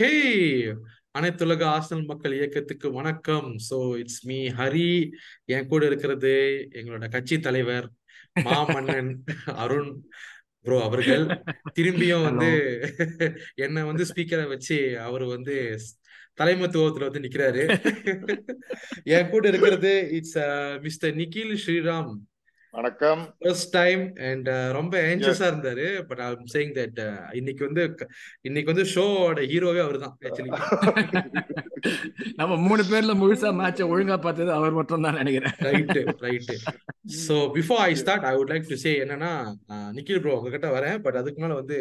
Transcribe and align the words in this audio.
Okay. 0.00 0.76
அனைத்துலக 1.18 1.62
Arsenal 1.64 2.04
மக்கள் 2.04 2.32
இயக்கத்துக்கு 2.32 2.92
வணக்கம். 2.92 3.56
So 3.70 3.98
it's 3.98 4.26
me 4.26 4.48
Hari. 4.48 5.10
என் 5.44 5.66
கூட 5.66 5.86
இருக்கிறது 5.86 6.30
எங்களோட 6.72 7.10
கட்சி 7.10 7.40
தலைவர் 7.40 7.90
மாமன்னன் 8.40 9.10
அருண் 9.56 9.90
ப்ரோ 10.60 10.82
அவர்கள். 10.82 11.26
திரும்பியும் 11.80 12.22
வந்து 12.22 12.50
என்ன 13.54 13.84
வந்து 13.84 14.04
ஸ்பீக்கரை 14.04 14.48
வச்சு 14.48 15.00
அவர் 15.00 15.24
வந்து 15.24 15.78
தலைமத்துவத்துல 16.40 17.10
வந்து 17.10 17.20
நிக்கிறாரு. 17.20 17.64
என் 19.04 19.30
கூட 19.30 19.48
இருக்கிறது 19.48 20.08
இட்ஸ் 20.10 20.38
மிஸ்டர் 20.80 21.16
நிக்கில் 21.16 21.54
ஸ்ரீராம் 21.66 22.12
வணக்கம். 22.74 23.22
ஃபர்ஸ்ட் 23.38 23.70
டைம் 23.72 24.02
அண்ட் 24.26 24.48
ரொம்ப 24.72 24.92
எஸ் 24.98 25.08
ஆன்சியஸா 25.12 25.46
இருந்தாரு 25.50 25.86
but 26.08 26.20
I 26.20 26.28
am 26.28 26.44
saying 26.52 26.72
that 26.76 26.98
இன்னைக்கு 27.38 27.62
வந்து 27.66 27.82
இன்னைக்கு 28.44 28.70
வந்து 28.72 28.84
ஷோவோட 28.92 29.40
ஹீரோவே 29.50 29.80
அவர்தான் 29.84 30.14
ஆக்சுவலி 30.20 30.50
நம்ம 32.38 32.58
மூணு 32.64 32.82
பேர்ல 32.90 33.14
முழுசா 33.20 33.50
மேட்ச 33.58 33.88
ஒழுங்கா 33.90 34.16
பார்த்தது 34.20 34.50
அவர் 34.52 34.76
மட்டும் 34.78 35.06
தான் 35.06 35.18
நினைக்கிறேன். 35.20 35.56
Right 35.66 36.00
right 36.24 36.56
so 37.20 37.36
before 37.56 37.82
I 37.84 37.92
start 38.00 38.26
I 38.26 38.34
would 38.36 38.52
like 38.52 38.70
to 38.70 38.78
say 38.84 38.92
என்னன்னா 39.04 39.32
நிக்கில் 39.96 40.22
ப்ரோ 40.22 40.36
உங்ககிட்ட 40.38 40.70
வரேன் 40.76 40.98
பட் 41.02 41.18
அதுக்கு 41.20 41.42
மேல 41.44 41.60
வந்து 41.60 41.78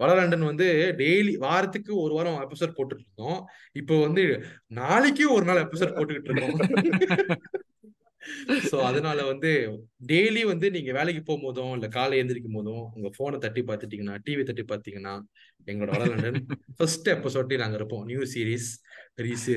வளரண்டன் 0.00 0.50
வந்து 0.50 0.68
டெய்லி 1.00 1.34
வாரத்துக்கு 1.46 1.94
ஒரு 2.04 2.14
வாரம் 2.18 2.42
எபிசோட் 2.44 2.76
போட்டுட்டு 2.78 3.06
இருக்கோம் 3.06 3.40
இப்போ 3.76 3.96
வந்து 4.06 4.24
நாளைக்கு 4.80 5.26
ஒரு 5.36 5.46
நாள் 5.50 5.64
எபிசோட் 5.66 5.96
போட்டுக்கிட்டு 5.96 6.32
இருக்கோம் 6.32 6.56
ஸோ 8.70 8.76
அதனால 8.80 9.24
வந்து 9.24 9.50
டெய்லி 10.06 10.44
வந்து 10.44 10.70
நீங்க 10.70 10.92
வேலைக்கு 10.92 11.22
போகும்போதும் 11.28 11.72
இல்ல 11.72 11.88
காலை 11.88 12.22
எந்திரிக்கும் 12.22 12.52
போதும் 12.52 12.92
உங்க 12.94 13.10
போனை 13.16 13.38
தட்டி 13.38 13.62
பார்த்துட்டீங்கன்னா 13.62 14.16
டிவி 14.24 14.42
தட்டி 14.42 14.64
பார்த்தீங்கன்னா 14.64 15.14
எங்களோட 15.66 15.90
வளரண்டன் 15.96 16.38
ஃபர்ஸ்ட் 16.76 17.08
எபிசோட்லயே 17.08 17.56
நாங்க 17.56 17.76
இருப்போம். 17.76 18.04
நியூ 18.04 18.22
சீரிஸ் 18.24 18.68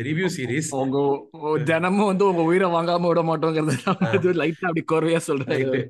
ரிவ்யூ 0.08 0.26
சீரிஸ் 0.26 0.70
உங்க 0.74 1.64
தினமும் 1.64 2.06
வந்து 2.06 2.26
உங்க 2.26 2.42
உயிரை 2.42 2.70
வாங்காம 2.70 3.08
விட 3.08 3.22
மாட்டோங்கிறது 3.22 4.34
லைட்டா 4.34 4.68
அப்படி 4.68 4.84
குறையா 4.84 5.20
அவரு. 5.28 5.82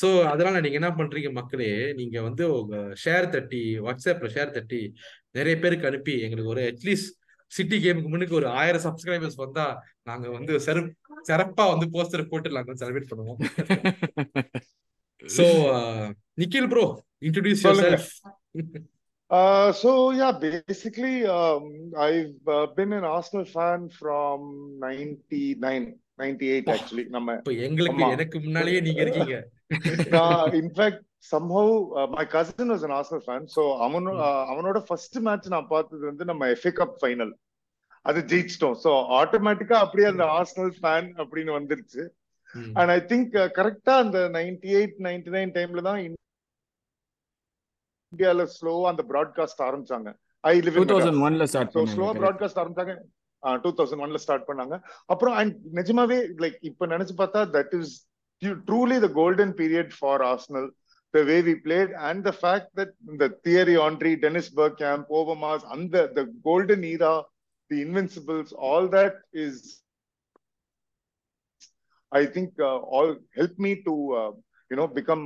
ஸோ 0.00 0.22
அதனால 0.24 0.60
நீங்க 0.60 0.74
என்ன 0.74 0.90
பண்றீங்க 0.90 1.32
மக்களே 1.32 1.92
நீங்க 1.92 2.22
வந்து 2.22 2.44
உங்க 2.60 2.76
ஷேர் 3.04 3.28
தட்டி 3.28 3.62
வாட்ஸ்அப்ல 3.78 4.30
ஷேர் 4.34 4.50
தட்டி 4.50 4.94
நிறைய 5.30 5.58
பேருக்கு 5.58 5.86
அனுப்பி 5.86 6.20
எங்களுக்கு 6.20 6.50
ஒரு 6.50 6.62
அட்லீஸ்ட் 6.62 7.18
சிட்டி 7.50 7.76
கேமுக்கு 7.76 8.12
முன்னுக்கு 8.12 8.34
ஒரு 8.34 8.48
ஆயிரம் 8.60 8.84
சப்ஸ்கிரைபர்ஸ் 8.86 9.36
வந்தா 9.36 9.66
நாங்க 10.02 10.26
வந்து 10.28 10.52
சிற 10.60 10.78
சிறப்பா 11.28 11.64
வந்து 11.72 11.86
போஸ்டர் 11.88 12.30
போட்டு 12.30 12.56
நாங்க 12.58 12.78
செலிப்ரேட் 12.82 13.10
பண்ணுவோம் 13.12 13.40
so 15.24 15.46
Nikhil 16.34 16.70
bro 16.70 16.86
introduce 17.22 17.64
yourself 17.82 18.08
Uh, 19.30 19.70
so 19.72 20.10
yeah, 20.10 20.32
basically, 20.34 21.24
um, 21.24 21.92
I've 21.96 22.48
uh, 22.48 22.66
been 22.68 22.92
an 22.92 23.04
Arsenal 23.06 23.44
fan 23.46 23.88
from 23.90 24.38
99, 24.80 25.84
98 26.18 26.72
actually. 26.74 27.04
நம்ம 27.08 27.36
இப்போ 27.36 27.52
எங்களுக்கு 27.66 28.08
எனக்கு 28.08 28.38
முன்னாலேயே 28.40 28.80
நீங்க 28.80 29.02
இருக்கீங்க. 29.02 29.36
நான் 30.14 30.50
in fact 30.52 31.04
somehow 31.24 31.64
uh, 31.92 32.06
my 32.08 32.24
cousin 32.24 32.68
was 32.68 32.82
an 32.82 32.90
Arsenal 32.90 33.20
fan, 33.20 33.42
so 33.48 33.62
அவனோ 33.86 34.12
ம், 34.12 34.22
அவனோட 34.52 34.78
ஃபர்ஸ்ட் 34.88 35.18
மேட்ச் 35.26 35.48
நான் 35.54 35.70
பார்த்தது 35.72 36.04
வந்து 36.10 36.24
நம்ம 36.24 36.48
FA 36.60 36.72
கப் 36.78 36.96
ஃபைனல் 37.00 37.32
அது 38.04 38.20
ஜெயிச்சிட்டோம். 38.30 38.76
ஸோ 38.84 38.90
ஆட்டோமேட்டிக்கா 39.18 39.76
அப்படியே 39.84 40.08
அந்த 40.12 40.24
ம், 40.26 40.32
ஆர்சனல் 40.38 40.72
ஃபேன் 40.78 41.10
அப்படின்னு 41.22 41.52
வந்துருச்சு. 41.58 42.02
ம், 42.54 42.72
அண்ட் 42.78 42.92
ஐ 42.96 43.00
திங்க் 43.10 43.34
கரெக்டா 43.58 43.94
அந்த 44.04 44.18
நைன்டி 44.38 44.70
எயிட் 44.78 44.96
நைன்டி 45.08 45.32
நைன் 45.36 45.52
டைம்ல 45.58 45.82
தான் 45.88 46.00
இந்தியால 48.12 48.46
ஸ்லோவா 48.56 48.88
அந்த 48.92 49.02
ப்ராட்காஸ்ட் 49.12 49.64
ஆரம்பிச்சாங்க. 49.68 50.08
ஐ 50.44 50.54
லிவ் 50.66 50.76
ஸோ 50.76 51.84
ஸ்லோவா 51.94 52.12
ப்ராட்காஸ்ட் 52.22 52.60
ஆரம்பிச்சாங்க. 52.62 52.94
டூ 53.64 53.70
தௌசண்ட் 53.78 54.04
ஒன்ல 54.04 54.18
ஸ்டார்ட் 54.24 54.48
பண்ணாங்க. 54.48 54.74
அப்புறம் 55.06 55.34
அண்ட் 55.40 55.54
நிஜமாவே 55.80 56.18
லைக் 56.44 56.58
இப்ப 56.70 56.86
நினைச்சு 56.86 57.14
பார்த்தா 57.20 57.42
that 57.56 57.74
is 57.80 57.92
truly 58.68 58.96
the 59.04 59.10
golden 59.20 59.54
period 59.60 59.92
for 59.98 60.22
Arsenal 60.32 60.68
the 61.14 61.24
way 61.32 61.36
we 61.50 61.54
played 61.66 61.92
and 62.08 62.22
the 62.28 62.32
fact 62.40 62.72
that 62.80 62.94
இந்த 63.12 63.28
Thierry 63.48 63.76
Henry 63.88 64.14
Dennis 64.24 64.54
Bergkamp 64.84 65.12
Overmars 65.20 65.66
அந்த 65.76 66.06
the 66.18 66.26
golden 66.48 66.86
era 66.94 67.14
the 67.70 67.78
invincibles 67.88 68.54
all 68.70 68.90
that 68.96 69.20
is 69.44 69.62
I 72.12 72.22
think 72.34 72.52
uh, 72.68 72.78
all 72.94 73.10
helped 73.38 73.58
me 73.64 73.72
to 73.84 73.92
uh, 74.20 74.30
you 74.70 74.76
know 74.78 74.86
become 74.96 75.20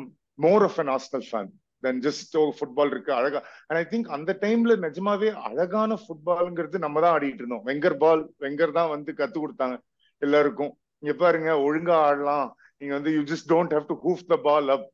more 0.44 0.58
of 0.66 0.74
an 0.82 0.88
Arsenal 0.94 1.22
fan 1.28 1.46
than 1.84 1.94
just 2.06 2.34
oh 2.40 2.44
football 2.58 2.88
இருக்கு 2.94 3.12
அழகா. 3.18 3.40
And 3.66 3.78
I 3.80 3.84
think 3.92 4.08
அந்த 4.16 4.30
டைம்ல 4.42 4.74
நிஜமாவே 4.84 5.30
அழகான 5.48 5.96
ஃபுட்பால்ங்கிறது 6.02 6.78
நம்ம 6.84 7.00
தான் 7.04 7.14
ஆடிட்டு 7.16 7.42
இருந்தோம். 7.42 7.64
வெங்கர் 7.68 7.96
பால் 8.02 8.24
வெங்கர் 8.44 8.74
தான் 8.78 8.90
வந்து 8.94 9.12
கத்து 9.20 9.38
கொடுத்தாங்க 9.44 9.78
எல்லாருக்கும். 10.22 10.72
இங்க 11.02 11.14
பாருங்க 11.24 11.54
ஒழுங்கா 11.68 11.96
ஆடலாம். 12.08 12.50
நீங்க 12.78 12.94
வந்து 12.98 13.14
you 13.16 13.22
just 13.32 13.48
don't 13.54 13.74
have 13.76 13.88
to 13.92 13.96
hoof 14.04 14.26
the 14.34 14.38
ball 14.48 14.68
up 14.76 14.86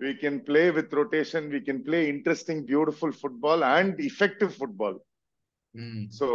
we 0.00 0.10
can 0.22 0.36
play 0.48 0.66
with 0.76 0.88
rotation 1.00 1.42
we 1.54 1.60
can 1.68 1.78
play 1.88 2.02
interesting 2.14 2.58
beautiful 2.72 3.10
football 3.22 3.60
and 3.76 3.92
effective 4.10 4.52
football 4.60 4.96
ம். 5.74 6.04
so 6.18 6.26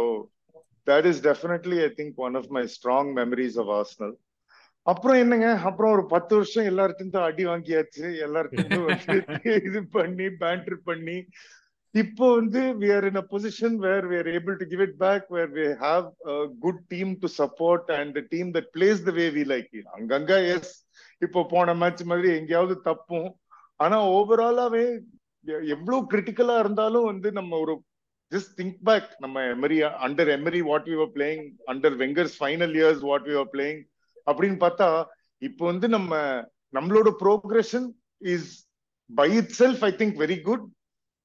that 0.86 1.04
is 1.10 1.16
definitely 1.30 1.78
i 1.88 1.90
think 1.98 2.12
one 2.26 2.36
of 2.40 2.46
my 2.56 2.64
strong 2.76 3.06
memories 3.20 3.56
of 3.62 3.68
arsenal 3.80 4.12
அப்புறம் 4.86 5.18
என்னங்க 5.22 5.46
அப்புறம் 5.68 5.92
ஒரு 5.96 6.02
பத்து 6.12 6.32
வருஷம் 6.38 6.66
எல்லார்ட்டும் 6.70 7.14
அடி 7.28 7.44
வாங்கியாச்சு 7.52 8.08
எல்லார்ட்டும் 8.26 8.74
இது 9.68 9.80
பண்ணி 9.96 10.26
பேண்டர் 10.42 10.76
பண்ணி 10.90 11.16
இப்போ 11.94 12.26
வந்து 12.38 12.60
we 12.82 12.88
are 12.96 13.04
in 13.10 13.16
a 13.22 13.26
position 13.34 13.70
where 13.84 14.04
we 14.10 14.16
are 14.22 14.28
able 14.38 14.56
to 14.60 14.66
give 14.72 14.82
it 14.86 14.92
back 15.04 15.22
where 15.34 15.50
we 15.58 15.66
have 15.84 16.06
a 16.34 16.38
good 16.64 16.78
team 16.92 17.08
to 17.22 17.28
support 17.40 17.82
and 17.98 18.08
the 18.18 18.24
team 18.34 18.46
that 18.56 18.66
plays 18.76 18.98
the 19.08 19.14
way 19.18 19.28
we 19.38 19.44
like 19.54 19.70
it 19.80 19.86
அங்கங்க 19.96 20.32
எஸ் 20.54 20.72
இப்போ 21.26 21.42
போன 21.54 21.74
match 21.82 22.04
மாதிரி 22.12 22.30
எங்கேயாவது 22.40 22.76
தப்பும் 22.88 23.28
ஆனா 23.80 23.96
ஓவராலாவே 24.14 24.84
எவ்வளவு 25.72 25.98
கிரிட்டிக்கலா 26.12 26.56
இருந்தாலும் 26.60 27.08
வந்து 27.10 27.28
நம்ம 27.32 27.58
ஒரு 27.64 27.74
ஜஸ்ட் 28.32 28.52
திங்க் 28.58 28.78
பேக் 28.86 29.10
நம்ம 29.24 29.42
Emery 29.50 29.76
under 30.06 30.30
Emery 30.34 30.60
what 30.68 30.88
were 30.94 31.12
playing 31.16 31.42
under 31.72 31.96
Wenger's 32.00 32.36
final 32.40 32.74
years 32.78 33.02
what 33.08 33.28
were 33.32 33.50
playing 33.52 33.82
அப்படின்னு 34.26 34.58
பார்த்தா 34.62 34.88
இப்போ 35.42 35.64
வந்து 35.66 35.88
நம்ம 35.96 36.12
நம்மளோட 36.74 37.10
progression 37.20 37.86
is 38.28 38.48
by 39.10 39.28
itself 39.60 39.84
I 39.84 39.92
think 40.00 40.16
very 40.22 40.38
good 40.42 40.64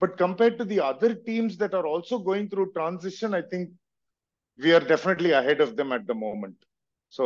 but 0.01 0.15
compared 0.21 0.59
to 0.59 0.65
the 0.69 0.79
other 0.89 1.15
teams 1.27 1.57
that 1.61 1.77
are 1.79 1.87
also 1.91 2.17
going 2.27 2.49
through 2.51 2.65
transition 2.75 3.35
I 3.35 3.43
think 3.51 3.71
we 4.59 4.71
are 4.73 4.87
definitely 4.91 5.31
ahead 5.39 5.63
of 5.65 5.73
them 5.79 5.93
at 5.97 6.07
the 6.07 6.15
moment 6.21 6.59
so 7.13 7.25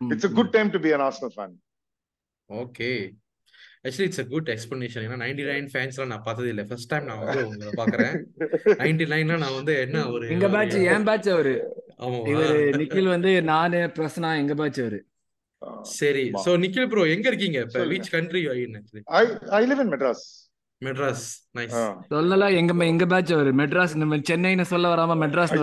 it's 0.00 0.28
a. 0.28 0.34
Good 0.36 0.52
time 0.54 0.70
to 0.70 0.80
be 0.80 0.92
an 0.96 1.04
Arsenal 1.06 1.34
fan 1.36 1.56
okay 2.50 2.90
actually 3.84 4.06
it's 4.06 4.20
a 4.20 4.26
good 4.26 4.48
explanation 4.48 5.04
ஏன்னா 5.06 5.18
ninety 5.22 5.44
nine 5.44 5.68
ஃபேன்ஸ்லாம் 5.72 6.06
நான் 6.06 6.22
பார்த்தது 6.22 6.48
இல்லை 6.48 6.64
first 6.64 6.90
time 6.90 7.04
நான் 7.04 7.20
வந்து 7.24 7.44
உங்களை 7.46 7.72
பார்க்குறேன். 7.76 8.14
Ninety 8.80 9.06
நைன்னா 9.06 9.36
நான் 9.38 9.54
வந்து 9.54 9.74
என்ன 9.80 10.06
ஒரு 10.08 10.24
எங்க 10.28 10.48
பேட்ச் 10.48 10.76
என் 10.94 11.04
பேட்ச் 11.04 11.28
அவரு. 11.28 11.54
இவரு 12.32 12.58
நிக்கில் 12.80 13.12
வந்து 13.14 13.30
நானு 13.44 13.80
பிரசனா 13.98 14.30
எங்க 14.36 14.54
பேட்ச் 14.54 14.80
அவரு. 14.80 15.00
சரி. 15.92 16.24
ஆமா. 16.30 16.42
சோ 16.44 16.50
நிக்கில் 16.64 16.90
ப்ரோ 16.90 17.04
எங்க 17.06 17.26
இருக்கீங்க? 17.28 17.60
இப்ப 17.66 17.84
which 17.92 18.10
country 18.10 18.42
I 18.48 18.58
I 19.50 19.62
live 19.66 19.82
in 19.84 19.92
Madras 19.94 20.26
Madras 20.82 21.24
nice 21.54 21.76
சொல்லல 22.10 22.48
எங்க 22.54 22.72
எங்க 22.84 23.04
பேட்ச் 23.06 23.32
அவரு? 23.32 23.50
மெட்ராஸ் 23.60 23.94
நம்ம 23.96 24.18
சென்னைன்னு 24.28 24.64
சொல்ல 24.64 24.92
வராம 24.92 25.16
first. 25.28 25.56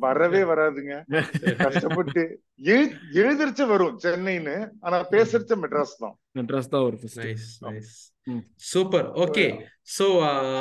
வரவே 0.00 0.40
வராதுங்க. 0.42 0.94
கஷ்டப்பட்டு 1.64 2.22
எழு 2.70 2.86
எழுதிருச்ச 3.20 3.66
வரும் 3.68 3.96
சென்னைன்னு 4.04 4.56
ஆனா 4.80 4.98
பேசுறச்ச 5.12 5.58
மெட்ராஸ் 5.62 5.94
தான். 5.98 6.16
மெட்ராஸ் 6.38 6.70
தான் 6.70 6.98
first 7.02 7.20
nice. 7.20 7.46
Super 8.64 9.06
okay 9.24 9.46
so 9.96 10.06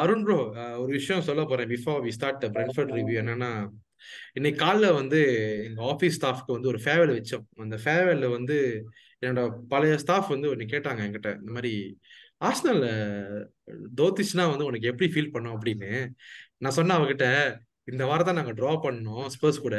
Arun 0.01 0.25
bro 0.25 0.37
ஒரு 0.81 0.91
விஷயம் 0.91 1.25
சொல்ல 1.29 1.43
போறேன் 1.43 1.71
before 1.73 1.99
we 2.05 2.13
start 2.17 2.41
the 2.43 2.49
Brentford 2.55 2.93
review 2.97 3.17
என்னன்னா 3.23 3.51
இன்னைக்கு 4.35 4.59
காலைல 4.63 4.87
வந்து 4.93 5.19
எங்க 5.65 5.81
ஆஃபீஸ் 5.91 6.17
ஸ்டாஃப்க்கு 6.17 6.55
வந்து 6.55 6.69
ஒரு 6.73 6.79
ஃபேர்வெல் 6.83 7.13
வச்சோம். 7.15 7.45
அந்த 7.63 7.77
ஃபேர்வெல்ல 7.83 8.27
வந்து 8.31 8.57
என்னோட 9.21 9.41
பழைய 9.67 9.95
ஸ்டாஃப் 9.97 10.29
வந்து 10.33 10.49
ஒன்று 10.51 10.73
கேட்டாங்க 10.73 11.01
என்கிட்ட. 11.05 11.31
இந்த 11.41 11.51
மாதிரி 11.51 11.73
ஆர்சனல்ல 12.45 12.87
தோத்துச்சுன்னா 13.97 14.45
வந்து 14.49 14.65
உனக்கு 14.65 14.87
எப்படி 14.87 15.11
ஃபீல் 15.13 15.31
பண்ணும் 15.31 15.55
அப்படின்னு 15.55 15.89
நான் 16.57 16.71
சொன்னேன் 16.71 16.97
அவகிட்ட 16.97 17.27
இந்த 17.83 18.05
வாரம் 18.05 18.25
தான் 18.25 18.35
நாங்க 18.35 18.53
டிரா 18.53 18.71
பண்ணோம் 18.83 19.25
ஸ்பர்ஸ் 19.33 19.61
கூட. 19.61 19.77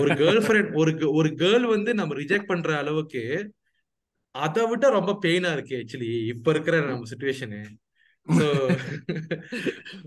ஒரு 0.00 0.10
கேர்ள் 0.14 0.40
ஃப்ரெண்ட் 0.40 0.72
ஒரு 0.74 0.92
ஒரு 1.12 1.28
கேர்ள் 1.38 1.66
வந்து 1.68 1.94
நம்ம 1.94 2.14
ரிஜெக்ட் 2.14 2.46
பண்ற 2.46 2.78
அளவுக்கு 2.78 3.22
அதை 4.34 4.66
விட 4.66 4.88
ரொம்ப 4.90 5.18
பெயினா 5.22 5.52
இருக்கு 5.52 5.76
ஆக்சுவலி 5.76 6.10
இப்ப 6.26 6.50
இருக்கிற 6.50 6.80
நம்ம 6.80 7.08
சுச்சுவேஷனு 7.10 7.60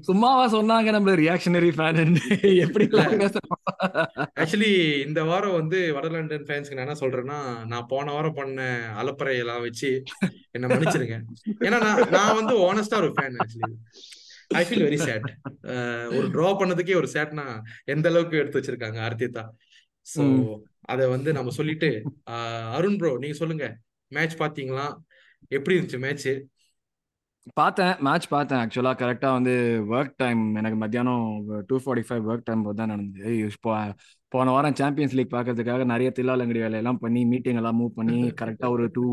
சும்மாவா 0.07 0.43
சொன்னாங்க 0.55 0.89
நம்ம 0.95 1.13
ரியாக்ஷனரி 1.21 1.71
ஃபேன் 1.77 1.99
எப்படி 2.65 2.85
எல்லாம் 2.87 3.23
ஆக்சுவலி 4.41 4.71
இந்த 5.05 5.21
வாரம் 5.23 5.57
வந்து 5.59 5.79
வட 5.95 6.07
லண்டன் 6.07 6.45
ஃபேன்ஸ்க்கு 6.47 6.77
நான் 6.77 6.85
என்ன 6.87 6.97
சொல்றேன்னா 7.01 7.39
நான் 7.71 7.89
போன 7.89 8.13
வாரம் 8.13 8.37
பண்ண 8.39 8.59
அலப்பறையெல்லாம் 9.01 9.63
வச்சு 9.67 9.89
என்ன 10.51 10.65
மன்னிச்சிருங்க. 10.67 11.17
ஏன்னா 11.67 11.79
நான் 11.85 12.03
நான் 12.09 12.37
வந்து 12.39 12.55
ஆனஸ்டா 12.69 12.99
ஒரு 13.03 13.11
fan 13.17 13.39
actually 13.45 13.71
I 14.59 14.63
feel 14.67 14.85
very 14.87 14.99
sad 15.07 15.27
ஒரு 16.17 16.25
டிரா 16.35 16.49
பண்ணதுக்கே 16.61 16.99
ஒரு 17.01 17.09
சேட்னா 17.15 17.45
எந்த 17.85 18.07
அளவுக்கு 18.09 18.41
எடுத்து 18.41 18.59
வச்சிருக்காங்க 18.59 18.99
ஆர்த்திதா. 19.07 19.43
சோ. 20.07 20.23
அத 20.93 21.01
வந்து 21.15 21.29
நம்ம 21.33 21.51
சொல்லிட்டு 21.59 21.89
அருண் 22.77 22.97
ப்ரோ 23.01 23.11
நீங்க 23.21 23.37
சொல்லுங்க. 23.41 23.67
மேட்ச் 24.11 24.35
பாத்தீங்களா 24.41 24.87
எப்படி 25.51 25.75
இருந்துச்சு 25.75 26.03
மேட்ச் 26.05 26.27
பார்த்தேன் 27.59 27.95
மேட்ச் 28.05 28.27
பார்த்தேன். 28.33 28.59
ஆக்சுவலாக 28.63 28.97
கரெக்டாக 29.01 29.37
வந்து 29.37 29.53
ஒர்க் 29.95 30.13
டைம் 30.21 30.41
எனக்கு 30.59 30.77
மத்தியானம் 30.83 31.25
two 31.69 31.75
forty 31.83 32.03
five 32.07 32.27
work 32.31 32.45
time 32.49 32.61
தான் 32.81 32.91
நடந்தது. 32.93 33.31
இப்போ 33.47 33.73
போன 34.31 34.51
வாரம் 34.55 34.77
சாம்பியன்ஸ் 34.79 35.15
லீக் 35.17 35.33
பார்க்கறதுக்காக 35.33 35.83
நிறைய 35.91 36.09
தில்லாலங்கடி 36.17 36.61
வேலையெல்லாம் 36.65 37.01
பண்ணி 37.03 37.21
மீட்டிங் 37.31 37.59
எல்லாம் 37.61 37.77
மூவ் 37.79 37.91
பண்ணி 37.99 38.15
கரெக்டாக 38.41 38.75
ஒரு 38.75 38.85
two 38.95 39.05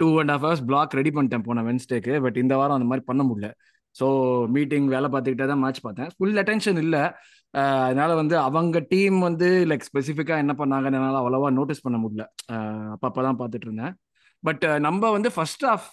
two 0.00 0.08
and 0.22 0.32
half 0.34 0.44
hours 0.46 0.64
block 0.70 0.96
ready 1.00 1.10
பண்ணிட்டேன் 1.16 1.46
போன 1.48 1.64
வென்ஸ்டேக்கு 1.68 2.14
பட் 2.24 2.40
இந்த 2.44 2.54
வாரம் 2.60 2.76
அந்த 2.78 2.88
மாதிரி 2.92 3.04
பண்ண 3.10 3.24
முடியல. 3.30 3.50
ஸோ 3.96 4.06
மீட்டிங் 4.56 4.88
வேலை 4.94 5.08
பார்த்துக்கிட்டே 5.12 5.46
தான் 5.52 5.62
மேட்ச் 5.64 5.84
பார்த்தேன். 5.86 6.10
ஃபுல் 6.16 6.38
அட்டென்ஷன் 6.42 6.80
இல்லை. 6.84 7.02
அதனால 7.86 8.10
வந்து 8.22 8.34
அவங்க 8.46 8.78
டீம் 8.92 9.18
வந்து 9.28 9.48
லைக் 9.70 9.86
ஸ்பெசிஃபிக்காக 9.90 10.44
என்ன 10.44 10.54
பண்ணாங்கன்னு 10.62 10.98
என்னால் 11.00 11.20
அவ்வளோவா 11.22 11.50
நோட்டீஸ் 11.58 11.84
பண்ண 11.86 11.98
முடியல. 12.04 12.24
அப்பப்போ 12.94 13.22
தான் 13.28 13.38
பார்த்துட்டு 13.42 13.68
இருந்தேன். 13.68 13.94
பட் 14.42 14.64
நம்ம 14.80 15.10
வந்து 15.10 15.32
ஃபர்ஸ்ட் 15.32 15.64
ஆஃப் 15.64 15.88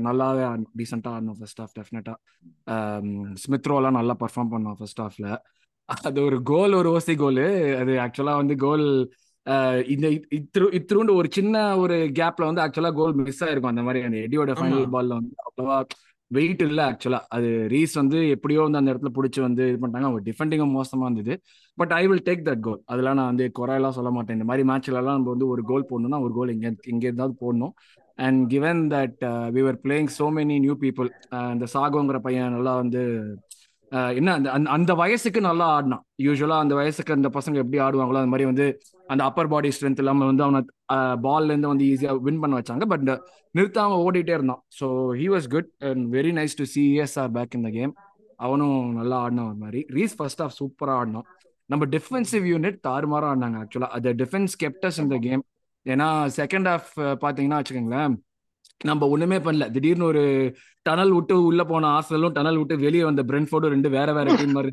நல்லாவே 0.00 0.44
டீசெண்டாக 0.78 1.14
ஆடணும் 1.14 1.38
ஃபர்ஸ்ட் 1.38 1.60
ஆஃப் 1.60 1.74
டெஃபினட்டாக 1.78 2.16
ஸ்மித்ரோலாம் 3.44 3.90
நல்லா 3.90 4.16
பர்ஃபார்ம் 4.20 4.52
பண்ணோம் 4.52 4.76
ஃபர்ஸ்ட் 4.78 5.00
ஆஃப்ல 5.00 5.28
அது 5.88 6.22
ஒரு 6.22 6.42
கோல் 6.42 6.72
ஒரு 6.72 6.98
ஓசி 6.98 7.16
கோல் 7.16 7.42
அது 7.76 7.92
ஆக்சுவலாக 7.96 8.36
வந்து 8.36 8.56
கோல் 8.56 8.86
இந்த 9.86 10.06
இத்ரு 10.30 10.66
இத்ருண்டு 10.78 11.14
ஒரு 11.14 11.28
சின்ன 11.32 11.78
ஒரு 11.78 11.94
கேப்ல 12.12 12.48
வந்து 12.50 12.62
ஆக்சுவலா 12.62 12.92
கோல் 12.94 13.14
மிஸ் 13.14 13.44
ஆயிருக்கும். 13.44 13.72
அந்த 13.74 13.82
மாதிரி 13.82 14.04
அந்த 14.04 14.16
எடியோட 14.16 14.52
ஃபைனல் 14.54 14.86
பால்ல 14.92 15.08
வந்து 15.08 15.34
அவ்வளவா 15.46 15.78
வெயிட் 16.36 16.62
இல்லை 16.66 16.82
ஆக்சுவலாக 16.90 17.28
அது 17.36 17.48
ரீஸ் 17.72 17.94
வந்து 18.00 18.18
எப்படியோ 18.34 18.60
வந்து 18.66 18.80
அந்த 18.80 18.92
இடத்துல 18.92 19.10
பிடிச்சி 19.16 19.40
வந்து 19.46 19.62
இது 19.70 19.78
பண்ணிட்டாங்க. 19.80 20.08
அவங்க 20.08 20.22
டிஃபெண்டிங்கும் 20.28 20.76
மோசமாக 20.78 21.08
இருந்தது. 21.08 21.34
But 21.78 21.92
I 22.00 22.02
will 22.10 22.26
take 22.28 22.44
that 22.48 22.62
goal 22.66 22.80
அதெல்லாம் 22.92 23.18
நான் 23.20 23.30
வந்து 23.32 23.46
குறையெல்லாம் 23.58 23.96
சொல்ல 23.98 24.10
மாட்டேன். 24.16 24.36
இந்த 24.38 24.46
மாதிரி 24.50 24.64
மேட்ச்லலாம் 24.70 25.18
நம்ம 25.18 25.30
வந்து 25.34 25.48
ஒரு 25.54 25.64
கோல் 25.70 25.88
போடணும்னா 25.90 26.20
ஒரு 26.26 26.34
கோல் 26.38 26.54
இங்கே 26.56 26.72
இங்கே 26.92 27.08
இருந்தாவது 27.10 27.36
போடணும். 27.44 27.74
And 28.18 28.40
given 28.54 28.82
that 28.94 29.18
we 29.56 29.62
are 29.70 29.80
playing 29.86 30.10
so 30.18 30.28
many 30.38 30.56
new 30.66 30.76
people 30.84 31.10
இந்த 31.54 31.68
சாகோங்கிற 31.74 32.20
பையன் 32.28 32.54
நல்லா 32.56 32.74
வந்து 32.82 33.02
என்ன 34.18 34.32
அந்த 34.36 34.48
அந்த 34.76 34.92
வயசுக்கு 35.00 35.40
நல்லா 35.48 35.66
ஆடினான். 35.76 36.02
யூஸ்வலா 36.26 36.58
அந்த 36.64 36.74
வயசுக்கு 36.80 37.14
அந்த 37.16 37.28
பசங்க 37.36 37.56
எப்படி 37.62 37.78
ஆடுவாங்களோ 37.86 38.20
அந்த 38.20 38.32
மாதிரி 38.34 38.46
வந்து 38.50 38.66
அந்த 39.12 39.22
அப்பர் 39.28 39.50
பாடி 39.52 39.70
ஸ்ட்ரென்த் 39.76 40.02
இல்லாமல் 40.02 40.30
வந்து 40.30 40.44
அவனை 40.46 40.60
பால்ல 41.26 41.50
இருந்து 41.52 41.72
வந்து 41.72 41.86
ஈஸியா 41.92 42.12
வின் 42.26 42.40
பண்ண 42.42 42.60
வச்சாங்க. 42.60 42.86
பட் 42.92 43.04
நிறுத்தாம 43.58 43.98
ஓடிட்டே 44.06 44.34
இருந்தான். 44.38 44.62
So 44.78 44.86
he 45.20 45.26
was 45.34 45.48
good 45.56 45.70
and 45.90 46.04
very 46.16 46.32
nice 46.38 46.58
to 46.60 46.66
see 46.74 46.84
S 47.04 47.16
R 47.22 47.32
back 47.38 47.56
in 47.58 47.66
the 47.68 47.72
game 47.78 47.94
அவனும் 48.46 48.78
நல்லா 49.00 49.16
ஆடினான் 49.24 49.48
ஒரு 49.50 49.60
மாதிரி. 49.64 49.80
ரீஸ் 49.98 50.16
ஃபர்ஸ்ட் 50.18 50.42
ஆஃப் 50.46 50.56
சூப்பரா 50.60 50.94
ஆடினான். 51.00 51.26
நம்ம 51.70 51.84
டிஃபென்சிவ் 51.96 52.44
யூனிட் 52.52 52.78
தாறுமாறா 52.88 53.26
ஆடினாங்க 53.32 53.58
ஆக்சுவலா 53.64 53.90
அது 53.96 54.14
டிஃபென்ஸ் 54.22 54.54
கெப்டஸ் 54.62 55.00
இந்த 55.04 55.16
கேம் 55.26 55.42
ஏன்னா 55.86 56.08
செகண்ட் 56.38 56.68
ஹாஃப் 56.70 56.90
பாத்தீங்கன்னா 57.24 57.58
வச்சுக்கோங்களேன் 57.60 58.14
நம்ம 58.84 59.06
ஒண்ணுமே 59.08 59.38
பண்ணல. 59.38 59.70
திடீர்னு 59.70 60.04
ஒரு 60.04 60.22
டனல் 60.82 61.12
விட்டு 61.12 61.34
உள்ள 61.44 61.64
போன 61.64 61.88
ஆர்சனலும் 61.96 62.32
டனல் 62.32 62.56
விட்டு 62.56 62.78
வெளியே 62.78 63.04
வந்த 63.04 63.22
பிரென்ஃபோர்டும் 63.22 63.72
ரெண்டு 63.74 63.88
வேற 63.90 64.12
வேற 64.12 64.26
டீம் 64.40 64.52
மாதிரி 64.52 64.70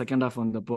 செகண்ட் 0.00 0.24
ஹாஃப் 0.24 0.40
வந்தப்போ. 0.42 0.76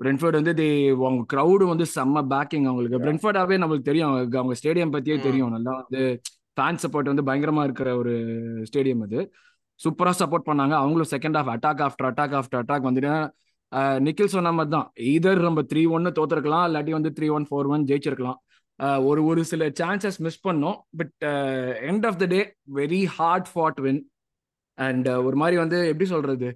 பிரென்ஃபோர்ட் 0.00 0.38
வந்து 0.40 0.54
தி 0.54 0.88
அவங்க 0.88 1.22
க்ரௌடு 1.32 1.64
வந்து 1.72 1.86
செம்ம 1.94 2.22
பேக்கிங் 2.32 2.66
அவங்களுக்கு. 2.70 2.98
பிரென்ஃபோர்டாவே 2.98 3.56
நம்மளுக்கு 3.62 3.88
தெரியும். 3.90 4.10
அவங்க 4.10 4.38
அவங்க 4.38 4.54
ஸ்டேடியம் 4.62 4.94
பத்தியே 4.96 5.16
தெரியும். 5.22 5.50
நல்லா 5.50 5.72
வந்து 5.80 6.02
ஃபேன் 6.56 6.80
சப்போர்ட் 6.84 7.10
வந்து 7.12 7.26
பயங்கரமா 7.28 7.62
இருக்கிற 7.62 7.96
ஒரு 7.96 8.12
ஸ்டேடியம் 8.68 9.02
அது. 9.02 9.20
சூப்பரா 9.80 10.12
சப்போர்ட் 10.22 10.48
பண்ணாங்க. 10.50 10.74
அவங்களும் 10.82 11.10
second 11.10 11.38
half 11.38 11.52
attack 11.56 11.82
after 11.86 12.08
attack 12.10 12.34
after 12.40 12.62
attack 12.62 12.88
வந்துட்டு 12.88 13.12
நிக்கில் 14.06 14.32
சொன்ன 14.34 14.52
மாதிரி 14.52 14.70
தான் 14.76 14.86
இதர் 15.14 15.40
நம்ம 15.40 15.62
த்ரீ 15.62 15.82
ஒன்னு 15.88 16.10
தோத்துருக்கலாம் 16.10 16.64
இல்லாட்டி 16.68 16.90
வந்து 16.90 17.10
த்ரீ 17.16 17.26
ஒன் 17.30 17.46
ஃபோர் 17.50 17.68
ஒன் 17.74 17.84
ஜெயிச்சிருக்கலாம். 17.84 18.38
ஒரு 19.10 19.20
ஒரு 19.30 19.42
சில 19.50 19.64
சான்சஸ் 19.80 20.18
மிஸ் 20.26 20.44
பண்ணோம். 20.48 20.78
But 20.98 21.14
end 21.90 22.06
of 22.10 22.18
the 22.22 22.26
day 22.34 22.40
very 22.80 23.02
hard 23.18 23.48
fought 23.52 23.80
win 23.86 24.02
and 24.78 25.08
ஒரு 25.28 25.36
மாதிரி 25.42 25.56
வந்து 25.64 25.78
எப்படி 25.92 26.08
சொல்றது? 26.14 26.48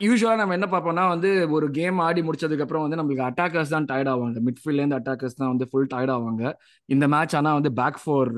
யூஸ்வலாக 0.00 0.38
நம்ம 0.40 0.54
என்ன 0.56 0.66
பார்ப்போம்னா 0.72 1.04
வந்து 1.12 1.30
ஒரு 1.56 1.66
கேம் 1.78 1.98
ஆடி 2.04 2.20
முடிச்சதுக்கப்புறம் 2.26 2.84
வந்து 2.84 2.98
நம்மளுக்கு 2.98 3.24
அட்டாக்கர்ஸ் 3.28 3.72
தான் 3.74 3.88
டயர்ட் 3.90 4.10
ஆவாங்க. 4.12 4.38
மிட்ஃபீல்ட்லேருந்து 4.48 4.98
அட்டாக்கர்ஸ் 4.98 5.38
தான் 5.40 5.50
வந்து 5.52 5.66
ஃபுல் 5.70 5.88
டயர்ட் 5.94 6.12
ஆவாங்க. 6.16 6.42
இந்த 6.88 7.04
மேட்ச் 7.14 7.34
ஆனால் 7.38 7.56
வந்து 7.58 7.72
பேக் 7.80 7.98
ஃபோர் 8.02 8.30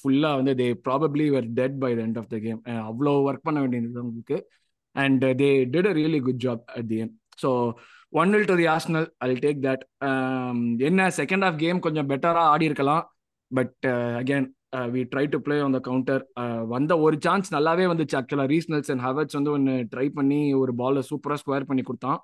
ஃபுல்லாக 0.00 0.38
வந்து 0.40 0.54
they 0.60 0.66
probably 0.88 1.26
were 1.36 1.48
dead 1.60 1.78
by 1.84 1.90
the 1.98 2.02
end 2.08 2.20
of 2.22 2.30
the 2.34 2.38
game 2.46 2.60
அவ்வளோ 2.90 3.14
ஒர்க் 3.28 3.46
பண்ண 3.48 3.60
வேண்டியது 3.64 4.04
உங்களுக்கு. 4.06 4.38
And 4.96 5.24
they 5.42 5.50
did 5.74 5.90
a 5.92 5.94
really 6.00 6.20
good 6.28 6.42
job 6.46 6.64
at 6.78 6.88
the 6.92 6.98
end 7.04 7.16
so 7.42 7.50
one 8.12 8.32
nil 8.34 8.48
to 8.50 8.56
the 8.60 8.66
Arsenal 8.72 9.06
I 9.26 9.28
take 9.44 9.60
that 9.66 9.82
என்ன 10.88 11.06
second 11.18 11.44
of 11.48 11.60
game 11.62 11.78
கொஞ்சம் 11.86 12.08
பெட்டராக 12.10 12.50
ஆடி 12.54 12.64
இருக்கலாம். 12.70 13.04
But 13.50 13.86
again 14.20 14.46
we 14.94 15.00
try 15.12 15.24
to 15.32 15.38
play 15.46 15.56
on 15.64 15.74
the 15.76 15.80
counter 15.88 16.22
வந்த 16.74 16.92
ஒரு 17.04 17.16
chance 17.26 17.48
நல்லாவே 17.54 17.86
வந்துச்சு 17.92 18.16
ஆக்சுவலாக 18.20 18.50
ரீஸ்னல்ஸ் 18.54 18.90
அண்ட் 18.94 19.04
ஹவர்ஸ் 19.06 19.36
வந்து 19.38 19.52
ஒன்று 19.56 19.74
ட்ரை 19.92 20.06
பண்ணி 20.18 20.40
ஒரு 20.62 20.74
பாலை 20.80 21.02
சூப்பராக 21.10 21.40
ஸ்கொயர் 21.42 21.68
பண்ணி 21.70 21.84
கொடுத்தான். 21.88 22.20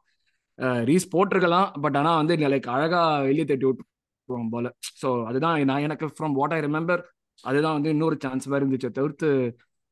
Uh, 0.59 0.79
ரீஸ் 0.89 1.13
போட்டிருக்கலாம் 1.15 1.69
பட் 1.83 1.97
ஆனால் 1.99 2.19
வந்து 2.21 2.37
லைக் 2.53 2.69
அழகாக 2.77 3.25
வெளியே 3.27 3.45
தட்டி 3.51 3.67
விட்டுருவோம் 3.69 4.51
பால. 4.55 4.71
ஸோ 5.03 5.09
அதுதான் 5.31 5.57
நான் 5.71 5.85
எனக்கு 5.89 6.07
ஃப்ரம் 6.17 6.35
வாட் 6.39 6.55
ஐ 6.57 6.61
ரிமெம்பர் 6.67 7.03
அதுதான் 7.45 7.77
வந்து 7.79 7.93
இன்னொரு 7.95 8.17
சான்ஸ் 8.25 8.49
வேறு 8.53 8.63
இருந்துச்சு. 8.65 8.91
தவிர்த்து 8.99 9.29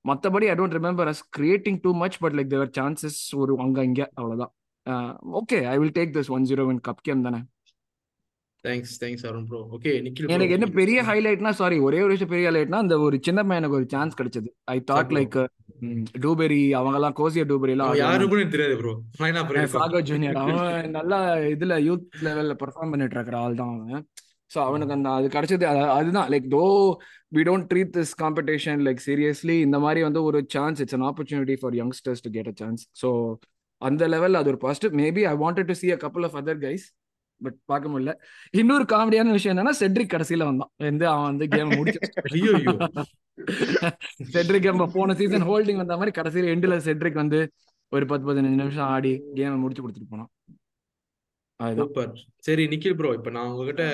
மற்றபடி 0.04 0.46
I 0.52 0.56
don't 0.60 0.76
remember 0.78 1.10
us 1.12 1.22
creating 1.38 1.78
too 1.84 1.92
much 2.02 2.18
but 2.24 2.36
like 2.38 2.52
they were 2.54 2.74
chances 2.78 3.20
ஒரு 3.42 3.54
அங்கே 3.64 3.84
இங்கே 3.90 4.06
அவ்வளோதான் 4.20 4.52
okay 5.40 5.58
I 5.66 5.76
will 5.78 5.96
take 5.96 6.16
this 6.16 6.32
one 6.32 6.48
zero 6.50 6.64
win 6.68 6.82
cup 6.88 7.02
game 7.02 7.22
தானே? 7.22 7.40
Thanks 8.64 8.94
thanks 9.02 9.24
Arun 9.28 9.46
bro 9.48 9.58
okay 9.74 9.90
Nikhil 10.04 10.32
எனக்கு 10.34 10.54
என்ன 10.54 10.66
பெரிய 10.76 10.98
ஹைலைட்னா 11.02 11.50
சாரி 11.58 11.76
ஒரே 11.80 11.98
ஒரு 12.02 12.12
விஷயம் 12.14 12.32
பெரிய 12.32 12.46
ஹைலைட்னா 12.48 12.78
அந்த 12.84 12.96
ஒரு 13.00 13.16
சின்ன 13.26 13.40
பையனுக்கு 13.44 13.78
ஒரு 13.78 13.86
சான்ஸ் 13.92 14.18
கிடைச்சது. 14.18 14.48
ஐ 14.68 14.76
தாட் 14.90 15.12
லைக் 15.16 15.36
டூபெரி 16.24 16.60
அவங்க 16.72 16.98
எல்லாம் 17.00 17.16
கோசியா 17.18 17.44
டூபெரி 17.50 17.74
எல்லாம் 17.74 17.92
யாருக்கும் 18.00 18.54
தெரியாது 18.54 18.76
ப்ரோ 18.80 18.94
சாகோ 19.74 20.00
ஜூனியர் 20.10 20.40
அவன் 20.42 20.60
நல்லா 20.90 21.18
இதுல 21.52 21.76
யூத் 21.86 22.06
லெவல்ல 22.26 22.56
பெர்ஃபார்ம் 22.62 22.92
பண்ணிட்டு 22.94 23.18
இருக்கிற 23.18 23.38
ஆள் 23.40 23.58
தான் 23.60 23.74
அவன். 23.76 24.06
ஸோ 24.50 24.58
அவனுக்கு 24.66 24.96
அந்த 24.96 25.08
அது 25.18 25.28
கிடைச்சது 25.28 25.64
அதுதான். 25.96 26.28
Like 26.32 26.48
though 26.52 26.64
we 27.32 27.44
don't 27.48 27.68
treat 27.70 27.94
this 27.96 28.14
competition 28.20 28.82
like 28.86 29.02
seriously 29.06 29.56
இந்த 29.66 29.78
மாதிரி 29.78 30.02
வந்து 30.02 30.22
ஒரு 30.22 30.40
chance 30.54 30.80
it's 30.84 30.96
an 30.98 31.06
opportunity 31.08 31.56
for 31.62 31.76
youngsters 31.80 32.24
to 32.26 32.32
get 32.36 32.50
a 32.52 32.56
chance 32.60 32.82
so 33.02 33.10
அந்த 33.82 34.02
லெவல் 34.08 34.38
அது 34.40 34.48
ஒரு 34.48 34.60
positive 34.62 34.94
maybe 35.00 35.22
I 35.28 35.34
wanted 35.36 35.68
to 35.70 35.76
see 35.80 35.88
a 35.90 35.98
couple 36.04 36.26
of 36.28 36.38
other 36.40 36.60
guys 36.62 36.86
but 37.40 37.56
பார்க்க 37.66 37.86
முடியல. 37.88 38.12
இன்னொரு 38.54 38.84
காமெடியான 38.92 39.32
விஷயம் 39.32 39.54
என்னன்னா 39.54 39.74
செட்ரிக் 39.80 40.12
கடைசியில 40.12 40.44
வந்தான். 40.44 40.70
வந்து 40.82 41.06
அவன் 41.10 41.28
வந்து 41.30 41.46
கேம் 41.50 41.72
முடிச்சு 41.76 42.00
செட்ரிக் 44.34 44.68
நம்ம 44.68 44.84
போன 44.94 45.14
சீசன் 45.18 45.46
ஹோல்டிங் 45.48 45.80
வந்த 45.82 45.96
மாதிரி 45.98 46.12
கடைசியில 46.18 46.52
எண்டில் 46.54 46.76
செட்ரிக் 46.86 47.22
வந்து 47.22 47.40
ஒரு 47.92 48.04
பத்து 48.10 48.24
பதினஞ்சு 48.28 48.60
நிமிஷம் 48.62 48.88
ஆடி 48.94 49.10
கேம் 49.36 49.62
முடிச்சு 49.62 49.82
கொடுத்துட்டு 49.82 50.12
போனான். 50.12 50.30
சூப்பர் 51.60 52.10
சரி 52.46 52.64
நிக்கில் 52.72 52.96
ப்ரோ 52.98 53.10
இப்ப 53.18 53.30
நான் 53.36 53.50
உங்ககிட்ட 53.52 53.84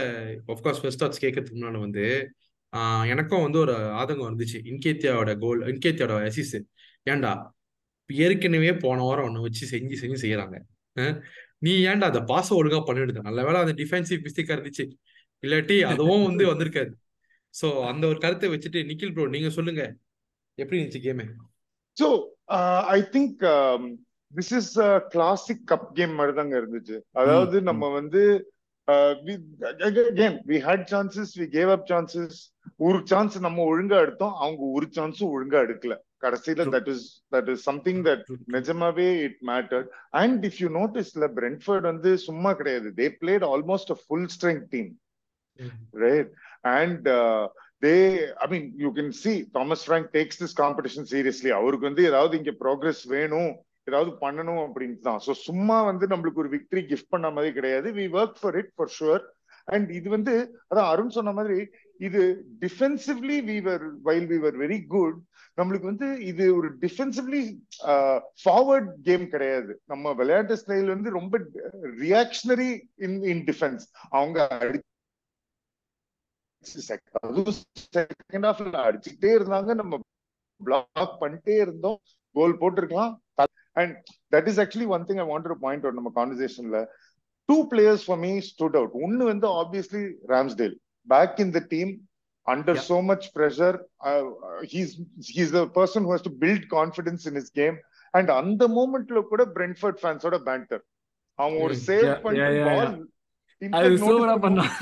ஆஃப்கோர்ஸ் 0.53 0.81
ஃபர்ஸ்ட் 0.81 1.03
தாட்ஸ் 1.03 1.23
கேட்கறதுக்கு 1.25 1.59
முன்னாடி 1.59 1.81
வந்து 1.85 2.05
எனக்கும் 3.12 3.45
வந்து 3.45 3.59
ஒரு 3.65 3.73
ஆதங்கம் 4.01 4.29
இருந்துச்சு 4.29 4.59
இன்கேத்தியாவோட 4.71 5.33
கோல் 5.43 5.61
இன்கேத்தியாவோட 5.71 6.25
அசிஸ் 6.29 6.55
ஏன்டா? 7.07 7.33
ஏற்கனவே 8.11 8.73
போன 8.85 9.04
வாரம் 9.09 9.26
ஒன்று 9.28 9.44
வச்சு 9.47 9.64
செஞ்சு 9.73 9.97
செஞ்சு 10.02 10.18
செய்யறாங்க 10.25 10.56
நீ 11.66 11.73
ஏன்டா 11.90 12.06
அந்த 12.11 12.21
பாச 12.30 12.49
ஒழுங்கா 12.59 12.80
பண்ணிடுது 12.87 13.26
நல்ல 13.28 13.40
வேலை 13.47 13.59
அந்த 13.64 13.75
டிஃபென்சிவ் 13.80 14.25
மிஸ்டேக்கா 14.26 14.54
இருந்துச்சு. 14.56 14.85
இல்லாட்டி 15.42 15.76
அதுவும் 15.90 16.25
வந்து 16.28 16.44
வந்திருக்காது. 16.50 16.92
சோ 17.54 17.68
அந்த 17.90 18.04
ஒரு 18.11 18.18
கருத்தை 18.25 18.49
வச்சுட்டு 18.52 18.80
நிக்கில் 18.90 19.12
ப்ரோ 19.14 19.26
நீங்க 19.35 19.50
சொல்லுங்க. 19.59 19.82
எப்படி 20.59 20.78
இருந்துச்சு 20.78 21.04
கேமே 21.06 21.26
so 21.97 22.09
I 22.97 22.99
think 23.14 23.42
this 24.32 24.52
is 24.59 24.73
classic 25.14 25.62
cup 25.73 25.88
game 25.99 26.14
மாதிரி 26.18 26.35
தாங்க 26.38 26.54
இருந்துச்சு. 26.62 26.97
அதாவது 27.21 27.56
நம்ம 27.71 27.90
வந்து 27.99 28.23
we 30.50 30.59
had 30.66 30.87
chances 30.92 31.32
we 31.40 31.47
gave 31.56 31.73
up 31.76 31.87
chances 31.90 32.38
ஒரு 32.87 33.00
சான்ஸ் 33.12 33.37
நம்ம 33.47 33.64
ஒழுங்கா 33.73 33.99
எடுத்தோம் 34.06 34.35
அவங்க 34.44 34.62
ஒரு 34.78 34.88
சான்ஸும் 34.99 35.32
ஒழுங்கா 35.35 35.61
எடுக்கல. 35.66 35.97
கடைசியில 36.25 36.64
that 36.75 36.91
is 36.95 37.05
that 37.35 37.50
is 37.52 37.64
something 37.69 38.02
that 38.09 38.25
நிஜமாவே 38.57 39.09
it 39.26 39.41
matter 39.50 39.85
and 40.23 40.45
if 40.49 40.61
you 40.62 40.69
நோட்டீஸ்ல 40.81 41.29
Brentford 41.38 41.88
வந்து 41.91 42.12
சும்மா 42.29 42.52
கிடையாது. 42.61 42.91
They 43.00 43.09
played 43.23 43.47
almost 43.52 43.93
a 43.97 43.99
full 44.05 44.29
strength 44.37 44.64
team 44.75 44.93
right 46.05 46.31
and 46.79 47.09
they 47.87 47.95
I 48.45 48.49
mean 48.55 48.69
you 48.85 48.91
can 49.00 49.12
see 49.25 49.35
Thomas 49.59 49.85
Frank 49.88 50.09
takes 50.17 50.41
this 50.43 50.57
competition 50.62 51.11
seriously 51.12 51.52
அவருக்கு 51.59 51.91
வந்து 51.91 52.05
ஏதாவது 52.12 52.37
இங்க 52.41 52.55
progress 52.64 53.05
வேணும் 53.17 53.52
ஏதாவது 53.91 54.11
பண்ணணும் 54.25 54.62
அப்படின்னு 54.64 54.99
தான். 55.07 55.21
ஸோ 55.26 55.33
சும்மா 55.47 55.76
வந்து 55.91 56.07
நம்மளுக்கு 56.11 56.43
ஒரு 56.43 56.50
விக்டரி 56.57 56.83
கிஃப்ட் 56.91 57.12
பண்ண 57.14 57.29
மாதிரி 57.37 57.52
கிடையாது. 57.57 57.88
We 57.97 58.05
work 58.19 58.37
for 58.41 58.59
it 58.61 58.75
for 58.76 58.93
sure 58.99 59.25
and 59.69 59.88
இது 59.97 60.09
வந்து 60.14 60.35
அதான் 60.71 60.91
அருண் 60.93 61.17
சொன்ன 61.17 61.33
மாதிரி 61.38 61.59
இது 62.07 62.21
defensively 62.62 63.38
we 63.49 63.57
were 63.67 63.85
while 64.09 64.29
we 64.33 64.38
were 64.45 64.57
very 64.62 64.79
good 64.95 65.19
நம்மளுக்கு 65.59 65.90
வந்து 65.90 66.09
இது 66.30 66.44
ஒரு 66.59 66.68
டிஃபென்சிவ்லி 66.82 67.42
ஃபார்வர்ட் 68.42 68.90
கேம் 69.09 69.25
கிடையாது. 69.35 69.73
நம்ம 69.92 70.12
விளையாட்டு 70.21 70.54
ஸ்டைல் 70.62 70.88
வந்து 70.94 71.11
ரொம்ப 71.18 71.38
ரியாக்ஷனரி 72.04 72.71
இன் 73.06 73.18
இன் 73.32 73.44
டிஃபென்ஸ் 73.50 73.85
அவங்க 74.16 74.38
செகண்ட் 77.97 78.47
ஹாஃப்ல 78.49 78.80
அடிச்சுக்கிட்டே 78.88 79.30
இருந்தாங்க. 79.38 79.71
நம்ம 79.80 79.94
பிளாக் 80.61 81.16
பண்ணிட்டே 81.23 81.54
இருந்தோம். 81.64 81.99
கோல் 82.37 82.61
போட்டிருக்கலாம். 82.61 83.14
And 83.80 83.94
that 84.35 84.49
is 84.50 84.61
actually 84.62 84.88
one 84.97 85.04
thing 85.09 85.21
I 85.23 85.26
want 85.32 85.49
to 85.52 85.56
point 85.66 85.85
out 85.85 85.99
நம்ம 85.99 86.12
கான்வர்சேஷன்ல 86.21 86.80
two 87.49 87.56
players 87.73 88.04
for 88.06 88.21
me 88.25 88.32
stood 88.49 88.76
out 88.80 88.97
ஒன்னு 89.04 89.23
வந்து 89.32 89.47
obviously 89.61 90.02
Ramsdale 90.32 90.75
back 91.09 91.40
in 91.44 91.54
the 91.59 91.62
team 91.75 91.92
under 92.47 92.75
Yeah. 92.75 92.81
so 92.81 92.97
much 93.03 93.25
pressure 93.35 93.75
uh, 94.01 94.25
he's 94.73 94.93
he's 95.29 95.51
the 95.53 95.65
person 95.71 96.01
who 96.05 96.13
has 96.13 96.23
to 96.23 96.33
build 96.39 96.63
confidence 96.69 97.23
in 97.27 97.35
his 97.35 97.51
game. 97.51 97.77
And 98.15 98.31
அந்த 98.31 98.69
மூமெண்ட்ல 98.69 99.21
கூட 99.23 99.43
Brentford 99.55 100.01
ஃபேன்ஸோட 100.03 100.39
panther 100.39 100.83
அவன் 101.39 101.59
ஒரு. 101.61 101.77
Save 101.87 102.07
yeah, 102.07 102.21
பால் 102.23 102.95
அது 103.73 103.91
சூப்பரா 103.99 104.37
பண்ணான் 104.39 104.73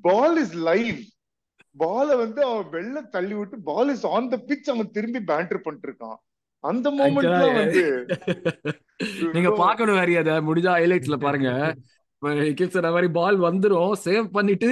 பால் 0.00 0.36
இஸ் 0.36 0.56
லைவ் 0.70 0.98
பால 1.76 2.16
வந்து 2.16 2.40
அவன் 2.44 2.68
வெளில 2.72 3.08
தள்ளி 3.08 3.34
விட்டு 3.34 3.56
ball 3.60 3.90
is 3.90 4.06
on 4.06 4.28
the 4.28 4.36
pitch 4.46 4.70
அவன் 4.70 4.90
திரும்பி 4.90 5.20
பேண்டர் 5.20 5.62
பண்ணிட்டு 5.66 5.88
இருக்கான் 5.88 6.18
அந்த 6.64 6.90
மூமெண்ட்ல 6.90 7.46
வந்து 7.54 7.84
நீங்க 9.32 9.50
பாக்கணும் 9.56 9.98
வேற 10.00 10.40
முடிஞ்சா 10.40 10.72
ஹைலைட்ஸ்ல 10.78 11.16
பாருங்க. 11.16 11.50
சொன்ன 12.22 12.90
மாதிரி 12.90 13.08
பால் 13.12 13.38
வந்துரும் 13.40 13.92
சேவ் 14.04 14.26
பண்ணிட்டு 14.30 14.70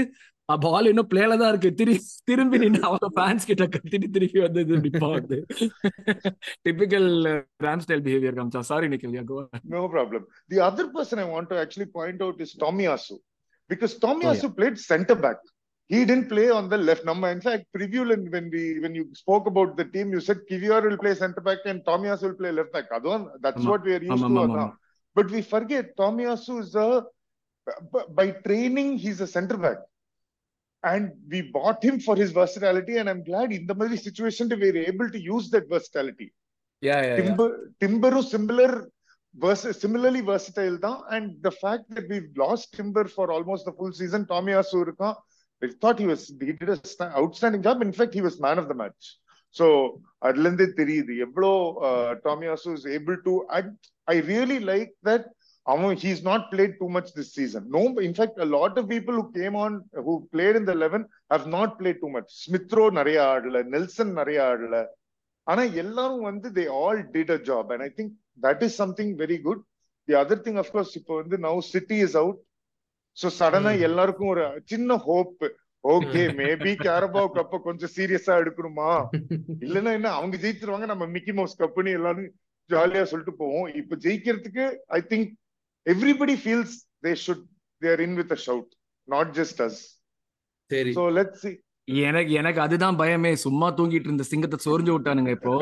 பால் 0.50 0.90
இன்னும் 0.92 1.10
பிளேல 1.12 1.34
தான் 1.42 1.52
இருக்கு 1.54 1.70
திரு 1.80 1.94
திரும்பி 2.30 2.58
நின்று 2.64 2.82
அவங்க 2.88 3.08
ஃபேன்ஸ் 3.18 3.48
கிட்ட 3.50 3.66
கத்திட்டு 3.76 4.08
திருப்பி 4.16 4.40
வந்து 4.46 4.62
இது 4.66 4.78
நிப்பா 4.86 5.08
வந்து 5.16 5.38
டிபிக்கல் 6.68 7.10
ராம் 7.66 7.84
ஸ்டைல் 7.86 8.04
பிஹேவியர் 8.08 8.38
காமிச்சா 8.40 8.62
sorry 8.72 8.88
Nikhil 8.94 9.16
yeah 9.20 9.24
go 9.32 9.38
No 9.76 9.84
problem. 9.96 10.22
The 10.54 10.60
other 10.70 10.86
person 10.96 11.20
I 11.26 11.30
want 11.36 11.50
to 11.54 11.58
actually 11.64 11.90
point 12.00 12.20
out 12.28 12.40
is 12.46 12.54
Tomiyasu. 12.64 13.18
Because 13.70 13.94
Tomiyasu 14.06 14.48
played 14.60 14.78
center 14.92 15.18
back. 15.26 15.40
He 15.90 16.00
didn't 16.10 16.28
play 16.34 16.48
on 16.58 16.66
the 16.72 16.80
left. 16.88 17.04
Nama, 17.10 17.28
in 17.36 17.42
fact, 17.46 17.64
preview 17.76 18.02
when 18.36 18.46
we 18.56 18.64
when 18.84 18.94
you 19.00 19.06
spoke 19.22 19.46
about 19.52 19.70
the 19.80 19.86
team, 19.94 20.08
you 20.16 20.22
said 20.28 20.40
Kivior 20.50 20.80
will 20.88 21.00
play 21.04 21.14
center 21.22 21.44
back 21.50 21.62
and 21.72 21.80
Tomiyasu 21.90 22.26
will 22.28 22.40
play 22.42 22.52
left 22.60 22.72
back. 22.78 22.88
Adon, 22.98 23.22
that's 23.46 23.62
Ama. 23.64 23.72
what 23.74 23.84
we 23.90 23.94
are 23.98 24.04
used 24.10 24.16
Ama, 24.18 24.28
to. 24.30 24.42
ama, 24.42 24.44
Adon. 24.48 24.60
ama. 24.66 24.76
But 25.16 25.30
we 25.36 25.42
forget 25.54 25.86
Tomiyasu 26.02 26.56
is 26.66 26.74
a 26.88 26.90
b- 27.94 28.08
by 28.20 28.28
training 28.48 28.90
he's 29.06 29.22
a 29.22 29.32
center 29.38 29.60
back. 29.68 29.80
And 30.84 31.06
we 31.32 31.40
bought 31.56 31.84
him 31.84 32.00
for 32.00 32.16
his 32.16 32.32
versatility, 32.32 32.98
and 33.00 33.10
I'm 33.10 33.24
glad 33.24 33.52
in 33.52 33.64
the 33.70 33.76
Mali 33.76 33.98
situation 33.98 34.48
we 34.50 34.72
were 34.72 34.86
able 34.92 35.10
to 35.16 35.20
use 35.34 35.48
that 35.56 35.66
versatility. 35.74 36.28
Yeah 36.84 36.98
yeah 37.08 37.16
Timber, 37.20 37.48
Timberu 37.82 38.20
similar 38.34 38.70
vers- 39.36 39.72
similarly 39.82 40.22
versatile 40.30 40.78
தான் 40.86 41.00
and 41.16 41.26
the 41.48 41.52
fact 41.64 41.84
that 41.96 42.06
we've 42.12 42.30
lost 42.44 42.68
Timber 42.78 43.04
for 43.16 43.26
almost 43.36 43.64
the 43.70 43.74
full 43.80 43.92
season 44.02 44.22
Tommy 44.32 44.54
Asu 44.62 44.78
இருக்கான் 44.86 45.18
I 45.62 45.70
thought 45.82 45.98
he 46.04 46.08
was 46.12 46.22
he 46.48 46.54
did 46.60 46.70
a 46.76 46.80
sta- 46.92 47.12
outstanding 47.22 47.64
job 47.68 47.82
in 47.88 47.92
fact 47.98 48.14
he 48.20 48.24
was 48.28 48.38
man 48.48 48.60
of 48.62 48.68
the 48.72 48.78
match 48.84 49.04
so 49.60 49.66
அதுல 50.28 50.46
இருந்தே 50.50 50.68
தெரியுது 50.80 51.14
எவ்வளோ 51.26 51.52
Tommy 52.28 52.48
ஆசு 52.54 52.70
is 52.78 52.88
able 52.98 53.18
to 53.28 53.34
I 54.14 54.16
really 54.32 54.60
like 54.72 54.92
that 55.10 55.28
அவன் 55.67 55.95
he's 56.03 56.23
not 56.23 56.47
played 56.51 56.75
too 56.81 56.87
much 56.95 57.11
this 57.17 57.31
season 57.37 57.67
no 57.77 57.83
in fact 58.07 58.41
a 58.45 58.49
lot 58.57 58.75
of 58.81 58.85
people 58.93 59.15
who 59.19 59.27
came 59.37 59.57
on 59.65 59.73
who 60.07 60.15
played 60.35 60.57
in 60.61 60.65
the 60.65 60.75
11 60.79 61.01
have 61.31 61.47
not 61.57 61.71
played 61.81 61.99
too 62.03 62.11
much. 62.17 62.29
Smith Rowe 62.43 62.85
நிறைய 62.99 63.19
ஆடல 63.35 63.63
Nelson 63.75 64.13
நிறைய 64.21 64.39
ஆடல. 64.51 64.77
ஆனா 65.47 65.63
எல்லாரும் 65.83 66.27
வந்து 66.29 66.49
they 66.59 66.65
all 66.83 67.01
did 67.15 67.33
a 67.35 67.41
job 67.49 67.71
and 67.75 67.85
I 67.87 67.91
think 67.99 68.13
that 68.43 68.63
is 68.67 68.77
something 68.83 69.13
very 69.23 69.39
good 69.47 69.63
the 70.09 70.15
other 70.23 70.43
thing 70.47 70.59
of course 70.63 70.93
இப்போ 71.01 71.15
வந்து 71.21 71.39
now 71.47 71.61
City 71.75 71.99
is 72.07 72.17
out 72.23 72.41
so 73.17 73.29
சடனா. 73.41 73.73
எல்லாருக்கும் 73.89 74.33
ஒரு 74.35 74.45
சின்ன 74.73 74.97
ஹோப் 75.07 75.43
ஓகே 75.85 76.23
மேபி 76.39 76.73
கேரபாவ் 76.87 77.29
கப்ப 77.37 77.61
கொஞ்சம் 77.67 77.93
சீரியஸா 77.97 78.35
எடுக்கணுமா? 78.43 78.91
இல்லைன்னா 79.67 79.91
என்ன 79.99 80.13
அவங்க 80.19 80.37
ஜெயிச்சிருவாங்க 80.45 80.87
நம்ம 80.93 81.07
மிக்கி 81.15 81.33
மவுஸ் 81.39 81.59
கப்புன்னு 81.63 81.97
எல்லாரும் 81.99 82.29
ஜாலியா 82.71 83.03
சொல்லிட்டு 83.11 83.35
போவோம். 83.43 83.67
இப்ப 83.81 83.97
ஜெயிக்கிறதுக்கு 84.05 84.65
I 84.99 85.01
think 85.11 85.29
everybody 85.87 86.37
feels 86.43 86.77
they 87.07 87.13
should 87.25 87.45
there 87.83 88.01
in 88.01 88.15
with 88.15 88.33
a 88.33 88.39
shout 88.47 88.73
not 89.09 89.33
just 89.37 89.61
us 89.63 89.81
சரி. 90.71 90.93
லெட் 91.13 91.35
சி 91.35 91.53
எனக்கு 91.89 92.33
எனக்கு 92.33 92.61
அதுதான் 92.61 92.99
பயமே. 92.99 93.31
சும்மா 93.35 93.67
தூங்கிட்டு 93.73 94.09
இருந்த 94.09 94.23
சிங்கத்தை 94.23 94.59
சொரிஞ்சு 94.65 94.93
விட்டானுங்க 94.93 95.29
இப்போ. 95.29 95.55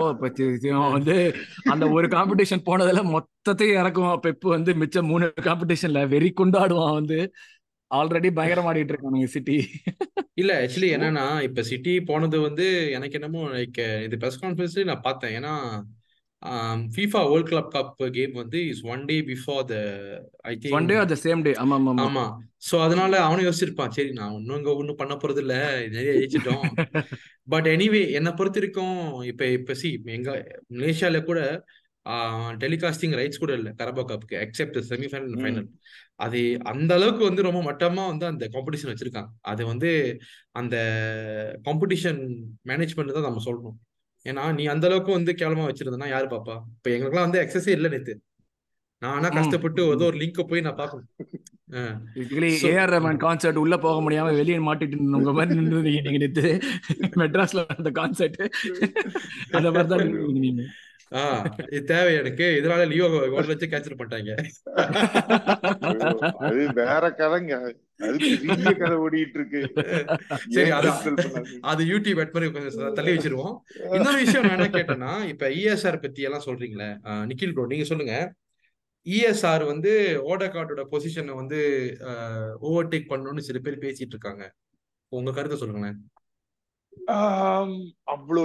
வந்து 0.93 1.17
அந்த 1.71 1.85
ஒரு 1.91 2.07
காம்படிஷன் 2.09 2.67
போனதுல 2.67 3.03
மொத்தத்தையும் 3.15 3.79
இறக்குவான். 3.81 4.23
பெப்பு 4.27 4.49
வந்து 4.49 4.75
மிச்சம் 4.75 5.07
மூணு 5.07 5.33
காம்படிஷன்ல 5.41 6.03
வெறி 6.09 6.33
கொண்டாடுவான் 6.41 6.95
வந்து. 6.95 7.19
ஆல்ரெடி 7.91 8.31
பயங்கரம் 8.33 8.69
ஆடிட்டு 8.69 8.93
இருக்கானுங்க 8.95 9.25
சிட்டி 9.25 9.57
இல்ல 10.35 10.53
ஆக்சுவலி 10.63 10.91
என்னன்னா 10.97 11.43
இப்ப 11.43 11.63
சிட்டி 11.63 12.01
போனது 12.03 12.41
வந்து 12.41 12.67
எனக்கு 12.91 13.19
என்னமோ 13.21 13.43
லைக் 13.49 13.81
இது 14.05 14.17
பிரஸ் 14.19 14.41
கான்ஃபரன்ஸ்லயே 14.45 14.85
நான் 14.85 15.01
பார்த்தேன். 15.01 15.35
ஏன்னா 15.39 15.53
FIFA 16.93 17.21
world 17.31 17.51
club 17.51 17.71
cup 17.75 17.91
game 18.15 18.33
வந்து 18.35 18.59
is 18.71 18.83
one 18.87 19.03
day 19.11 19.17
before 19.29 19.61
the 19.69 19.77
I 20.45 20.53
one 20.73 20.89
day 20.89 20.95
think 20.95 21.03
or 21.03 21.11
the 21.13 21.19
same 21.25 21.43
day 21.47 21.53
ஆமா 21.63 21.77
ஆமா 21.83 21.93
ஆமா. 22.05 22.25
சோ 22.69 22.75
அதனால 22.87 23.13
அவனும் 23.27 23.47
யோசிச்சிருப்பான். 23.47 23.93
சரி 23.97 24.11
நான் 24.13 24.35
ஒன்னும் 24.37 24.59
இங்க 24.59 24.73
ஒன்னும் 24.81 25.01
பண்ண 25.01 25.15
போறது 25.17 25.43
இல்ல 25.45 25.55
நிறைய 25.95 26.13
ஜெயிச்சிட்டோம். 26.17 26.65
பட் 27.53 27.67
எனிவே 27.67 28.03
என்னை 28.19 28.33
பொறுத்த 28.33 28.61
வரைக்கும் 28.61 28.97
இப்ப 29.31 29.47
இப்ப 29.57 29.75
சி 29.75 29.89
எங்க 30.17 30.31
மலேசியால 30.75 31.21
கூட 31.25 31.41
டெலிகாஸ்டிங் 32.63 33.15
ரைட்ஸ் 33.19 33.43
கூட 33.43 33.53
இல்ல. 33.59 33.69
கரபா 33.81 34.03
கப்புக்கு 34.05 34.37
எக்ஸெப்ட் 34.45 34.79
செமிஃபைனல். 34.89 35.37
ஃபைனல் 35.43 35.69
அது 36.25 36.41
அந்த 36.71 36.91
அளவுக்கு 36.99 37.23
வந்து 37.29 37.47
ரொம்ப 37.49 37.61
மட்டமா 37.69 38.05
வந்து 38.11 38.27
அந்த 38.27 38.45
காம்படிஷன் 38.55 38.91
வச்சிருக்காங்க. 38.91 39.31
அது 39.45 39.63
வந்து 39.67 39.91
அந்த 40.55 40.77
காம்படிஷன் 41.67 42.21
மேனேஜ்மெண்ட் 42.71 43.17
தான் 43.17 43.29
நம்ம 43.29 43.43
சொல்லணும். 43.47 43.79
ஏன்னா 44.27 44.55
நீ 44.55 44.67
அந்த 44.67 44.87
அளவுக்கு 44.87 45.13
வந்து 45.13 45.33
கேவலமா 45.33 45.65
வச்சிருந்தனா 45.69 46.09
யாரு 46.09 46.27
பாப்பா? 46.27 46.55
இப்ப 46.75 46.91
எங்களுக்குலாம் 46.91 47.27
வந்து 47.27 47.41
எக்ஸஸே 47.41 47.69
இல்ல 47.69 47.89
நேத்து. 47.89 48.15
நான். 49.03 49.31
கஷ்டப்பட்டு 49.31 49.91
ஏதோ 49.91 50.05
ஒரு 50.05 50.17
லிங்க் 50.17 50.43
போய் 50.43 50.61
நான் 50.61 50.77
So- 52.57 52.71
ஏஆர் 52.71 52.91
ரஹ்மான் 52.91 53.19
கான்சர்ட் 53.19 53.55
உள்ள 53.55 53.79
போக 53.79 53.97
முடியாம 54.03 54.35
வெளியே 54.35 54.59
மாட்டிட்டு 54.59 54.97
உங்க 55.13 55.33
மாதிரி 55.33 55.61
நின்று 55.61 55.83
நீங்க 55.83 56.19
நேத்து. 56.19 56.59
மெட்ராஸ்ல 57.21 57.67
அந்த 57.77 57.91
கான்சர்ட் 57.91 58.39
அந்த 59.51 59.71
மாதிரி 59.71 59.89
தான் 59.89 59.99
நின்னுட்டு 59.99 60.39
நீங்க. 60.39 60.63
ஆஹ் 61.21 61.45
இது 61.75 61.83
தேவை 61.91 62.13
எனக்கு. 62.21 62.47
இதனால 62.59 62.83
லியோ 62.93 63.07
கோல் 63.35 63.51
வச்சு 63.53 63.67
கேன்சல் 63.73 63.99
பண்ணிட்டாங்க. 64.01 64.33
அது 66.47 66.61
வேற 66.81 67.05
கதைங்க. 67.21 67.55
அது 68.07 68.17
பெரிய 68.45 68.71
கதை 68.81 68.97
ஓடிட்டு 69.05 69.39
இருக்கு 69.39 69.61
சரி 70.55 70.71
அது 71.73 71.83
யூடியூப் 71.93 72.21
அட் 72.23 72.33
தள்ளி 72.99 73.13
வச்சிருவோம். 73.17 73.57
இன்னொரு 73.97 74.19
விஷயம் 74.25 74.47
நான் 74.47 74.57
என்ன 74.59 74.71
கேட்டேன்னா 74.79 75.13
இப்ப 75.33 75.51
இஎஸ்ஆர் 75.59 76.05
பத்தி 76.05 76.29
எல்லாம் 76.29 76.47
சொல்றீங்களே 76.47 76.89
நிக்கில் 77.31 77.55
ப்ரோ 77.57 77.67
நீங்க 77.73 77.87
சொல்லுங்க. 77.91 78.17
இஎஸ்ஆர் 79.07 79.65
வந்து 79.73 79.93
ஓடகார்டோட 80.31 80.83
பொசிஷனை 80.91 81.35
வந்து 81.41 81.61
ஓவர்டேக் 82.69 83.11
பண்ணணும்னு 83.13 83.47
சில 83.49 83.61
பேர் 83.65 83.85
பேசிட்டு 83.85 84.15
இருக்காங்க. 84.17 84.45
உங்க 85.13 85.33
கருத்தை 85.37 85.59
சொல்லுங்களேன். 85.61 85.99
அவ்வளோ 88.15 88.45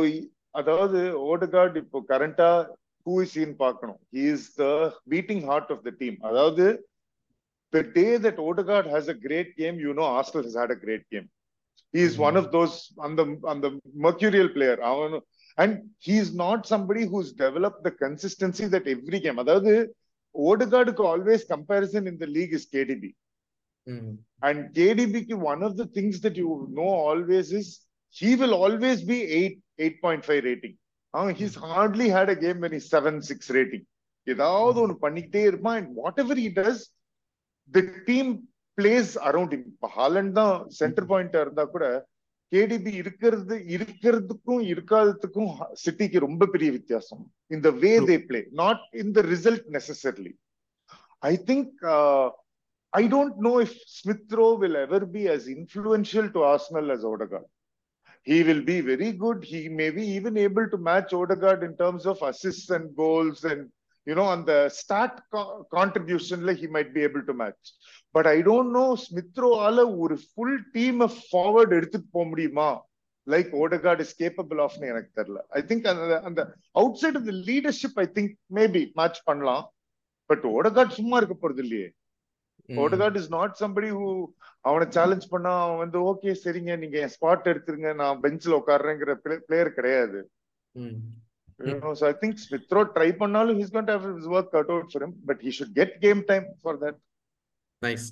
அதாவது 0.54 1.00
ஓடகார்ட் 1.30 1.76
இப்போ 1.82 1.98
கரண்டா 2.12 2.48
ஹூ 3.06 3.14
இஸ் 3.24 3.36
இன் 3.44 3.54
பார்க்கணும் 3.64 4.00
he 4.16 4.24
is 4.34 4.48
the 4.62 4.66
beating 5.14 5.44
heart 5.50 5.70
of 5.76 5.84
the 5.88 5.92
team 6.02 6.18
அதாவது 6.30 6.66
the 7.72 7.82
day 7.94 8.18
that 8.18 8.38
Odegaard 8.40 8.86
has 8.86 9.08
a 9.08 9.14
great 9.16 9.56
game, 9.56 9.80
you 9.80 9.92
know 9.94 10.04
Arsenal 10.16 10.42
has 10.44 10.54
had 10.54 10.70
a 10.70 10.76
great 10.76 11.04
game. 11.10 11.28
He 11.94 12.02
is 12.02 12.18
one 12.18 12.36
of 12.36 12.52
those 12.52 12.74
on 12.98 13.16
the 13.18 13.24
on 13.44 13.60
the 13.64 13.70
mercurial 14.06 14.48
player. 14.56 14.76
அவனு- 14.90 15.22
And 15.58 15.72
he 15.98 16.14
is 16.18 16.34
not 16.34 16.66
somebody 16.66 17.02
who's 17.04 17.30
developed 17.34 17.80
the 17.82 17.92
consistency 18.02 18.66
that 18.74 18.86
every 18.94 19.20
game. 19.26 19.38
அதாவது 19.42 19.72
ஓடகார்டுக்கு 20.34 21.02
always 21.12 21.44
comparison 21.44 22.06
in 22.06 22.18
the 22.18 22.28
league 22.36 22.52
is 22.58 22.66
KDB. 22.74 23.04
ம் 23.86 24.12
And 24.48 24.58
KDB, 24.78 25.24
ki 25.28 25.38
one 25.52 25.62
of 25.62 25.74
the 25.80 25.86
things 25.96 26.18
that 26.26 26.36
you 26.42 26.50
know 26.78 26.90
always 27.08 27.48
is 27.60 27.68
he 28.16 28.32
will 28.42 28.54
always 28.62 29.00
eight 29.79 29.99
point 30.03 30.25
five 30.27 30.41
rating 30.47 30.77
அவன் 31.13 31.35
he's 31.39 31.57
hardly 31.67 32.07
had 32.15 32.33
a 32.35 32.37
game 32.43 32.59
when 32.65 32.77
seven 32.89 33.19
six 33.29 33.51
rating 33.57 33.85
ஏதாவது 34.27 34.77
ஒன்று 34.83 34.97
பண்ணிக்கிட்டே 35.03 35.43
இருப்பான் 35.49 35.77
and 35.79 35.91
whatever 36.19 36.41
he 36.41 36.49
does 36.57 36.83
the 37.73 37.83
team 38.09 38.31
plays 38.77 39.11
around 39.29 39.53
him 39.57 39.65
இப்போ 39.71 39.89
Haaland 39.95 40.33
தான் 40.39 40.55
centre 40.79 41.09
பாயிண்டா 41.11 41.41
இருந்தா 41.45 41.65
கூட 41.67 41.85
கேடிபி 42.51 42.91
இருக்கிறது 42.99 43.55
இருக்கிறதுக்கும் 43.75 44.61
இருக்காததுக்கும் 44.73 45.49
சிட்டிக்கு 45.81 46.19
ரொம்ப 46.19 46.43
பெரிய 46.47 46.69
வித்தியாசம் 46.71 47.23
இந்த 47.51 47.69
way 47.81 47.93
they 48.09 48.17
play 48.27 48.41
not 48.61 48.83
in 49.01 49.13
the 49.17 49.23
result 49.31 49.65
necessarily 49.75 50.33
I 51.23 51.33
think 51.49 51.73
I 52.93 53.03
don't 53.07 53.39
know 53.47 53.53
if 53.65 53.77
Smith Rowe 53.97 54.47
will 54.61 54.79
ever 54.85 55.07
be 55.15 55.23
as 55.33 55.47
influential 55.55 56.29
to 56.35 56.41
Arsenal 56.51 56.91
as 56.95 57.05
Odegaard 57.11 57.49
he 58.23 58.43
will 58.43 58.61
be 58.63 58.81
very 58.81 59.11
good. 59.13 59.43
He 59.43 59.69
may 59.69 59.89
be 59.89 60.03
even 60.09 60.37
able 60.37 60.69
to 60.69 60.77
match 60.79 61.13
Odegaard 61.13 61.63
in 61.63 61.75
terms 61.77 62.05
of 62.05 62.21
assists 62.21 62.69
and 62.69 62.95
goals 62.95 63.43
and 63.43 63.69
you 64.07 64.15
know 64.15 64.23
on 64.25 64.45
the 64.45 64.69
stat 64.69 65.21
co- 65.33 65.67
contribution 65.71 66.45
like 66.45 66.57
he 66.57 66.67
might 66.67 66.93
be 66.93 67.03
able 67.03 67.23
to 67.23 67.33
match. 67.33 67.63
But 68.15 68.27
I 68.27 68.41
don't 68.41 68.71
know 68.71 68.89
Smithrow 69.07 69.53
ஆல 69.67 69.85
ஒரு 70.03 70.17
full 70.33 70.53
team 70.75 70.99
forward 71.31 71.71
எடுத்துட்டு 71.77 72.09
போக 72.15 72.25
முடியுமா 72.33 72.69
like 73.27 73.49
Odegaard 73.61 74.01
is 74.03 74.15
capable 74.21 74.59
ஆஃப்னு 74.65 74.91
எனக்கு 74.91 75.09
தெரியல 75.19 75.39
I 75.59 75.63
think 75.69 75.87
அந்த 75.91 76.17
அந்த 76.29 76.41
outside 77.01 77.17
of 77.19 77.27
the 77.29 77.35
leadership 77.49 77.97
I 78.03 78.07
think 78.17 78.33
maybe 78.59 78.83
match 78.99 79.19
பண்ணலாம் 79.29 79.65
பட் 80.29 80.45
ஓடகார்ட் 80.57 80.97
சும்மா 80.99 81.17
இருக்க 81.21 81.35
போறது 81.43 81.61
இல்லையே 81.65 81.89
ம். 82.67 82.79
Odegaard 82.79 83.15
is 83.15 83.29
not 83.29 83.55
somebody 83.59 83.91
who 83.91 84.25
அவனை 84.59 84.87
சேலஞ்ச் 84.89 85.27
பண்ணா 85.27 85.61
அவன் 85.61 85.77
வந்து 85.77 86.13
ஓகே 86.13 86.35
சரிங்க 86.43 86.77
நீங்க 86.77 87.09
ஸ்பாட் 87.09 87.23
எடுத்துருங்க 87.23 87.95
நான் 87.95 88.19
பெஞ்சில் 88.19 88.53
உட்காடுறேங்கிற 88.53 89.37
பிளேயர் 89.37 89.73
கிடையாது. 89.73 90.29
I 90.75 92.01
think 92.01 92.21
Smithrow 92.21 92.69
try 92.69 93.15
பண்ணாலும் 93.15 93.59
he's 93.59 93.63
going 93.63 93.85
to 93.85 93.97
have 93.97 94.01
his 94.01 94.27
work 94.27 94.51
cut 94.51 94.69
out 94.69 94.87
for 94.87 95.03
him, 95.03 95.13
but 95.27 95.39
he 95.39 95.59
should 95.59 95.75
get 95.75 95.99
game 95.99 96.23
time 96.23 96.45
for 96.61 96.81
that. 96.81 96.95
Nice 97.85 98.03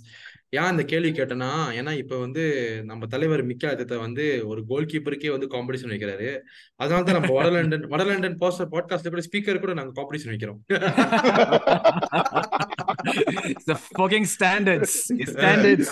ஏன் 0.49 0.71
இந்த 0.71 0.83
கேள்வி 0.83 1.11
கேட்டேன்னா 1.11 1.71
ஏன்னா 1.71 1.97
இப்ப 1.97 2.19
வந்து 2.19 2.81
நம்ம 2.85 3.07
தலைவர் 3.07 3.45
மிக்கா 3.45 3.59
ஆதித்த 3.63 3.97
வந்து 3.97 4.47
ஒரு 4.47 4.67
கோல் 4.67 4.85
கீப்பருக்கே 4.85 5.31
வந்து 5.31 5.47
காம்படிஷன் 5.47 5.85
வைக்கிறாரு. 5.85 6.39
அதனால 6.75 7.03
தான் 7.03 7.19
நம்ம 7.19 7.33
வட 7.33 7.49
லண்டன் 7.49 7.79
வட 7.79 8.03
லண்டன் 8.03 8.37
போஸ்டர் 8.37 8.67
பாட்காஸ்ட்ல 8.71 9.09
கூட 9.09 9.19
ஸ்பீக்கர் 9.31 9.59
கூட 9.59 9.73
நாங்க 9.73 10.01
காம்படிஷன் 10.01 10.15
வைக்கிறோம். 10.15 10.59
It's 13.05 13.65
the 13.65 13.75
fucking 13.75 14.25
standards. 14.25 14.91
It's 15.11 15.31
standards. 15.31 15.87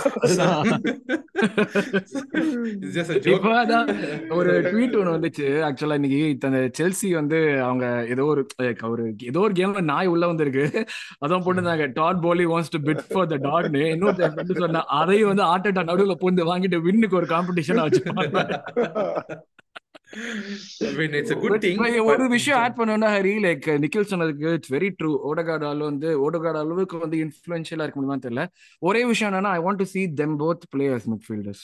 It's 2.75 2.93
just 2.93 3.09
a 3.09 3.19
joke. 3.19 3.31
இப்போ 3.35 3.51
அதான் 3.61 3.87
ஒரு 4.29 4.51
ட்வீட் 4.67 4.95
ஒன்று 4.99 5.15
வந்துச்சு 5.15 5.47
ஆக்சுவலா 5.67 5.97
இன்னைக்கு 5.99 6.19
இந்த 6.29 6.61
செல்சி 6.79 7.09
வந்து 7.13 7.39
அவங்க 7.59 7.85
ஏதோ 8.09 8.25
ஒரு 8.25 8.43
ஒரு 8.89 9.03
ஏதோ 9.23 9.39
ஒரு 9.39 9.53
கேம்ல 9.53 9.83
நாய் 9.83 10.11
உள்ள 10.13 10.27
வந்திருக்கு 10.27 10.65
அதான் 11.25 11.43
போட்டுருந்தாங்க 11.45 11.87
Todd 11.93 12.21
Boehly 12.21 12.45
wants 12.45 12.73
to 12.75 12.81
bid 12.87 13.03
for 13.09 13.29
the 13.33 13.39
டாட்னு 13.47 13.83
இன்னொரு 13.95 14.29
சொன்னா 14.63 14.83
அதையும் 14.99 15.31
வந்து 15.31 15.45
ஆர்டேட்டா 15.51 15.83
நடுவுல 15.91 16.15
பூந்து 16.23 16.49
வாங்கிட்டு 16.51 16.79
வின்னுக்கு 16.87 17.19
ஒரு 17.21 17.29
காம்படிஷன் 17.35 17.83
வச்சு 17.85 18.01
ஒரு 22.05 22.27
விஷயம் 22.29 22.59
ஆட் 22.59 22.77
பண்ணணும்னா 22.79 23.09
ஹரி 23.15 23.31
லைக் 23.45 23.67
நிக்கில் 23.83 24.09
சொன்னதுக்கு 24.11 24.53
இட்ஸ் 24.53 24.73
வெரி 24.73 24.89
ட்ரூ 25.03 25.17
ஓடகார்டு 25.29 25.65
ஆள் 25.65 25.77
வந்து 25.77 26.31
ஓடகார்டு 26.31 26.57
அளவுக்கு 26.57 26.97
வந்து 26.97 27.17
இன்ஃபுளுன்ஷியலா 27.17 27.87
இருக்க 27.87 28.01
முடியுமா 28.01 28.17
தெரியல. 28.17 28.47
ஒரே 28.79 29.05
விஷயம் 29.05 29.33
என்னன்னா 29.33 29.53
I 29.57 29.59
want 29.59 29.81
to 29.81 29.85
see 29.93 30.05
them 30.21 30.31
both 30.43 30.61
players 30.75 31.03
midfielders. 31.13 31.61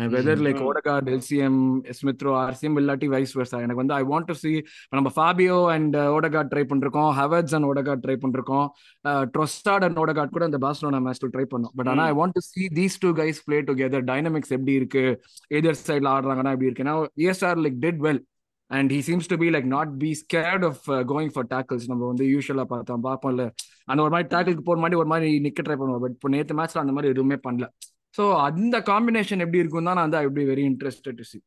Whether 0.00 0.40
like. 0.46 0.58
Odegaard 0.68 1.10
LCM 1.12 1.60
Smith Rowe 1.90 2.32
RCM 2.40 2.78
இல்லாட்டி 2.80 3.06
வைஸ் 3.06 3.38
வர்சா 3.38 3.56
எனக்கு 3.56 3.74
வந்து 3.74 3.94
ஐ 3.94 4.02
வாண்ட் 4.02 4.24
டு 4.24 4.32
சி 4.32 4.62
நம்ம 4.88 5.10
ஃபாபியோ 5.16 5.66
அண்ட் 5.66 5.96
ஓடகார்ட் 5.96 6.50
ட்ரை 6.54 6.64
பண்ணிருக்கோம். 6.72 7.10
ஹவர்ட்ஸ் 7.20 7.54
அண்ட் 7.54 7.66
ஓடகார்ட் 7.70 8.04
ட்ரை 8.06 8.16
பண்ணிருக்கோம். 8.24 8.68
ட்ரொஸ்டாட் 9.04 9.84
அண்ட் 9.88 9.98
ஓடகார்ட் 9.98 10.28
கூட 10.28 10.44
அந்த 10.44 10.58
Barcelona 10.58 11.00
மேட்ச்ல 11.06 11.30
try 11.36 11.46
பண்ணோம். 11.54 11.74
பட் 11.74 11.88
ஆனா 11.88 12.04
Mm. 12.04 12.06
I 12.06 12.12
want 12.12 12.36
to 12.36 12.44
see 12.50 12.66
these 12.78 12.98
two 12.98 13.08
guys 13.08 13.42
play 13.44 13.62
together 13.62 14.04
dynamics 14.10 14.54
எப்படி 14.56 14.72
இருக்கு? 14.72 15.22
எதர் 15.54 15.82
சைட்ல 15.86 16.10
ஆடுறாங்கன்னா 16.16 16.50
எப்படி 16.54 16.70
இருக்கு? 16.70 16.84
ஏன்னா 16.84 16.94
ESR 17.18 17.54
like 17.64 17.78
did 17.80 18.00
well 18.06 18.20
and 18.66 18.92
he 18.92 19.00
seems 19.06 19.28
to 19.28 19.36
be 19.36 19.48
like 19.48 19.64
not 19.64 19.98
be 19.98 20.24
scared 20.24 20.64
of 20.64 20.90
going 20.90 21.32
for 21.32 21.46
tackles 21.54 21.86
நம்ம 21.86 22.06
வந்து 22.06 22.26
யூஸ்வலா 22.26 22.64
பார்த்தோம். 22.64 23.04
பார்ப்போம்ல. 23.04 23.50
அந்த 23.84 24.02
ஒரு 24.02 24.10
மாதிரி 24.10 24.28
டேக்கிளுக்கு 24.36 24.60
போற 24.60 24.78
மாதிரி 24.80 24.98
ஒரு 24.98 25.08
மாதிரி 25.08 25.40
நிக்க 25.42 25.68
ட்ரை 25.68 25.72
பண்ணுவோம். 25.72 26.00
பட் 26.00 26.10
இப்போ 26.10 26.28
நேற்று 26.28 26.56
மேட்ச்ல 26.56 26.84
அந்த 26.84 26.92
மாதிரி 26.92 27.08
எதுவுமே 27.08 27.36
பண்ணல. 27.48 27.68
ஸோ 28.16 28.24
அந்த 28.46 28.76
காம்பினேஷன் 28.88 29.42
எப்படி 29.44 29.62
இருக்கும் 29.62 29.88
தான் 29.88 29.98
நான் 29.98 30.08
வந்து 30.08 30.34
be 30.38 30.44
very 30.50 30.64
interested 30.70 31.18
to 31.20 31.26
see 31.30 31.38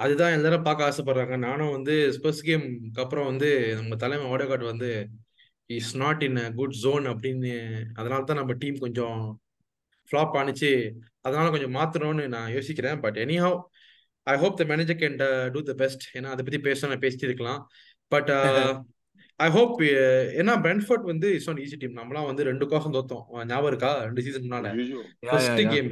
அதுதான் 0.00 0.34
எல்லாரும் 0.36 0.66
பார்க்க 0.66 0.86
ஆசைப்படுறாங்க. 0.86 1.34
நானும் 1.46 1.72
வந்து 1.74 1.94
ஸ்பர்ஸ் 2.16 2.46
கேம்க்கு 2.46 3.02
அப்புறம் 3.04 3.26
வந்து 3.30 3.48
நம்ம 3.78 3.96
தலைமை 3.96 4.26
ஓடகார்ட் 4.32 4.64
வந்து 4.70 4.90
is 5.70 5.92
not 6.02 6.22
in 6.26 6.38
a 6.42 6.46
good 6.58 6.76
zone 6.84 7.04
அப்படின்னு 7.12 7.52
அதனால 7.98 8.20
தான் 8.24 8.40
நம்ம 8.40 8.54
டீம் 8.62 8.78
கொஞ்சம் 8.78 9.18
ஃப்ளாப் 10.10 10.36
ஆனிச்சு. 10.40 10.70
அதனால 11.26 11.50
கொஞ்சம் 11.54 11.76
மாத்தணும்னு 11.76 12.24
நான் 12.28 12.54
யோசிக்கிறேன். 12.56 13.00
But 13.04 13.18
anyhow 13.44 13.58
I 14.26 14.36
hope 14.36 14.56
the 14.58 14.64
manager 14.70 15.00
can 15.02 15.18
do 15.54 15.60
the 15.68 15.74
best 15.82 16.04
ஏன்னா 16.16 16.30
அதை 16.34 16.44
பத்தி 16.46 16.60
பேச 16.68 16.88
நான் 16.88 17.04
பேசிட்டு 17.04 17.28
இருக்கலாம் 17.30 17.60
பட் 18.12 18.30
ஐ 19.40 19.48
ஹோப் 19.50 19.76
ஏன்னா 20.40 20.54
பிரென்ஃபோர்ட் 20.64 21.04
வந்து 21.10 21.28
இட்ஸ் 21.34 21.48
நாட் 21.50 21.60
ஈஸி 21.64 21.76
டீம் 21.82 21.98
நம்மளாம் 21.98 22.28
வந்து 22.30 22.46
ரெண்டு 22.48 22.64
கோசம் 22.72 22.94
தோத்தோம். 22.96 23.22
ஞாபகம் 23.50 23.70
இருக்கா? 23.72 23.90
ரெண்டு 24.06 24.22
சீசன் 24.26 24.44
முன்னால. 24.46 24.70
ஃபர்ஸ்ட் 25.28 25.62
கேம் 25.72 25.90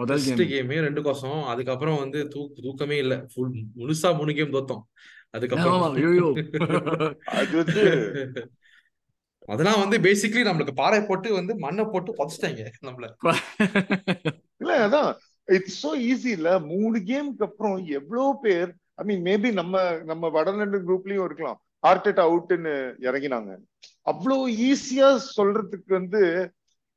ஃபர்ஸ்ட் 0.00 0.42
கேம் 0.52 0.72
ரெண்டு 0.86 1.02
கோசம் 1.06 1.40
அதுக்கப்புறம் 1.52 2.00
வந்து 2.02 2.18
தூக்கு 2.34 2.64
தூக்கமே 2.66 2.96
இல்ல. 3.04 3.14
ஃபுல் 3.32 3.52
முழுசா 3.80 4.10
மூணு 4.18 4.34
கேம் 4.38 4.56
தோத்தோம். 4.56 4.82
அதுக்கப்புறம். 5.36 5.82
ஐயோ 6.00 6.28
அது 7.40 7.54
வந்து 7.62 7.82
அதெல்லாம் 9.52 9.80
வந்து 9.82 9.96
பேசிக்கலி 10.04 10.42
நம்மளுக்கு 10.46 10.72
பாறை 10.80 10.98
போட்டு 11.02 11.28
வந்து 11.36 11.52
மண்ணை 11.62 11.84
போட்டு 11.84 12.10
புதைச்சிட்டாங்க 12.18 12.64
நம்மள. 12.88 13.06
இல்ல 14.62 14.72
அதான். 14.86 15.10
இட்ஸ் 15.48 15.78
சோ 15.84 15.90
ஈஸி 16.08 16.30
இல்ல. 16.38 16.48
மூணு 16.72 16.98
கேமுக்கு 17.10 17.46
அப்புறம் 17.48 17.78
எவ்வளவு 17.98 18.32
பேர் 18.42 18.70
ஐ 18.94 19.04
மீன் 19.04 19.24
மேபி 19.28 19.50
நம்ம 19.52 19.74
நம்ம 20.10 20.30
வடலண்டன் 20.36 20.86
குரூப்லயும் 20.88 21.26
இருக்கலாம். 21.28 21.58
ஆர்டெட் 21.82 22.20
அவுட்னு 22.26 22.76
இறங்கினாங்க. 23.08 23.50
அவ்வளவு 24.12 24.44
ஈஸியா 24.68 25.08
சொல்றதுக்கு 25.38 25.92
வந்து 26.00 26.22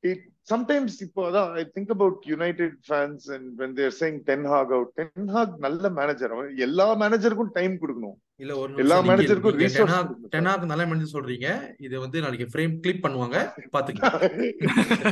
இட் 0.03 0.23
சம்டைம்ஸ் 0.51 0.95
இப்போ 1.05 1.21
அதான் 1.29 1.49
I 1.61 1.63
think 1.73 1.91
about 1.95 2.21
United 2.31 2.77
fans 2.87 3.25
and 3.35 3.49
when 3.59 3.75
they're 3.79 3.93
saying 3.99 4.17
ten 4.29 4.45
Hag 4.53 4.71
out 4.77 4.91
ten 4.99 5.29
Hag 5.35 5.53
நல்ல 5.65 5.89
மேனேஜர் 5.99 6.33
அவன் 6.35 6.49
எல்லா 6.67 6.87
மேனேஜருக்கும் 7.01 7.51
டைம் 7.57 7.75
கொடுக்கணும். 7.81 8.17
இல்ல 8.43 8.53
ஒரு 8.61 8.81
எல்லா 8.83 8.97
மேனேஜருக்கும் 9.09 9.59
டெனாக் 9.61 10.07
கொடுக்கணும். 10.09 10.31
டெனாக் 10.35 10.65
நல்ல 10.71 10.85
மனுஷன் 10.91 11.15
சொல்றீங்க. 11.17 11.49
இது 11.87 11.95
வந்து 12.05 12.23
நாளைக்கு 12.25 12.47
ஃப்ரேம் 12.53 12.73
கிளிப் 12.85 13.03
பண்ணுவாங்க. 13.05 13.37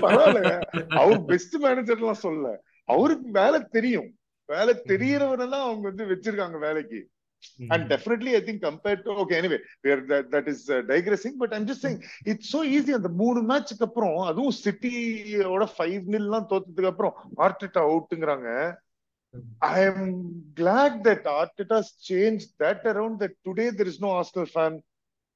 பரவாயில்ல 0.06 0.54
அவர் 1.02 1.22
பெஸ்ட் 1.32 1.56
மேனேஜர் 1.68 2.02
எல்லாம் 2.02 2.24
சொல்ல 2.26 2.56
அவருக்கு 2.96 3.30
வேலை 3.42 3.62
தெரியும். 3.78 4.10
வேலை 4.50 4.74
தெரியறவரெல்லாம் 4.92 5.66
அவங்க 5.68 5.86
வந்து 5.90 6.06
வச்சிருக்காங்க 6.12 6.60
வேலைக்கு. 6.68 7.02
And 7.70 7.82
definitely 7.92 8.32
i 8.36 8.44
think 8.46 8.60
compared 8.62 9.02
to 9.06 9.12
okay 9.22 9.38
anyway 9.38 9.60
where 9.82 10.02
that, 10.12 10.26
that 10.34 10.46
is 10.48 10.60
uh, 10.70 10.82
digressing 10.92 11.34
but 11.42 11.54
i'm 11.56 11.66
just 11.66 11.82
saying 11.82 12.00
it's 12.32 12.50
so 12.50 12.62
easy 12.76 12.94
அந்த 12.98 13.12
மூணு 13.22 13.42
மேட்ச்க்கு 13.50 13.88
அப்புறம் 13.88 14.18
அதுவும் 14.30 14.58
சிட்டியோட 14.64 15.66
ஃபைவ் 15.76 16.06
நில் 16.14 16.26
எல்லாம் 16.26 16.50
தோத்ததுக்கு 16.52 16.92
அப்புறம் 16.94 17.16
ஆர்டெட்டா 17.48 17.84
அவுட்டுங்கிறாங்க 17.90 18.52
I 19.70 19.82
am 19.82 19.98
glad 20.56 21.04
that 21.04 21.24
Arteta's 21.40 21.90
changed 22.04 22.48
that 22.58 22.80
around 22.84 23.20
that 23.20 23.34
today 23.48 23.70
there 23.70 23.90
is 23.92 24.00
no 24.02 24.10
Arsenal 24.20 24.48
fan, 24.56 24.72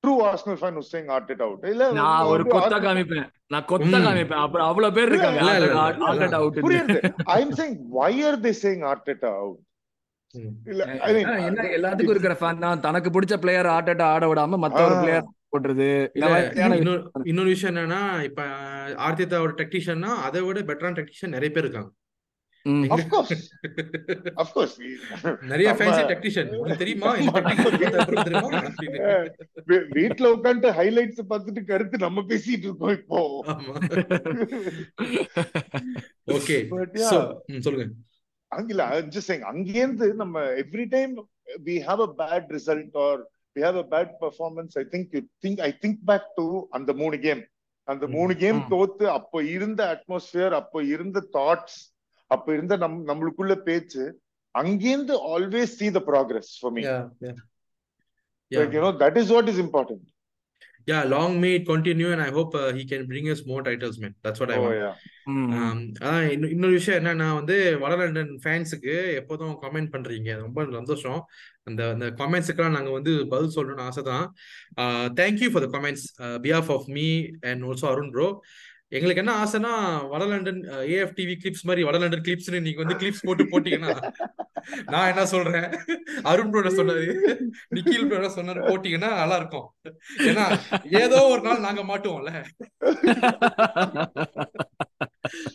true 0.04 0.20
Arsenal 0.30 0.58
fan 0.58 0.74
who's 0.74 0.89
saying 0.94 1.10
Arteta 1.18 1.44
out. 1.48 1.60
இல்ல 1.72 1.89
நான் 2.00 2.30
ஒரு 2.32 2.44
கொத்தா 2.54 2.78
காமிப்பேன் 2.86 3.28
நான் 3.54 3.68
கொத்தா. 3.72 4.00
காமிப்பேன் 4.08 4.42
அப்புறம் 4.46 4.68
அவ்வளவு 4.70 4.96
பேர் 4.98 5.12
இருக்காங்க 5.12 5.42
இல்ல. 5.44 6.34
அவுட் 6.39 6.58
புரியுது 6.66 6.98
I'm 7.36 7.52
saying 7.60 7.78
why 7.98 8.12
are 8.30 8.38
they 8.46 8.56
saying 8.63 8.82
Arteta 8.94 9.32
out? 9.42 9.60
இல்ல 9.60 9.70
I 9.70 9.73
எல்லாத்துக்கும் 10.34 12.10
இருக்கிற 12.10 12.34
ஃபேன் 12.34 12.60
தான். 12.60 12.80
தனக்கு 12.80 13.10
பிடிச்ச 13.10 13.38
பிளேயர் 13.38 13.67
ஆட்டட்ட 13.67 14.02
ஆட 14.02 14.26
விடாம 14.26 14.58
மத்த 14.58 14.86
ஒரு. 14.86 15.02
பிளேயர் 15.02 15.26
போடுறது. 15.52 16.10
இன்னொரு 17.24 17.48
விஷயம். 17.48 17.76
என்னன்னா 17.76 18.24
இப்ப 18.24 18.41
ஆர்த்திதாவோட 19.08 19.62
டெக்னீஷியன்னா 19.62 20.22
அதை 20.22 20.41
விட 20.41 20.60
பெட்டரான 20.60 21.00
டெக்னீஷியன் 21.00 21.28
நிறைய 21.28 21.52
பேர் 21.52 21.63
இருக்காங்க. 21.63 21.91
ம். 22.65 22.89
of 22.89 23.10
course. 23.10 23.52
Of 24.38 24.54
course. 24.54 24.80
நிறைய 25.41 25.74
ஃபேன்சி 25.74 26.04
டெக்னீஷியன் 26.12 26.52
உங்களுக்கு 26.52 26.78
தெரியுமா? 26.78 27.15
வீட்ல 29.89 30.36
உட்காந்து 30.36 30.69
ஹைலைட்ஸ் 30.80 31.30
பார்த்துட்டு 31.30 31.63
கருத்து 31.63 31.98
நம்ம 31.98 32.22
பேசிட்டு 32.22 32.48
இருக்கோம் 32.48 32.89
இப்போ. 32.89 33.43
ஓகே. 36.32 36.69
சொல்லுங்க. 37.60 37.93
I'm 38.54 39.10
just 39.16 39.28
saying 39.30 39.44
அங்கேருந்து 39.52 40.08
நம்ம 40.22 40.36
every 40.63 40.86
time 40.96 41.13
we 41.68 41.76
have 41.88 42.00
a 42.00 42.12
bad 42.24 42.44
result 42.58 42.92
or 43.06 43.13
we 43.56 43.62
have 43.68 43.78
a 43.84 43.88
bad 43.94 44.10
performance 44.24 44.74
I 44.82 44.86
think 44.92 45.06
you 45.16 45.22
think 45.44 45.58
I 45.60 45.74
think 45.82 45.96
back 46.12 46.26
to 46.39 46.46
அந்த 46.78 46.92
மூணு 47.02 47.18
கேம் 47.26 47.42
அந்த 47.88 48.06
ம். 48.08 48.13
மூணு 48.18 48.34
கேம் 48.44 48.60
ம். 48.62 48.68
தோத்து 48.74 49.06
அப்போ 49.18 49.39
இருந்த 49.56 49.82
அட்மாஸ்பியர் 49.96 50.54
அப்போ 50.62 50.82
இருந்த 50.94 51.20
தாட்ஸ் 51.38 51.80
அப்போ 52.32 52.50
இருந்த 52.58 52.76
நம் 52.84 53.00
நம்மளுக்குள்ள 53.10 53.56
பேச்சு 53.70 54.04
அங்கேருந்து 54.56 55.16
always 55.34 55.74
see 55.80 55.89
the 55.98 56.04
progress 56.12 56.50
for 56.62 56.72
me 56.78 56.84
Yeah, 56.88 57.04
yeah. 57.26 57.38
like 58.52 58.74
you 58.76 58.80
Yeah. 58.80 58.84
know 58.84 58.94
that 59.04 59.16
is 59.22 59.28
what 59.36 59.48
is 59.54 59.60
important 59.68 60.04
Yeah, 60.88 61.04
long 61.06 61.39
may 61.39 61.56
it 61.56 61.65
continue 61.65 62.12
and 62.12 62.22
I 62.22 62.30
hope 62.30 62.54
uh, 62.54 62.74
he 62.74 62.84
can 62.84 63.08
bring 63.08 63.30
us 63.30 63.41
more 63.46 63.62
titles, 63.63 63.98
man. 64.00 64.13
That's 64.22 64.39
what 64.39 64.52
I 64.52 64.58
oh 64.58 64.63
want. 64.63 64.78
yeah 64.78 64.93
ம். 65.34 65.52
Um, 65.58 65.78
இன்னொரு 66.48 66.74
விஷயம் 66.74 66.98
என்னன்னா 67.00 67.28
வந்து 67.38 67.56
வடலண்டன் 67.84 68.34
ஃபேன்ஸுக்கு 68.43 68.96
எப்போதும் 69.19 69.54
comment 69.62 69.91
பண்றீங்க 69.93 70.30
ரொம்ப 70.41 70.65
சந்தோஷம் 70.74 71.19
அந்த 71.69 71.82
அந்த 71.93 72.08
கமெண்ட்ஸுக்கெல்லாம் 72.22 72.78
நாங்க 72.78 72.91
வந்து 72.98 73.13
பதில் 73.34 73.56
சொல்லணும்னு 73.56 73.88
ஆசை 73.88 74.04
தான் 74.10 74.26
thank you 75.22 75.50
for 75.52 75.65
the 75.65 75.69
comments 75.78 76.06
behalf 76.46 76.72
of 76.78 76.89
me 76.98 77.08
and 77.52 77.63
also 77.69 77.88
Arun 77.93 78.13
bro 78.17 78.28
எங்களுக்கு 78.91 79.24
என்ன 79.24 79.36
ஆசைன்னா 79.43 79.74
வட 80.12 80.24
லண்டன் 80.32 80.62
ஏஎஃப் 80.91 81.15
டிவி 81.19 81.36
கிளிப்ஸ் 81.43 81.65
மாதிரி 81.69 81.86
வட 81.88 82.00
லண்டன் 82.04 82.26
கிளிப்ஸ்னு 82.28 82.65
நீங்க 82.67 82.82
வந்து 82.84 83.00
கிளிப்ஸ் 83.02 83.26
போட்டு 83.30 83.46
போட்டீங்கன்னா 83.54 83.93
நான் 84.93 85.10
என்ன 85.12 85.23
சொல்றேன்? 85.34 85.67
அருண் 86.32 86.52
ப்ரோ 86.52 86.62
என்ன 86.63 86.73
சொன்னாரு 86.80 87.06
நிக்கில் 87.76 88.08
ப்ரோ 88.08 88.19
என்ன 88.19 88.32
சொன்னாரு 88.38 88.62
போட்டீங்கன்னா 88.69 89.12
நல்லா 89.21 89.38
இருக்கும் 89.41 89.67
ஏன்னா 90.32 90.45
ஏதோ 91.04 91.19
ஒரு 91.34 91.41
நாள் 91.47 91.65
நாங்க 91.67 91.84
மாட்டுவோம்ல. 91.91 92.32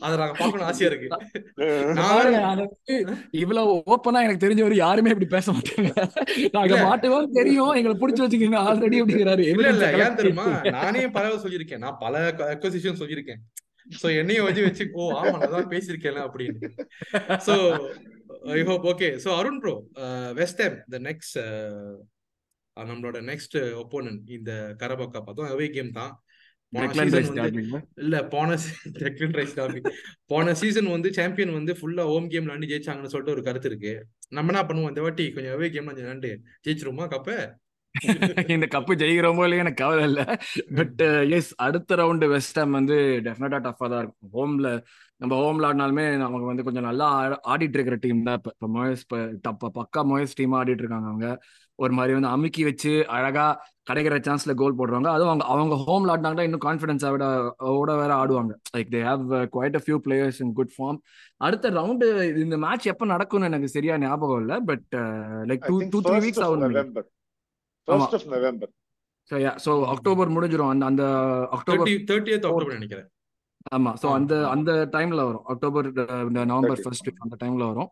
அத 0.04 0.12
நாங்க 0.20 0.34
பார்க்கணும் 0.38 0.66
ஆசையா 0.68 0.88
இருக்கு. 0.90 1.08
இவ்வளவு 3.42 3.72
ஓப்பனா 3.94 4.22
எனக்கு 4.26 4.44
தெரிஞ்சவர் 4.44 4.74
யாருமே 4.82 5.12
இப்படி 5.14 5.28
பேச 5.36 5.52
மாட்டாங்க. 5.56 5.90
நாங்க. 6.56 6.76
மாட்டுவோம் 6.88 7.32
தெரியும் 7.38 7.76
எங்களை 7.80 7.96
புடிச்சு 8.02 8.24
வச்சுக்கீங்க 8.24 8.58
ஆல்ரெடி 8.68 9.00
அப்படிங்கிறாரு. 9.02 9.44
இல்ல 9.54 9.68
இல்ல. 9.74 9.86
ஏன் 10.04 10.18
தெரியுமா? 10.20 10.46
நானே 10.78 11.04
பல 11.16 11.34
சொல்லியிருக்கேன். 11.44 11.84
நான் 11.86 12.00
பல 12.04 12.14
அக்வசிஷன் 12.54 13.00
சொல்லியிருக்கேன். 13.02 13.42
சோ 14.00 14.06
என்னையும் 14.20 14.46
வச்சு 14.46 14.62
வச்சு 14.64 14.84
ஓ 15.00 15.04
ஆமா 15.18 15.36
நான் 15.42 15.54
தான் 15.56 15.70
பேசியிருக்கேன்ல 15.74 16.22
அப்படின்னு. 16.26 16.68
So 17.46 17.54
I 18.52 18.62
hope 18.62 18.86
okay 18.92 19.08
so 19.24 19.30
Arun 19.38 19.60
bro 19.60 19.74
West 20.34 20.62
Ham 20.62 20.78
the 20.90 20.98
next 21.08 21.38
நம்மளோட 22.76 23.18
நெக்ஸ்ட் 23.30 23.56
ஒப்போனன்ட் 23.82 24.28
இந்த 24.30 24.52
கரபா 24.80 25.06
கப் 25.14 25.30
அதுவும் 25.32 25.52
அவே 25.52 25.68
கேம் 25.76 25.92
தான். 25.92 26.12
இல்ல 28.02 28.16
போன 28.32 28.48
போன 30.32 30.54
சீசன் 30.54 30.88
வந்து 30.94 31.08
சாம்பியன் 31.12 31.52
வந்து 31.52 31.72
ஃபுல்லா 31.78 32.04
ஹோம் 32.10 32.26
கேம் 32.28 32.44
விளாண்டு 32.46 32.68
ஜெயிச்சாங்கன்னு 32.72 33.12
சொல்லிட்டு 33.12 33.34
ஒரு 33.36 33.42
கருத்து 33.42 33.68
இருக்கு. 33.70 33.92
நம்ம 34.28 34.52
என்ன 34.52 34.62
பண்ணுவோம்? 34.68 34.92
இந்த 34.92 35.02
வாட்டி 35.06 35.26
கொஞ்சம் 35.36 35.54
அவே 35.56 35.68
கேம் 35.74 35.88
விளாண்டு 35.92 36.30
ஜெயிச்சிருமா 36.66 37.06
கப்ப? 37.14 37.28
இந்த 38.54 38.66
கப்பு 38.74 38.92
ஜெயிக்கிறோமோ 38.94 39.42
இல்லையா 39.42 39.58
எனக்கு 39.58 39.84
கவலை 39.84 40.04
இல்ல. 40.04 40.20
பட் 40.76 41.02
எஸ் 41.30 41.50
அடுத்த 41.58 41.96
ரவுண்டு 41.96 42.28
வெஸ்ட் 42.28 42.58
ஹாம் 42.58 42.70
வந்து 42.70 42.96
டெஃபினட்டா 43.24 43.58
டஃபா 43.66 43.86
தான் 43.88 44.02
இருக்கும். 44.02 44.30
ஹோம்ல 44.34 44.68
நம்ம 45.16 45.36
ஹோம்ல 45.36 45.68
ஆடினாலுமே 45.68 46.16
நமக்கு 46.16 46.46
வந்து 46.46 46.62
கொஞ்சம் 46.62 46.82
நல்லா 46.82 47.06
ஆட- 47.12 47.40
ஆடிட்டு 47.48 47.76
இருக்கிற 47.78 47.96
டீம் 48.00 48.22
தான் 48.22 48.34
இப்போ. 48.34 48.50
இப்போ 48.54 48.68
மோயஸ் 48.74 49.02
இப்போ 49.02 49.18
டப்ப 49.46 49.70
பக்கா 49.74 50.02
மோயஸ் 50.10 50.36
டீமா 50.40 50.58
ஆடிட்டு 50.60 50.78
இருக்காங்க 50.78 51.06
அவங்க. 51.06 51.28
ஒரு 51.78 51.92
மாதிரி 51.92 52.12
வந்து 52.12 52.28
அமுக்கி 52.28 52.64
வச்சு 52.64 53.06
அழகா 53.08 53.44
கிடைக்கிற 53.90 54.14
சான்ஸ்ல 54.18 54.54
கோல் 54.54 54.78
போடுறாங்க 54.78 55.08
அதுவும் 55.08 55.32
அவங்க 55.32 55.44
அவங்க 55.46 55.74
ஹோம்ல 55.86 56.12
ஆடினாங்கன்னா 56.14 56.40
இன்னும் 56.40 56.64
கான்ஃபிடன்ஸா 56.64 57.10
விட 57.10 57.26
ஓட 57.72 57.94
வேற 57.96 58.14
ஆடுவாங்க. 58.14 58.52
Like 58.76 58.90
they 58.90 59.00
have 59.02 59.22
quite 59.52 59.76
a 59.76 59.82
few 59.84 59.98
players 60.06 60.40
in 60.40 60.52
good 60.52 60.72
form 60.78 60.98
அடுத்த 61.40 61.70
ரவுண்டு 61.70 62.06
இந்த 62.38 62.58
மேட்ச் 62.58 62.86
எப்போ 62.86 63.06
நடக்கும்னு 63.06 63.46
எனக்கு 63.46 63.68
சரியா 63.68 63.96
ஞாபகம் 63.98 64.40
இல்லை. 64.40 64.60
But 64.62 64.88
like 65.50 65.64
two 65.66 65.78
two 65.90 66.00
three 66.00 66.18
weeks 66.18 66.42
ஆகும் 66.42 66.66
First 67.88 68.12
of 68.12 68.24
November. 68.26 68.68
So 69.64 69.72
October 69.86 70.30
முடிஞ்சிரும். 70.30 70.68
அந்த 70.68 70.84
அந்த 70.86 71.04
அக்டோபர் 71.50 71.88
தேர்ட்டி 71.88 72.04
தேர்ட்டியத் 72.10 72.46
அக்டோபர் 72.48 72.72
நினைக்கிறேன். 72.72 73.08
ஆமா 73.74 73.90
ஸோ 74.02 74.06
ஆ, 74.06 74.14
அந்த. 74.14 74.48
அந்த 74.48 74.70
டைம்ல 74.92 75.24
வரும். 75.24 75.44
October 75.44 75.88
November 76.30 76.70
30. 76.70 76.84
ஃபர்ஸ்ட் 76.84 77.10
அந்த 77.18 77.36
டைம்ல 77.44 77.64
வரும். 77.72 77.90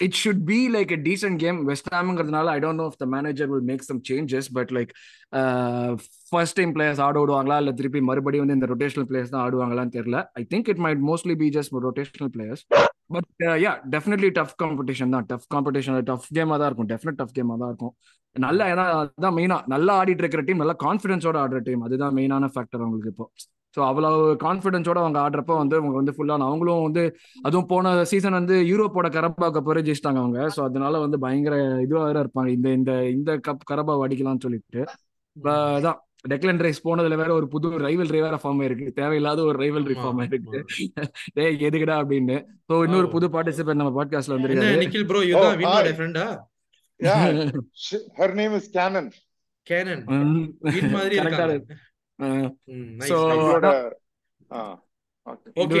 It 0.00 0.18
should 0.24 0.42
be 0.44 0.58
like 0.68 0.90
a 0.90 0.98
decent 1.02 1.38
game 1.38 1.64
West 1.64 1.88
ஹாம்ங்கிறதுனால 1.94 2.46
I 2.46 2.58
don't 2.58 2.80
know 2.82 2.86
if 2.90 2.96
the 2.98 3.06
manager 3.06 3.46
will 3.52 3.64
make 3.70 3.82
some 3.88 4.00
changes 4.10 4.44
but 4.52 4.70
like 4.70 4.92
first 6.34 6.58
time 6.58 6.72
players 6.76 7.02
ஆட 7.06 7.16
விடுவாங்களா? 7.22 7.56
இல்லை 7.62 7.72
திருப்பி 7.80 8.00
மறுபடியும் 8.10 8.44
வந்து 8.44 8.58
இந்த 8.58 8.68
ரொட்டேஷனல் 8.72 9.08
பிளேயர்ஸ் 9.10 9.32
தான் 9.34 9.44
ஆடுவாங்களான்னு 9.46 9.96
தெரியல. 9.98 10.20
I 10.40 10.44
think 10.52 10.68
it 10.74 10.82
might 10.86 11.02
mostly 11.10 11.36
be 11.42 11.48
just 11.56 11.74
rotational 11.88 12.32
players 12.36 12.64
but 13.14 13.28
yeah 13.64 13.72
definitely 13.94 14.30
tough 14.38 14.54
competition 14.62 15.14
தான். 15.14 15.26
டஃப் 15.32 15.48
காம்படிஷன் 15.54 15.96
டஃப் 16.10 16.28
கேமாக 16.36 16.56
தான் 16.60 16.68
இருக்கும். 16.70 16.90
டெஃபினட் 16.92 17.18
டஃப் 17.20 17.34
கேமாக 17.38 17.58
தான் 17.62 17.70
இருக்கும். 17.72 17.94
நல்லா 18.36 18.64
ஏன்னா 18.72 18.84
அதுதான் 19.00 19.34
மெயினா 19.38 19.56
நல்லா 19.74 19.92
ஆடிட்டு 20.02 20.22
இருக்கிற 20.24 20.42
டீம் 20.46 20.62
நல்லா 20.62 20.76
கான்ஃபிடன்ஸோட 20.86 21.36
ஆடுற 21.42 21.58
டீம் 21.66 21.84
அதுதான் 21.88 22.14
மெயினான 22.18 22.48
ஃபேக்டர் 22.54 22.82
அவங்களுக்கு 22.84 23.12
இப்போ. 23.14 23.26
ஸோ 23.76 23.80
அவ்வளவு 23.90 24.24
கான்ஃபிடன்ஸோட 24.44 24.98
அவங்க 25.04 25.18
ஆடுறப்ப 25.24 25.52
வந்து 25.60 25.76
அவங்க 25.78 25.96
வந்து 26.00 26.12
ஃபுல்லாக 26.16 26.48
அவங்களும் 26.48 26.84
வந்து 26.88 27.02
அதுவும் 27.46 27.68
போன 27.72 27.94
சீசன் 28.10 28.38
வந்து 28.40 28.56
யூரோப்போட 28.70 29.08
கரபா 29.16 29.46
கப் 29.56 29.70
வரை 29.70 29.82
ஜெயிச்சிட்டாங்க 29.88 30.20
அவங்க. 30.24 30.40
ஸோ 30.56 30.60
அதனால 30.68 31.00
வந்து 31.04 31.18
பயங்கர 31.24 31.56
இதுவாக 31.86 32.22
இருப்பாங்க. 32.24 32.50
இந்த 32.58 32.68
இந்த 32.78 32.92
இந்த 33.16 33.32
கப் 33.48 33.64
கரபா 33.70 33.96
அடிக்கலாம்னு 34.06 34.44
சொல்லிட்டு. 34.46 34.82
அதான். 35.36 36.00
டெக்லன் 36.24 36.62
ரைஸ் 36.64 36.84
போனதுல 36.84 37.16
வேற 37.16 37.30
ஒரு 37.34 37.46
புது 37.48 37.68
ரைவல் 37.82 38.12
வேற 38.16 38.36
ஃபார்ம் 38.42 38.60
ஆயிருக்கு 38.60 38.86
தேவையில்லாத 38.92 39.40
ஒரு 39.42 39.58
ரைவல் 39.58 39.86
ஃபார்ம் 39.96 40.20
ஆயிருக்கு 40.22 40.60
ஆமா. 40.60 41.04
டேய் 41.36 41.58
எதுக்குடா 41.66 41.96
அப்படின்னு 42.02 42.36
ஸோ 42.68 42.74
இன்னொரு. 42.84 43.08
புது 43.10 43.26
பார்ட்டிசிபென்ட் 43.28 43.80
நம்ம 43.82 43.92
பாட்காஸ்ட்ல 43.98 44.32
என்ன 44.32 44.38
வந்திருக்காரு 44.38 44.82
நிக்கில் 44.82 45.06
ப்ரோ 45.06 45.20
Oh, 45.34 45.44
வின்னோட 45.54 45.86
hi. 45.86 45.94
ஃப்ரெண்டா 45.98 46.26
her 48.18 48.30
name 48.34 48.54
is 48.54 48.66
Canon. 48.70 49.06
Canon 49.66 50.02
ம். 50.14 50.44
வின் 50.68 50.90
மாதிரி 50.90 51.14
இருக்காங்க 51.16 51.52
இருக்கு. 51.52 51.74
okay. 55.56 55.80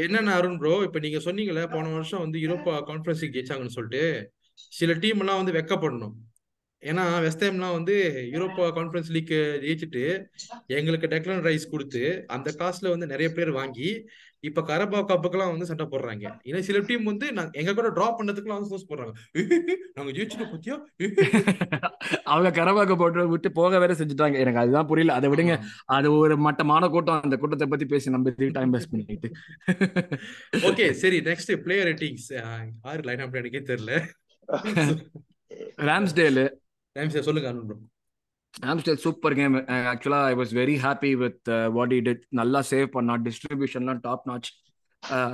என்னன்னா 0.00 0.32
அருண் 0.32 0.58
ப்ரோ 0.58 0.72
இப்ப 0.82 0.98
நீங்க 0.98 1.18
சொன்னீங்கல்ல 1.18 1.64
போன 1.70 1.92
வருஷம் 1.92 2.20
வந்து 2.20 2.38
யூரோப்பா 2.38 2.74
கான்ஃபரன்ஸ் 2.88 3.24
ஜெயிச்சாங்கன்னு 3.26 3.76
சொல்லிட்டு 3.76 4.02
சில 4.72 4.92
டீம் 4.94 5.20
எல்லாம் 5.20 5.40
வந்து 5.40 5.52
வெக்கப்படணும் 5.52 6.14
ஏன்னா 6.80 7.20
வெஸ்ட் 7.20 7.44
ஹாம்லாம் 7.44 7.72
வந்து 7.72 8.28
யூரோப்பா 8.32 8.66
கான்ஃபரன்ஸ் 8.70 9.10
லீக் 9.10 9.28
ஜெயிச்சுட்டு 9.62 10.24
எங்களுக்கு 10.66 11.06
டெக்லன் 11.06 11.44
ரைஸ் 11.46 11.70
கொடுத்து 11.70 12.24
அந்த 12.26 12.54
காசுல 12.58 12.88
வந்து 12.88 13.06
நிறைய 13.06 13.32
பேர் 13.32 13.50
வாங்கி 13.50 14.08
இப்ப 14.40 14.62
கரபா 14.62 14.98
கப்புக்கெல்லாம் 14.98 15.50
வந்து 15.50 15.66
சண்டை 15.66 15.86
போடுறாங்க. 15.86 16.38
ஏன்னா 16.44 16.58
சில 16.58 16.78
டீம் 16.78 17.04
வந்து 17.04 17.26
எங்க 17.52 17.74
கூட 17.74 17.88
டிராப் 17.88 18.22
பண்ணதுக்குலாம் 18.22 18.58
வந்து 18.58 18.68
ஃபோர்ஸ் 18.68 18.90
போடுறாங்க. 18.90 19.12
நாங்க 19.94 20.12
ஜெயிச்சுட்டு 20.12 20.48
பத்தியா? 20.52 20.76
அவங்க 22.24 22.64
கரபாக்க 22.64 22.96
போட்டு 22.96 23.28
விட்டு 23.28 23.52
போக 23.52 23.78
வேற 23.78 23.94
செஞ்சுட்டாங்க. 23.94 24.38
எனக்கு 24.38 24.58
அதுதான் 24.58 24.86
புரியல. 24.86 25.12
அதை 25.12 25.30
விடுங்க. 25.30 25.60
அது 25.84 26.12
ஒரு 26.12 26.36
மட்டமான 26.36 26.88
கூட்டம். 26.88 27.22
அந்த 27.22 27.36
கூட்டத்தை 27.36 27.66
பத்தி 27.66 27.86
பேசி 27.86 28.10
நம்ம 28.10 28.34
டைம் 28.36 28.72
வேஸ்ட் 28.72 28.90
பண்ணிட்டு. 28.90 29.30
ஓகே 30.68 30.90
சரி 30.90 31.20
நெக்ஸ்ட் 31.20 31.56
பிளேயர் 31.56 31.88
ரேட்டிங்ஸ் 31.88 32.28
யாரு 32.82 33.02
லைன் 33.02 33.18
அப் 33.18 33.34
எனக்கே 33.34 33.58
தெரியல. 33.58 34.02
ராம்ஸ்டேல் 35.76 36.64
சொல்லுங்க 36.96 37.52
bro 37.52 38.94
super 38.96 39.34
game 39.34 39.56
actually 39.92 40.20
I 40.24 40.34
was 40.34 40.52
very 40.54 40.76
happy 40.82 41.10
with 41.16 41.48
what 41.72 41.92
he 41.92 42.00
did 42.00 42.22
நல்லா 42.28 42.60
சேவ் 42.70 42.86
பண்ணா 42.86 43.16
டிஸ்ட்ரிபியூஷன்லாம் 43.16 44.00
டாப் 44.00 44.28
நாச் 44.30 44.48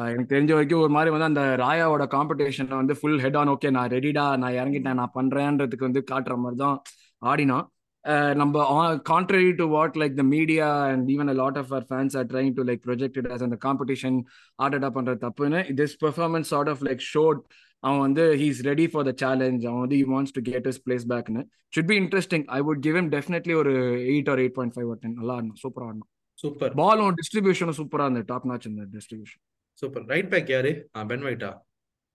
எனக்கு 0.07 0.33
தெரிஞ்ச 0.35 0.53
வரைக்கும் 0.53 0.81
ஒரு 0.81 0.92
மாதிரி 0.92 1.11
வந்து 1.11 1.25
அந்த 1.25 1.57
ராயாவோட 1.57 2.05
காம்படிஷன் 2.07 2.68
வந்து 2.68 2.94
ஃபுல் 2.94 3.20
ஹெட் 3.20 3.37
ஆன் 3.37 3.48
ஓகே 3.48 3.70
நான் 3.70 3.90
ரெடிடா 3.90 4.37
நான் 4.37 4.53
இறங்கிட்டேன் 4.53 4.94
நான் 4.94 5.14
பண்றேன்றதுக்கு 5.14 5.79
வந்து 5.79 6.05
காட்டுற 6.11 6.37
மாதிரி 6.37 6.57
தான் 6.57 6.83
ஆடினான். 7.22 7.66
Uh, 8.05 8.35
நம்ம 8.35 8.62
contrary 8.96 9.55
to 9.57 9.64
what 9.66 9.96
like 9.96 10.14
the 10.14 10.22
media 10.22 10.87
and 10.87 11.09
even 11.09 11.29
a 11.29 11.33
lot 11.33 11.59
of 11.59 11.72
our 11.72 11.87
fans 11.90 12.16
are 12.16 12.27
trying 12.27 12.55
to 12.55 12.62
like 12.62 12.81
projected 12.87 13.29
as 13.33 13.42
அந்த 13.42 13.57
காம்படிஷன் 13.64 14.16
ஆர்டடா 14.59 14.90
பண்ற 14.90 15.14
தப்புன்னு. 15.14 15.61
This 15.72 15.94
performance 16.01 16.55
sort 16.55 16.68
of 16.68 16.83
like 16.83 17.03
showed 17.14 17.40
அவன் 17.83 18.01
வந்து 18.07 18.25
he's 18.42 18.61
ready 18.71 18.87
for 18.92 19.07
the 19.09 19.12
challenge 19.23 19.64
அவன் 19.68 19.83
வந்து 19.85 19.99
he 20.01 20.07
wants 20.12 20.35
to 20.37 20.42
get 20.51 20.68
his 20.71 20.81
place 20.87 21.07
பேக்னு 21.12 21.42
should 21.73 21.90
be 21.92 21.97
interesting 22.03 22.45
I 22.57 22.61
would 22.68 22.83
give 22.87 22.97
him 23.01 23.11
definitely 23.16 23.55
ஒரு 23.62 23.73
eight 24.12 24.31
or 24.33 24.42
eight 24.45 24.57
point 24.59 24.75
five 24.77 24.90
or 24.92 25.01
ten 25.05 25.16
நல்லா 25.21 25.35
ஆடணும். 25.38 25.59
சூப்பராக 25.64 25.88
ஆடணும். 25.90 26.09
Super 26.38 26.75
பாலும் 26.83 27.16
டிஸ்ட்ரிபியூஷனும் 27.21 27.79
சூப்பராக 27.81 28.09
இருந்தது. 28.09 28.29
டாப் 28.33 28.49
நாச் 28.51 28.68
இந்த 28.71 28.85
டிஸ்ட்ரிபியூஷன் 28.97 29.42
சூப்பர் 29.83 30.07
ரைட் 30.14 30.31
பேக் 30.33 30.51
யாரு? 30.57 30.73
பென் 31.12 31.25
ஒயிட்டா 31.29 31.53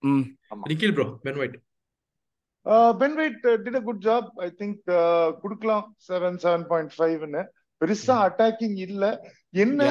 ம். 0.02 0.24
Nikhil 0.70 0.94
bro 0.98 1.08
Ben 1.26 1.40
White. 1.40 1.56
uh, 2.66 3.56
did 3.64 3.74
a 3.74 3.80
good 3.80 4.00
job. 4.00 4.24
I 4.46 4.50
think 4.58 4.78
uh, 4.96 5.28
குடுக்கலாம். 5.42 5.84
செவன் 6.08 6.38
செவன் 6.44 6.66
பாயிண்ட் 6.70 6.92
ஃபைவ்னு 6.96 7.42
பெருசா 7.80 8.14
அட்டாக்கிங் 8.26 8.78
இல்ல. 8.86 9.04
என்ன 9.64 9.82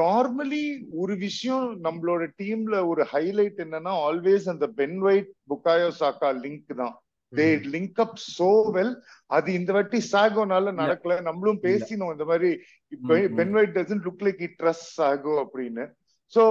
நார்மலி 0.00 0.62
ஒரு 1.02 1.14
விஷயம் 1.26 1.66
நம்மளோட 1.86 2.22
டீம்ல 2.40 2.76
ஒரு 2.92 3.02
ஹைலைட் 3.12 3.58
என்னன்னா 3.64 3.92
ஆல்வேஸ் 4.08 4.46
அந்த 4.52 4.66
பென் 4.80 4.98
ஒயிட் 5.08 5.30
புக்காயோ 5.52 5.88
சாக்கா 6.00 6.30
லிங்க் 6.44 6.74
தான். 6.82 6.94
They 7.32 7.46
link 7.74 8.00
up 8.04 8.18
so 8.36 8.50
well 8.76 8.94
அது 9.38 9.48
இந்த 9.60 9.70
வாட்டி 9.76 10.00
சாகோனால 10.12 10.72
நடக்கல. 10.82 11.16
நம்மளும் 11.28 11.60
பேசினோம் 11.68 12.14
இந்த 12.16 12.26
மாதிரி 12.30 12.50
Ben 13.40 13.54
White 13.58 13.76
doesn't 13.78 14.06
look 14.08 14.24
like 14.28 14.42
it 14.48 14.58
trusts 14.62 14.84
Saka 14.98 15.34
அப்படின்னு. 15.44 15.86
So 16.32 16.42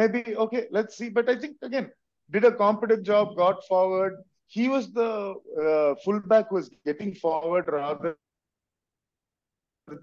maybe 0.00 0.22
okay 0.46 0.62
let 0.78 0.92
see 0.98 1.08
but 1.18 1.30
I 1.34 1.38
think 1.44 1.68
again 1.68 1.90
did 2.30 2.44
a 2.48 2.54
competent 2.62 3.02
job 3.08 3.26
got 3.40 3.58
forward. 3.68 4.14
He 4.54 4.64
was 4.72 4.84
the 4.96 5.10
uh, 5.64 5.90
fullback 6.04 6.46
was 6.56 6.66
getting 6.88 7.12
forward 7.20 7.66
rather 7.74 8.10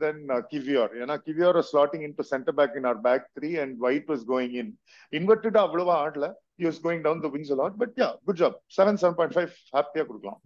than 0.02 0.16
uh, 0.30 0.42
Kivior. 0.52 0.88
ஏன்னா 1.02 1.16
Kivior 1.26 1.52
was 1.60 1.68
slotting 1.72 2.04
into 2.08 2.24
center 2.32 2.54
back 2.60 2.72
in 2.80 2.86
our 2.90 3.00
back 3.08 3.22
three 3.38 3.54
and 3.64 3.72
White 3.84 4.08
was 4.14 4.22
going 4.34 4.52
in. 4.62 4.68
Inverted 5.14 5.56
அவ்வளவா 5.64 5.96
ஆடல. 6.06 6.28
He 6.60 6.66
was 6.70 6.78
going 6.86 7.02
down 7.08 7.18
the 7.26 7.32
wings 7.34 7.50
a 7.56 7.60
lot 7.62 7.74
but 7.82 7.92
yeah 8.02 8.14
good 8.28 8.38
job. 8.44 8.54
7 8.78 8.96
7.5 9.04 9.46
ஹாப்பியா 9.76 10.06
கொடுக்கலாம். 10.10 10.42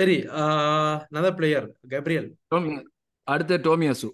சரி 0.00 0.16
நல்ல 1.14 1.28
player 1.38 1.66
Gabriel 1.94 2.28
அடுத்து 3.28 3.56
Tomiyasu. 3.68 4.08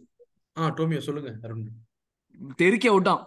ஆ 0.57 0.71
டோமியோ 0.81 1.01
சொல்லுங்க 1.09 1.31
அருண். 1.47 1.63
தெறிக்க 2.63 2.87
விட்டான் 2.95 3.23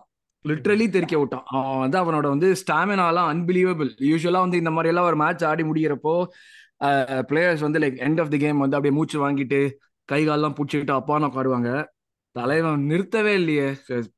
லிட்ரலி 0.45 0.85
தெறிக்க 0.95 1.15
விட்டான் 1.21 1.45
அவன் 1.57 1.81
வந்து 1.83 1.97
அவனோட 2.01 2.27
வந்து 2.33 2.47
ஸ்டாமினாலாம் 2.61 3.29
அன்பிலீவபிள் 3.33 3.89
யூஸ்வலா 4.11 4.41
வந்து 4.45 4.61
இந்த 4.61 4.71
மாதிரி 4.75 4.91
எல்லாம் 4.93 5.09
ஒரு 5.11 5.17
மேட்ச் 5.23 5.45
ஆடி 5.51 5.63
முடிகிறப்போ 5.69 6.13
பிளேயர்ஸ் 7.29 7.63
வந்து 7.67 7.79
like 7.83 7.97
end 8.07 8.21
of 8.23 8.31
the 8.33 8.39
game 8.43 8.63
வந்து 8.63 8.77
அப்படியே 8.77 8.95
மூச்சு 8.97 9.17
வாங்கிட்டு 9.25 9.61
கை 10.11 10.19
காலெல்லாம் 10.25 10.55
பிடிச்சிக்கிட்டு 10.57 10.97
அப்பான்னு 10.99 11.29
உட்காருவாங்க. 11.29 11.71
தலைவன் 12.35 12.83
நிறுத்தவே 12.89 13.31
இல்லையே. 13.39 13.67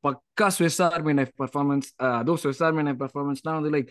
பக்கா 0.06 0.48
ஸ்விஸ் 0.56 0.80
ஆர்மி 0.86 1.14
நைஃப் 1.20 1.36
பர்ஃபார்மன்ஸ் 1.42 1.90
அதுவும் 2.20 2.40
ஸ்விஸ் 2.44 2.62
ஆர்மி 2.68 2.84
நைஃப் 2.88 3.02
பர்ஃபார்மன்ஸ்னா 3.04 3.54
வந்து 3.58 3.72
like 3.76 3.90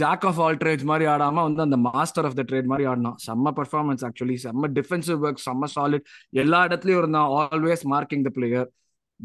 jack 0.00 0.24
of 0.30 0.40
all 0.44 0.58
trades 0.62 0.88
மாதிரி 0.90 1.04
ஆடாம 1.12 1.42
வந்து 1.48 1.62
அந்த 1.66 1.76
மாஸ்டர் 1.86 2.26
ஆஃப் 2.28 2.36
த 2.40 2.44
ட்ரேட் 2.50 2.70
மாதிரி 2.72 2.88
ஆடினான். 2.90 3.18
செம்ம 3.26 3.52
பர்ஃபார்மன்ஸ் 3.58 4.04
ஆக்சுவலி 4.08 4.36
செம்ம 4.46 4.70
டிஃபென்சிவ் 4.78 5.22
ஒர்க் 5.26 5.44
செம்ம 5.48 5.70
சாலிட் 5.76 6.06
எல்லா 6.42 6.60
இடத்துலயும் 6.68 7.02
இருந்தான். 7.02 7.30
Always 7.42 7.84
marking 7.94 8.26
the 8.28 8.32
player 8.38 8.68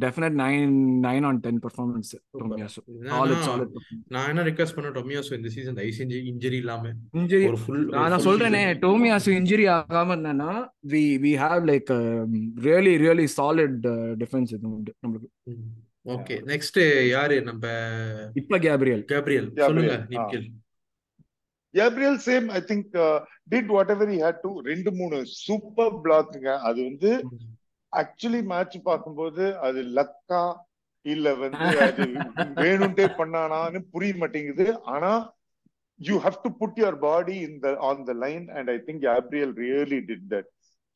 definite 0.03 0.35
nine 0.41 0.73
nine 1.05 1.25
on 1.29 1.39
ten 1.45 1.59
performance 1.65 2.11
Tomiyasu 2.41 2.81
solid 3.11 3.43
solid 3.47 3.73
நான் 4.15 4.29
என்ன 4.31 4.45
ரிக்வெஸ்ட் 4.49 4.77
பண்ண 4.77 4.91
டொமியாசோ 4.97 5.33
இந்த 5.39 5.51
சீசன் 5.55 5.77
தயவு 5.79 5.97
செஞ்சு 5.99 6.19
இன்ஜுரி 6.31 6.59
இல்லாம. 6.63 6.93
இன்ஜுரி 7.19 7.47
ஒரு 7.51 7.59
ஃபுல் 7.63 7.83
நான் 7.97 8.25
சொல்றேனே 8.27 8.63
டோமியாசு 8.85 9.35
இன்ஜுரி 9.39 9.67
ஆகாம 9.77 10.17
என்னன்னா 10.19 10.51
we 10.93 11.03
we 11.25 11.33
have 11.43 11.65
like 11.71 11.91
really 12.67 12.95
really 13.05 13.27
solid 13.37 13.77
defence 14.23 14.53
இது 14.57 14.67
உண்டு 14.75 14.93
நம்மளுக்கு. 15.03 15.29
ஓகே 16.05 16.35
நெக்ஸ்ட் 16.51 16.79
யாரு? 17.07 17.35
நம்ம 17.43 17.63
இப்ப 18.41 18.59
கேப்ரியல். 18.67 19.03
கேப்ரியல். 19.13 19.47
Gabriel, 19.51 19.67
சொல்லுங்க. 19.69 19.95
Nikhil. 20.13 20.47
Gabriel 21.73 22.15
same 22.27 22.45
I 22.49 22.61
think 22.69 22.85
uh, 23.05 23.17
did 23.53 23.65
whatever 23.75 24.05
he 24.13 24.17
had 24.25 24.37
to. 24.45 24.51
ரெண்டு 24.69 24.91
மூணு 24.99 25.17
சூப்பர் 25.43 25.97
பிளாக்குங்க 26.05 26.49
அது 26.69 26.79
வந்து 26.89 27.11
ஆக்சுவலி 27.93 28.41
மேட்ச் 28.51 28.77
பார்க்கும்போது 28.83 29.45
அது 29.67 29.81
லக்கா 29.97 30.43
இல்ல 31.05 31.27
வந்து 31.41 31.65
அது 31.87 32.05
வேணும்ட்டே 32.61 33.05
பண்ணானான்னு 33.19 33.79
புரிய 33.93 34.13
மாட்டேங்குது. 34.21 34.65
ஆனா 34.93 35.11
you 35.99 36.15
have 36.25 36.37
to 36.43 36.49
put 36.59 36.79
your 36.81 36.97
body 37.05 37.35
in 37.47 37.59
the 37.63 37.69
on 37.89 38.03
the 38.09 38.13
line 38.25 38.45
and 38.57 38.69
I 38.69 38.77
think 38.87 39.01
Gabriel 39.07 39.53
really 39.63 39.99
did 40.09 40.27
that 40.33 40.49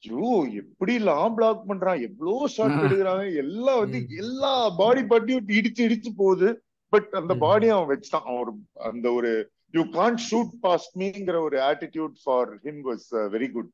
ஐயோ 0.04 0.30
எப்படி 0.62 0.94
எல்லாம் 1.02 1.36
பிளாக் 1.38 1.62
பண்றான்? 1.70 2.00
எவ்வளவு 2.08 2.50
ஷாட் 2.56 2.78
எடுக்கிறாங்க 2.86 3.26
எல்லாம் 3.44 3.82
வந்து. 3.84 4.00
எல்லா 4.24 4.54
பாடி 4.82 5.04
பாட்டியும் 5.12 5.48
இடிச்சு 5.58 5.82
இடிச்சு 5.88 6.12
போகுது. 6.22 6.50
பட் 6.94 7.10
அந்த. 7.20 7.34
பாடி 7.46 7.68
அவன் 7.76 7.92
வச்சுட்டான். 7.94 8.26
அவன் 8.28 8.42
ஒரு 8.44 8.54
அந்த 8.90 9.08
ஒரு 9.20 9.32
யூ 9.74 9.84
கான்ட் 9.96 10.22
ஷூட் 10.30 10.54
பாஸ்ட் 10.66 10.94
மீங்கிற 11.02 11.38
ஒரு 11.48 11.58
attitude 11.70 12.16
for 12.24 12.52
him 12.66 12.84
was 12.90 13.08
very 13.36 13.50
good 13.56 13.72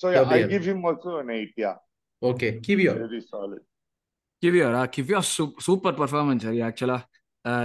so 0.00 0.06
I. 0.32 0.40
Give 0.54 0.66
him 0.70 0.84
also 0.90 1.12
an 1.22 1.30
eight 1.38 1.54
yeah. 1.64 1.76
Okay 2.22 2.48
Kiwior 2.66 2.92
very 3.02 3.20
solid. 3.32 3.62
கிவியரா 4.42 4.82
கிவியா 4.94 5.20
சூப்பர் 5.66 5.96
பர்ஃபார்மன்ஸ் 6.00 6.44
சரி 6.46 6.60
ஆக்சுவலா 6.60 6.98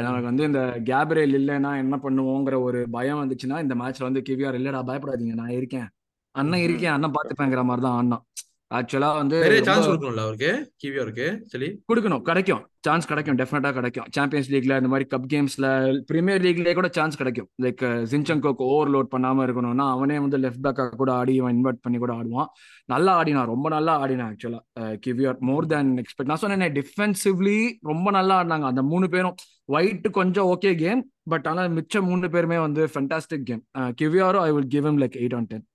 நமக்கு 0.05 0.23
வந்து 0.23 0.43
இந்த 0.43 0.61
கேப்ரியல் 0.89 1.33
இல்லைன்னா 1.39 1.71
என்ன 1.83 1.95
பண்ணுவோங்கிற 2.03 2.55
ஒரு 2.61 2.79
பயம் 2.91 3.21
வந்துச்சுன்னா 3.21 3.57
இந்த 3.61 3.75
மேட்ச்ல 3.75 4.07
வந்து 4.07 4.21
கிவியார் 4.29 4.57
இல்லடா 4.59 4.81
பயப்படாதீங்க. 4.89 5.33
நான் 5.41 5.55
இருக்கேன். 5.59 5.87
அண்ணன். 6.35 6.63
இருக்கேன் 6.67 6.93
அண்ணன் 6.95 7.15
பாத்துப்பேங்கிற 7.17 7.63
மாதிரி 7.63 7.83
தான் 7.85 7.95
ஆடினான் 7.97 8.23
ஆக்சுவலா 8.73 9.09
வந்து 9.17 9.37
நிறைய 9.41 9.63
சான்ஸ் 9.63 9.87
கொடுக்கணும்ல 9.87 10.21
அவருக்கு? 10.25 10.51
கிவியோருக்கு 10.83 11.27
சரி 11.51 11.67
கொடுக்கணும். 11.89 12.21
கிடைக்கும். 12.29 12.61
சான்ஸ் 12.85 13.07
கிடைக்கும். 13.09 13.37
டெஃபினட்டா 13.41 13.71
கிடைக்கும். 13.77 14.07
சாம்பியன்ஸ் 14.15 14.49
லீக்ல 14.53 14.77
இந்த 14.81 14.89
மாதிரி 14.93 15.05
கப் 15.11 15.27
கேம்ஸ்ல 15.33 15.65
பிரீமியர் 16.11 16.41
லீக்லயே 16.45 16.73
கூட 16.79 16.89
சான்ஸ் 16.97 17.19
கிடைக்கும். 17.21 17.47
லைக் 17.63 17.83
ஜின்சங்கோக்கு 18.11 18.65
ஓவர்லோட் 18.73 19.09
பண்ணாம 19.15 19.45
இருக்கணும்னா 19.47 19.85
அவனே 19.95 20.17
வந்து 20.25 20.39
லெஃப்ட் 20.45 20.63
பேக்கா 20.67 20.85
கூட 21.01 21.11
ஆடி 21.19 21.35
இவன் 21.39 21.55
இன்வெர்ட் 21.57 21.83
பண்ணி 21.85 21.99
கூட 22.03 22.13
ஆடுவான். 22.19 22.49
நல்லா 22.93 23.13
ஆடினான். 23.21 23.49
ரொம்ப 23.53 23.69
நல்லா 23.75 23.95
ஆடினான் 24.05 24.31
ஆக்சுவலா 24.33 24.61
கிவியர் 25.05 25.39
மோர் 25.49 25.69
தேன் 25.73 25.93
எக்ஸ்பெக்ட் 26.03 26.31
நான் 26.33 26.41
சொன்னேன் 26.43 26.75
டிஃபென்சிவ்லி 26.79 27.57
ரொம்ப 27.91 28.11
நல்லா 28.17 28.41
ஆடினாங்க. 28.41 28.67
அந்த 28.73 28.83
மூணு 28.91 29.09
பேரும் 29.15 29.35
ஒயிட் 29.77 30.11
கொஞ்சம் 30.19 30.49
ஓகே 30.55 30.73
கேம் 30.83 31.03
பட் 31.33 31.47
ஆனா 31.51 31.61
மிச்ச 31.77 32.01
மூணு 32.09 32.29
பேருமே 32.35 32.57
வந்து 32.67 32.83
fantastic 32.93 33.47
game 33.51 33.63
கிவியாரும் 34.01 34.45
I 34.49 34.51
will 34.57 34.71
give 34.75 34.87
him 34.89 34.99
like 35.03 35.17
eight 35.21 35.35
on 35.35 35.49
ten 35.53 35.65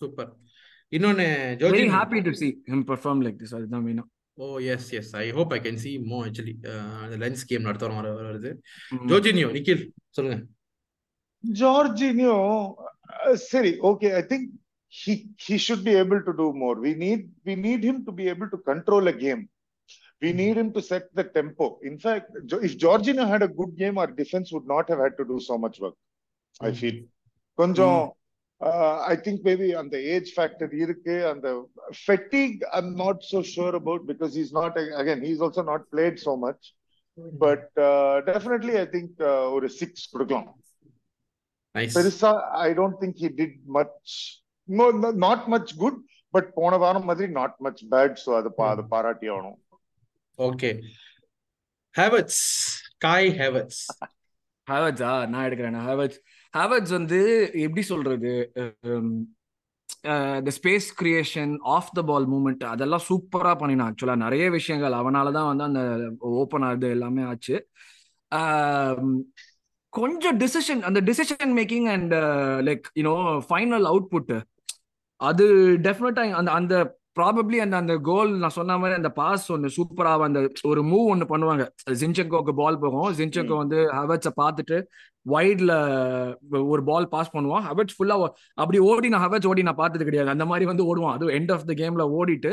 super 0.00 0.30
இன்னொன்னு 0.95 1.25
very 1.25 1.59
Georginio 1.61 1.93
happy 1.99 2.21
to 2.27 2.33
see 2.41 2.49
him 2.71 2.85
perform 2.91 3.21
like 3.25 3.37
this 3.41 3.55
அதுதான் 3.59 3.85
மெயினா 3.87 4.05
oh 4.37 4.47
yes 4.73 4.89
yes 4.99 5.11
I 5.21 5.25
hope 5.37 5.53
I 5.57 5.59
can 5.67 5.81
see 5.85 5.91
more 6.11 6.19
actually 6.27 6.55
அந்த 7.03 7.17
lens 7.23 7.45
game 7.51 7.67
நடத்துறோம் 7.69 7.99
வர 8.01 8.09
வர 8.17 8.25
வருது 8.31 8.51
ம். 8.95 9.05
ஜோர்ஜினியோ 9.11 9.49
நிக்கில் 9.59 9.85
சொல்லுங்க 10.19 10.39
Jorginho, 11.43 12.77
uh, 13.25 13.35
Siri, 13.35 13.79
okay, 13.81 14.15
I 14.15 14.21
think 14.21 14.51
he 14.93 15.13
he 15.37 15.57
should 15.57 15.83
be 15.83 15.95
able 15.95 16.21
to 16.21 16.33
do 16.33 16.53
more. 16.53 16.79
We 16.79 16.93
need 16.95 17.21
we 17.45 17.55
need 17.57 17.83
him 17.83 18.05
to 18.05 18.11
be 18.11 18.27
able 18.27 18.49
to 18.49 18.57
control 18.59 19.07
a 19.07 19.13
game. 19.13 19.41
We 20.21 20.33
need 20.33 20.55
him 20.55 20.71
to 20.73 20.81
set 20.81 21.05
the 21.15 21.23
tempo. 21.23 21.79
In 21.83 21.97
fact, 21.97 22.27
Jo- 22.45 22.59
if 22.59 22.77
Jorginho 22.77 23.27
had 23.27 23.41
a 23.41 23.47
good 23.49 23.75
game, 23.75 23.97
our 23.97 24.11
defense 24.11 24.51
would 24.51 24.67
not 24.67 24.87
have 24.89 24.99
had 24.99 25.17
to 25.17 25.25
do 25.25 25.39
so 25.39 25.57
much 25.57 25.79
work. 25.79 25.97
I 26.59 26.69
Mm. 26.69 26.75
feel. 26.75 26.97
கொஞ்சம் 27.57 28.01
ஐ 29.06 29.14
think 29.16 29.42
maybe 29.44 29.68
அந்த 29.74 29.96
age 30.04 30.30
factor 30.36 30.74
இருக்கு. 30.74 31.28
அந்த 31.28 31.48
fatigue 32.00 32.62
I'm 32.78 32.92
not 32.94 33.22
so 33.30 33.40
sure 33.52 33.74
about 33.74 34.04
because 34.08 34.34
is 34.34 34.52
not 34.52 34.78
again 35.00 35.22
he's 35.26 35.42
also 35.46 35.64
not 35.64 35.84
played 35.92 36.18
so 36.24 36.34
much 36.38 36.66
but 37.38 37.68
definitely 38.26 38.74
I 38.76 38.86
think 38.94 39.20
ஒரு 39.52 39.68
six 39.72 40.10
கொடுக்கலாம். 40.10 40.48
பெருசா 41.96 42.30
I 42.62 42.68
don't 42.72 42.98
think 43.00 43.18
he 43.22 43.30
did 43.40 43.56
much 43.76 44.14
not 45.18 45.46
much 45.46 45.72
good 45.76 45.98
but 46.34 46.48
போன 46.54 46.76
வாரம் 46.76 47.04
மாதிரி 47.04 47.32
not 47.32 47.56
much 47.58 47.82
bad 47.90 48.16
so 48.24 48.36
அதை 48.36 48.50
பா- 48.58 48.70
அதை 48.70 48.84
பாராட்டி 48.88 49.28
ஆகணும். 49.30 49.58
ஓகே 50.38 50.70
ஹேவட்ஸ் 51.94 52.42
காய் 52.98 53.28
ஹேவட்ஸ் 53.38 53.82
ஹேவர்ட்ஸா 54.66 55.12
நான் 55.28 55.44
எடுக்கிறேன். 55.46 55.78
ஹேவர்ட்ஸ் 55.88 56.18
ஹாவர்ட்ஸ் 56.56 56.94
வந்து 56.98 57.20
எப்படி 57.64 57.82
சொல்றது? 57.92 58.32
The 60.46 60.50
space 60.58 60.88
creation 61.00 61.52
of 61.76 61.92
the 61.94 62.02
ball 62.02 62.26
movement 62.32 62.64
அதெல்லாம் 62.64 63.04
சூப்பராக 63.08 63.56
பண்ணினான் 63.58 63.88
ஆக்சுவலாக 63.88 64.24
நிறைய 64.24 64.50
விஷயங்கள். 64.50 64.98
அவனால 65.00 65.32
தான் 65.32 65.56
வந்து 65.56 65.64
அந்த 65.64 65.82
ஓப்பன் 66.40 66.62
ஆகுது 66.62 66.88
எல்லாமே 66.90 67.22
ஆச்சு. 67.30 67.56
கொஞ்சம் 69.88 70.38
டிசிஷன் 70.38 70.82
அந்த 70.88 71.00
decision 71.00 71.52
making 71.58 71.88
and 71.94 72.14
like 72.68 72.86
you know 73.00 73.14
final 73.48 73.86
output 73.92 74.32
அது 75.20 75.44
டெஃபினட்டா 75.82 76.24
அந்த 76.40 76.50
அந்த 76.52 76.74
ப்ராபப்ளி 77.18 77.58
அந்த 77.64 77.76
அந்த 77.82 77.94
கோல் 78.08 78.30
நான் 78.42 78.56
சொன்ன 78.56 78.76
மாதிரி 78.80 78.96
அந்த 79.00 79.10
பாஸ் 79.18 79.44
ஒன்று 79.54 79.68
சூப்பரா 79.76 80.12
அந்த 80.28 80.40
ஒரு 80.70 80.80
மூவ் 80.92 81.10
ஒன்று 81.12 81.26
பண்ணுவாங்க. 81.32 81.64
ஜின்செங்கோக்கு 82.00 82.54
பால் 82.62 82.80
போகும். 82.84 83.10
ஜின்செங்கோ 83.18 83.56
வந்து 83.62 83.78
ஹவர்ட்ஸை 83.98 84.32
பார்த்துட்டு 84.42 84.78
வைட்ல 85.34 85.72
ஒரு 86.72 86.82
பால் 86.88 87.08
பாஸ் 87.14 87.32
பண்ணுவான். 87.36 87.64
ஹவர்ட்ஸ் 87.68 87.96
ஃபுல்லா 87.96 88.16
அப்படி 88.62 88.78
ஓடி 88.88 89.08
நான் 89.14 89.24
ஹவர்ட்ஸ் 89.26 89.48
ஓடி 89.52 89.62
நான் 89.68 89.80
பார்த்தது 89.80 90.06
கிடையாது. 90.08 90.30
அந்த 90.34 90.44
மாதிரி 90.50 90.66
வந்து 90.70 90.84
ஓடுவான். 90.90 91.14
அது 91.16 91.32
எண்ட் 91.38 91.52
ஆஃப் 91.54 91.66
த 91.70 91.76
கேம்ல 91.82 92.06
ஓடிட்டு 92.18 92.52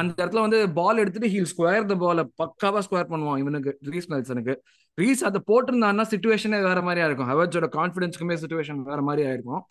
அந்த 0.00 0.14
இடத்துல 0.22 0.40
வந்து 0.46 0.60
பால் 0.80 1.00
எடுத்துட்டு 1.02 1.32
ஹீல் 1.34 1.50
ஸ்கொயர் 1.52 1.88
த 1.92 1.96
பால 2.04 2.24
பக்காவா 2.42 2.82
ஸ்கொயர் 2.88 3.10
பண்ணுவான் 3.12 3.38
இவனுக்கு 3.44 3.72
ரீஸ் 3.92 4.10
நெல்சனுக்கு 4.12 4.56
ரீஸ் 4.98 5.22
அதை 5.30 5.40
போட்டிருந்தான்னா 5.50 6.04
சுச்சுவேஷனே 6.14 6.60
வேற 6.70 6.80
மாதிரியா 6.88 7.06
இருக்கும். 7.10 7.30
ஹவர்ட்ஸோட 7.32 7.68
கான்ஃபிடன்ஸ்க்குமே 7.78 8.36
சுச்சுவேஷன் 8.42 8.82
வேற 8.90 9.00
மாதிரியா 9.08 9.32
இருக்கும். 9.36 9.62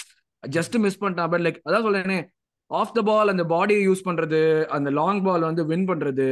ஜஸ்ட் 0.43 0.77
மிஸ் 0.85 1.01
பண்ணிட்டான். 1.03 1.29
பட் 1.33 1.43
லைக் 1.47 1.59
அதான் 1.67 1.85
சொல்றேனே 1.87 2.19
ஆஃப் 2.71 2.93
த 2.93 3.01
பால் 3.01 3.31
அந்த 3.33 3.43
பாடியை 3.43 3.83
யூஸ் 3.87 4.03
பண்றது 4.07 4.39
அந்த 4.77 4.89
லாங் 4.97 5.21
பால் 5.23 5.47
வந்து 5.47 5.63
வின் 5.65 5.85
பண்றது 5.87 6.25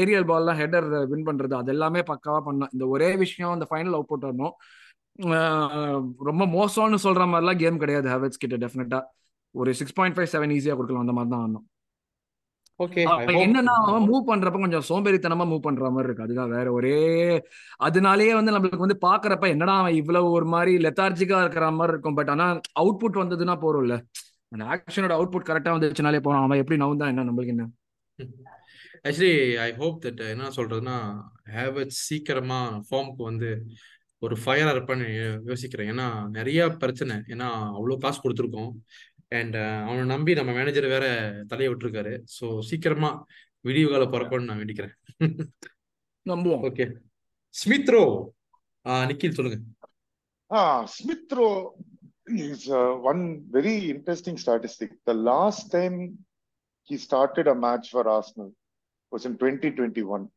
ஏரியல் 0.00 0.26
பால்லாம் 0.30 0.58
ஹெடர் 0.60 0.88
வின் 1.12 1.26
பண்றது 1.28 1.54
அது 1.58 1.70
எல்லாமே 1.74 2.00
பக்காவா 2.08 2.40
பண்ணான் 2.46 2.72
இந்த 2.72 2.86
ஒரே 2.94 3.10
விஷயம் 3.16 3.52
அந்த 3.56 3.66
ஃபைனல் 3.70 3.94
அவுட் 3.96 4.10
புட் 4.12 4.26
வரணும். 4.28 4.54
ரொம்ப 6.28 6.44
மோசம்னு 6.56 6.98
சொல்ற 7.04 7.24
மாதிரிலாம் 7.32 7.60
கேம் 7.62 7.78
கிடையாது 7.78 8.08
ஹேவர்ட்ஸ் 8.12 8.42
கிட்ட 8.44 8.56
டெஃபினட்டா 8.64 9.00
ஒரு 9.54 9.70
சிக்ஸ் 9.80 9.96
பாயிண்ட் 9.98 10.16
ஃபைவ் 10.16 10.32
செவன் 10.34 10.54
ஈஸியா 10.56 10.76
கொடுக்கலாம் 10.76 11.06
அந்த 11.06 11.16
மாதிரி 11.18 11.32
தான் 11.34 11.46
அவன் 11.46 11.64
என்னன்னா 13.44 13.74
அவன் 13.88 14.06
மூவ் 14.10 14.28
பண்றப்ப 14.30 14.60
கொஞ்சம் 14.64 14.86
சோம்பேறித்தனமா 14.88 15.44
மூவ் 15.50 15.66
பண்ற 15.66 15.90
மாதிரி 15.90 16.08
இருக்கு. 16.08 16.24
அதுதான் 16.26 16.54
வேற 16.56 16.66
ஒரே 16.78 16.96
அதனாலேயே 17.88 18.32
வந்து 18.38 18.54
நம்மளுக்கு 18.54 18.86
வந்து 18.86 18.98
பாக்குறப்ப 19.08 19.48
என்னடா 19.54 19.74
அவன் 19.82 19.98
இவ்வளவு 20.00 20.28
ஒரு 20.38 20.46
மாதிரி 20.54 20.72
லெத்தார்ஜிக்கா 20.86 21.40
இருக்கிற 21.44 21.66
மாதிரி 21.78 21.94
இருக்கும். 21.94 22.18
பட் 22.20 22.32
ஆனா 22.34 22.46
அவுட்புட் 22.82 23.20
வந்ததுன்னா 23.22 23.56
போறோம்ல. 23.64 23.96
அந்த 24.54 24.64
ஆக்ஷனோட 24.74 25.12
அவுட்புட் 25.18 25.48
கரெக்டா 25.48 25.70
வந்துச்சுனாலே 25.74 26.20
போறோம் 26.24 26.44
அவன் 26.46 26.60
எப்படி 26.62 26.78
நவுந்தா 26.82 27.06
என்ன 27.12 27.24
நம்மளுக்கு 27.28 27.54
என்ன? 27.54 27.64
ஆக்சுவலி 29.06 29.32
ஐ 29.64 29.68
ஹோப் 29.80 29.96
தட் 30.04 30.20
என்ன 30.34 30.50
சொல்றதுன்னா 30.56 30.96
ஹேவட்ஸ் 31.54 32.02
சீக்கிரமா 32.08 32.60
ஃபார்முக்கு 32.88 33.22
வந்து 33.30 33.48
ஒரு 34.24 34.34
ஃபயரா 34.42 34.70
இருப்பான்னு 34.74 35.06
யோசிக்கிறேன். 35.50 35.88
ஏன்னா 35.92 36.06
நிறைய 36.36 36.60
பிரச்சனை. 36.82 37.16
ஏன்னா 37.34 37.48
அவ்வளோ 37.78 37.96
காசு 38.04 38.20
கொடுத்துருக்கோம். 38.24 38.70
அண்ட் 39.38 39.56
அவனை 39.88 40.04
நம்பி 40.12 40.32
நம்ம 40.38 40.52
மேனேஜர் 40.58 40.86
வேற 40.94 41.06
தலையை 41.50 41.70
விட்டுருக்காரு. 41.72 42.12
ஸோ 42.36 42.46
சீக்கிரமா 42.68 43.10
விடிவு 43.68 43.90
கால 43.92 44.06
பிறக்கணும்னு 44.14 44.50
நான் 44.50 44.60
வேண்டிக்கிறேன். 44.62 44.94
நம்புவோம். 46.26 46.64
ஓகே 46.70 46.86
ஸ்மித்ரோ 47.54 48.04
நிக்கில் 49.10 49.36
சொல்லுங்க. 49.38 49.58
Rowe 51.38 51.58
is 52.26 52.68
uh, 52.68 52.92
one 52.92 53.44
very 53.50 53.90
interesting 53.90 54.36
statistic. 54.38 54.92
The 55.06 55.14
last 55.14 55.70
time 55.70 56.18
he 56.84 56.96
started 56.96 57.46
a 57.46 57.54
match 57.54 57.90
for 57.90 58.08
Arsenal 58.08 58.52
was 59.10 59.26
in 59.26 59.32
2021. 59.38 60.28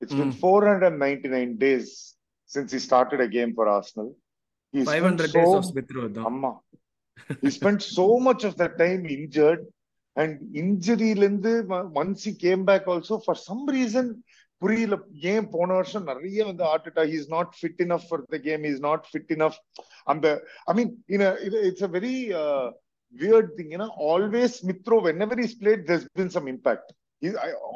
It's 0.00 0.12
mm. 0.12 0.18
been 0.18 0.32
hmm. 0.32 0.38
499 0.38 1.56
days 1.56 2.16
since 2.46 2.72
he 2.72 2.78
started 2.78 3.20
a 3.20 3.28
game 3.28 3.54
for 3.54 3.68
Arsenal. 3.68 4.16
500 4.74 5.30
so, 5.30 5.38
days 5.38 5.54
of 5.54 5.64
Smith 5.64 5.90
Road. 5.94 6.16
Amma, 6.18 6.58
he 7.40 7.50
spent 7.50 7.82
so 7.82 8.18
much 8.18 8.44
of 8.44 8.56
that 8.56 8.78
time 8.78 9.06
injured. 9.06 9.66
And 10.16 10.54
injury, 10.54 11.14
once 11.14 12.24
he 12.24 12.34
came 12.34 12.64
back 12.64 12.86
also, 12.88 13.18
for 13.18 13.34
some 13.34 13.66
reason, 13.66 14.22
புரியல. 14.62 14.94
ஏன் 15.32 15.46
போன 15.54 15.68
வருஷம் 15.78 16.08
நிறைய 16.10 16.44
வந்து 16.50 16.64
Arteta 16.72 17.02
is 17.16 17.28
not 17.34 17.52
fit 17.58 17.82
enough 17.86 18.06
for 18.08 18.24
the 18.34 18.38
game 18.48 18.64
is 18.70 18.82
not 18.88 19.04
fit 19.10 19.32
enough 19.36 19.58
அந்த 20.12 20.26
I 20.70 20.74
mean 20.78 20.90
it's 21.68 21.86
a 21.88 21.92
very 21.98 22.16
weird 23.14 23.52
thing 23.58 23.72
ஏன்னா 23.76 23.88
always 24.14 24.56
Smith Rowe 24.70 24.98
whenever 25.26 25.42
is 25.46 25.56
played 25.62 25.84
there's 25.90 26.06
been 26.20 26.34
some 26.36 26.48
impact 26.54 26.90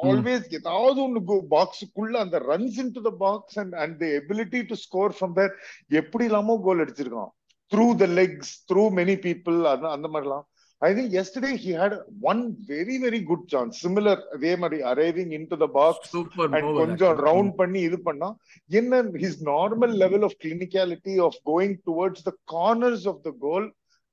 always 0.09 0.45
ஏதாவது 0.59 0.99
ஒன்று 1.07 1.21
பாக்ஸுக்குள்ள 1.55 2.15
அந்த 2.25 2.37
runs 2.51 2.79
into 2.97 3.01
the 3.09 3.11
box 3.25 3.59
and 3.63 3.75
and 3.83 3.97
the 4.03 4.11
ability 4.21 4.61
to 4.71 4.77
score 4.85 5.17
from 5.17 5.35
there 5.39 5.53
எப்படி 6.01 6.25
இல்லாமோ 6.31 6.55
goal 6.67 6.83
அடிச்சிருக்கான்? 6.85 7.33
Through 7.73 7.87
the 8.03 8.07
legs 8.21 8.53
through 8.71 8.85
many 8.99 9.17
people 9.27 9.59
அந்த 9.73 9.87
அந்த 9.97 10.09
மாதிரிலாம். 10.15 10.45
I 10.83 10.89
think 10.97 11.15
yesterday 11.21 11.51
he 11.65 11.73
had 11.81 11.95
one 12.31 12.41
very 12.71 12.97
very 13.05 13.21
good 13.29 13.47
chance 13.53 13.77
similar 13.85 14.23
அதே 14.37 14.53
மாதிரி 14.63 14.79
arriving 14.93 15.33
into 15.53 15.57
the 15.63 15.69
box 15.79 16.11
super 16.15 16.51
and 16.57 16.71
கொஞ்சம் 16.81 17.15
round 17.29 17.55
பண்ணி 17.61 17.81
இது 17.89 17.99
பண்ணா 18.09 18.29
என்ன 18.71 19.01
his 19.23 19.41
normal 19.53 19.95
level 20.03 20.27
of 20.29 20.37
clinicality 20.45 21.15
of 21.29 21.39
going 21.51 21.77
towards 21.89 22.27
the 22.29 22.33
corners 22.55 23.07
of 23.13 23.23
the 23.29 23.33
goal 23.47 23.69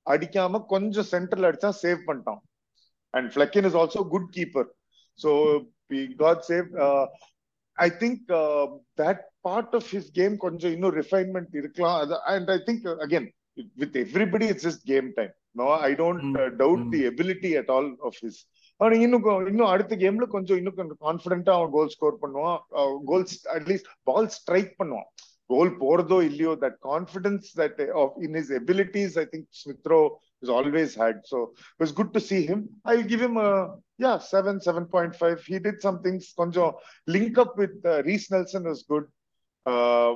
அடிக்காம 0.06 0.62
கொஞ்சம் 0.74 1.10
சென்டர்ல 1.14 1.50
அடிச்சா 1.50 1.72
சேவ் 1.84 2.00
பண்ணிட்டான். 2.08 2.42
And 3.14 3.28
Flekken 3.34 3.68
is 3.70 3.78
also 3.82 4.02
good 4.14 4.30
keeper 4.38 4.70
so 5.20 5.32
got 6.24 6.42
save 6.52 6.70
I 7.78 7.90
think 8.02 8.24
that 9.02 9.22
part 9.48 9.76
of 9.80 9.90
his 9.94 10.10
game 10.20 10.34
கொஞ்சம் 10.46 10.74
இன்னும் 10.76 10.96
ரிஃபைன்மெண்ட் 11.02 11.54
இருக்கலாம். 11.62 12.00
And 12.34 12.50
I 12.56 12.60
think 12.70 12.88
again 13.08 13.28
with 13.84 13.98
everybody 14.06 14.48
it's 14.54 14.68
just 14.70 14.86
game 14.94 15.10
time 15.20 15.34
no 15.56 15.68
I 15.88 15.92
don't 15.94 16.38
doubt 16.62 16.86
the 16.94 17.02
ability 17.12 17.52
at 17.62 17.72
all 17.76 17.90
of 18.08 18.20
his 18.24 18.40
அவன் 18.80 19.02
இன்னும் 19.06 19.26
இன்னும் 19.48 19.72
அடுத்த 19.74 19.96
கேம்ல 20.04 20.26
கொஞ்சம் 20.36 20.60
இன்னும் 20.60 20.78
கொஞ்சம் 20.78 21.02
கான்பிடண்டா 21.06 21.56
அவன் 21.58 21.74
கோல் 21.76 21.92
ஸ்கோர் 21.96 22.22
பண்ணுவான். 22.24 22.60
Goals 23.10 23.36
at least 23.56 23.90
ball 24.04 24.30
strike 24.38 24.72
பண்ணுவான். 24.80 25.10
கோல் 25.50 25.72
போறதோ 25.80 26.18
இல்லையோ 26.30 26.52
that 26.64 26.78
confidence 26.90 27.48
that 27.60 27.80
in 28.26 28.36
his 28.40 28.52
abilities 28.60 29.16
I 29.24 29.26
think 29.34 29.48
Smith Rowe 29.62 30.02
is 30.44 30.52
always 30.60 30.94
had 31.02 31.22
so 31.32 31.40
it 31.72 31.84
was 31.84 31.96
good 32.00 32.14
to 32.18 32.22
see 32.30 32.38
him 32.50 32.64
I 32.94 32.96
give 33.12 33.24
him 33.28 33.40
yeah 34.06 34.14
seven 34.32 34.62
seven 34.68 34.88
point 34.96 35.18
five 35.20 35.40
he 35.50 35.60
did 35.68 35.82
some 35.88 35.98
things 36.06 36.30
கொஞ்சம் 36.42 36.72
link 37.08 37.40
up 37.46 37.56
with 37.64 37.78
Reiss 38.10 38.28
Nelson 38.36 38.68
was 38.70 38.84
good 38.94 39.10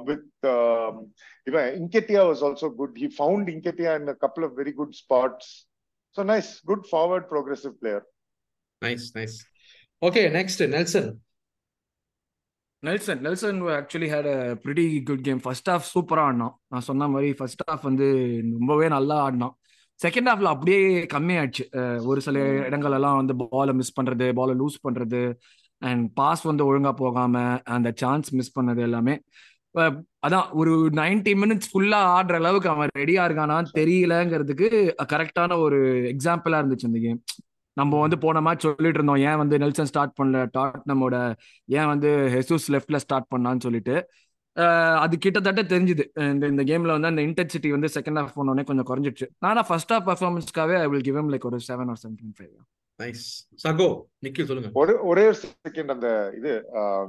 with 0.07 0.47
even 1.47 1.63
Inketia 1.81 2.21
was 2.27 2.41
also 2.41 2.69
good. 2.69 2.91
He 3.01 3.07
found 3.09 3.47
Inketia 3.47 3.91
in 4.01 4.09
a 4.09 4.15
couple 4.15 4.43
of 4.43 4.53
very 4.55 4.73
good 4.79 4.93
spots. 4.95 5.67
So 6.15 6.23
nice, 6.23 6.61
good 6.71 6.83
forward, 6.93 7.25
progressive 7.33 7.75
player. 7.81 8.03
Nice 8.85 9.05
nice 9.17 9.35
okay 10.01 10.21
next 10.35 10.61
Nelson 10.73 11.11
Nelson 12.87 13.21
Nelson 13.25 13.59
actually 13.75 14.09
had 14.13 14.27
a 14.33 14.39
pretty 14.63 14.85
good 15.09 15.23
game 15.27 15.39
first 15.45 15.69
half 15.73 15.85
சூப்பராக 15.93 16.27
ஆடினான். 16.29 16.55
நான் 16.71 16.85
சொன்ன 16.87 17.07
மாதிரி 17.13 17.29
first 17.39 17.63
half 17.69 17.87
வந்து 17.89 18.07
ரொம்பவே 18.57 18.87
நல்லா 18.95 19.17
ஆடினான். 19.27 19.55
Second 19.99 20.29
ஹாஃப்ல 20.31 20.51
அப்படியே 20.55 20.81
கம்மியாயிடுச்சு. 21.13 21.65
ஒரு 22.11 22.21
சில 22.25 22.39
இடங்கள் 22.67 22.97
எல்லாம் 22.99 23.19
வந்து 23.21 23.35
பாலை 23.55 23.73
மிஸ் 23.79 23.95
பண்றது 23.99 24.27
பாலை 24.39 24.55
லூஸ் 24.61 24.77
பண்றது. 24.87 25.21
அண்ட் 25.77 26.13
பாஸ் 26.13 26.43
வந்து 26.43 26.63
ஒழுங்கா 26.67 26.91
போகாம 26.91 27.61
அந்த 27.63 27.91
சான்ஸ் 27.95 28.33
மிஸ் 28.35 28.59
பண்ணது 28.59 28.77
எல்லாமே 28.79 29.15
அதான் 30.25 30.51
ஒரு 30.51 30.73
நைன்டி 30.93 31.33
மினிட்ஸ் 31.41 31.69
ஃபுல்லா 31.71 31.99
ஆடுற 32.15 32.33
அளவுக்கு 32.33 32.69
அவன் 32.69 32.93
ரெடியா 32.97 33.23
இருக்கானான்னு 33.27 33.75
தெரியலங்கிறதுக்கு 33.77 34.67
கரெக்டான 35.13 35.57
ஒரு 35.57 35.79
எக்ஸாம்பிளா 36.13 36.59
இருந்துச்சு 36.61 36.89
இந்த 36.91 36.99
கேம் 36.99 37.19
நம்ம 37.73 37.99
வந்து 37.99 38.17
போன 38.17 38.41
மேட்ச் 38.41 38.65
சொல்லிட்டு 38.65 38.99
இருந்தோம் 38.99 39.21
ஏன் 39.29 39.37
வந்து 39.37 39.57
நெல்சன் 39.57 39.89
ஸ்டார்ட் 39.91 40.13
பண்ணல? 40.19 40.47
டாட் 40.51 40.83
நம்மோட 40.91 41.15
ஏன் 41.65 41.87
வந்து 41.87 42.09
ஹெசூஸ் 42.35 42.67
லெஃப்ட்ல 42.73 42.95
ஸ்டார்ட் 42.95 43.27
பண்ணான்னு 43.35 43.59
சொல்லிட்டு. 43.59 43.95
அது 45.03 45.17
கிட்டத்தட்ட 45.17 45.61
தெரிஞ்சுது. 45.63 46.03
இந்த 46.33 46.47
இந்த 46.47 46.63
கேம்ல 46.63 46.95
வந்து 46.97 47.11
அந்த 47.11 47.21
இன்டென்சிட்டி 47.27 47.69
வந்து 47.69 47.89
செகண்ட் 47.95 48.19
ஹாஃப் 48.19 48.37
போனோடனே 48.37 48.65
கொஞ்சம் 48.69 48.87
குறைஞ்சிடுச்சு. 48.91 49.27
நானா 49.39 49.61
ஃபர்ஸ்ட் 49.61 49.93
ஹாஃப் 49.93 50.07
பர்ஃபார்மன்ஸ்க்காகவே 50.09 50.77
ஐ 50.83 50.87
வில் 50.87 51.05
கிவ் 51.09 51.19
லைக் 51.33 51.49
ஒரு 51.51 51.59
seven 51.67 51.91
or 51.93 52.01
seven 52.03 52.17
point 52.19 52.37
five 52.39 52.53
nice 52.99 53.23
சகோ 53.63 53.87
நிக்கில் 54.25 54.47
சொல்லுங்க. 54.49 54.69
ஒரு 54.81 54.93
ஒரே 55.09 55.23
ஒரு 55.29 55.37
செகண்ட் 55.65 55.93
அந்த 55.95 56.09
இது 56.37 56.51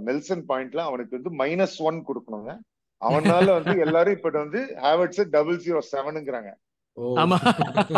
நெல்சன் 0.07 0.45
பாயிண்ட்ல 0.51 0.81
அவனுக்கு 0.89 1.17
வந்து 1.19 1.33
மைனஸ் 1.43 1.77
ஒன் 1.89 1.99
கொடுக்கணுங்க. 2.09 2.53
அவனால 3.03 3.47
வந்து 3.59 3.75
எல்லாரும் 3.85 4.17
இப்ப 4.17 4.31
வந்து 4.45 4.61
ஹேவர்ட்ஸ் 4.85 5.23
டபுள் 5.35 5.59
ஜீரோ 5.65 5.81
செவனுங்கிறாங்க 5.93 6.53
ஆமா. 7.23 7.37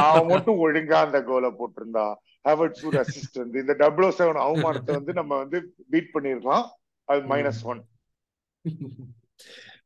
அவன் 0.04 0.30
மட்டும் 0.32 0.60
ஒழுங்கா 0.64 0.98
அந்த 1.06 1.18
கோலை 1.28 1.50
போட்டிருந்தா 1.58 2.06
ஹேவர்ட்ஸ் 2.44 2.84
ஒரு 2.88 2.98
அசிஸ்ட் 3.02 3.38
வந்து 3.42 3.58
இந்த 3.64 3.74
டபுள் 3.82 4.16
செவன் 4.18 4.40
அவமானத்தை 4.44 4.92
வந்து 4.98 5.12
நம்ம 5.20 5.32
வந்து 5.42 5.58
பீட் 5.92 6.12
பண்ணிருக்கலாம் 6.14 6.66
அது 7.08 7.20
மைனஸ் 7.32 7.62
ஒன் 7.72 7.80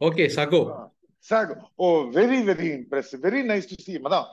ஓகே 0.00 0.26
சகோ 0.36 0.60
சாக் 1.28 1.50
ஓ 1.84 1.86
very 2.16 2.38
very 2.48 2.68
impress 2.76 3.10
very 3.24 3.40
nice 3.50 3.68
to 3.72 3.76
see 3.84 3.92
அதான் 4.08 4.26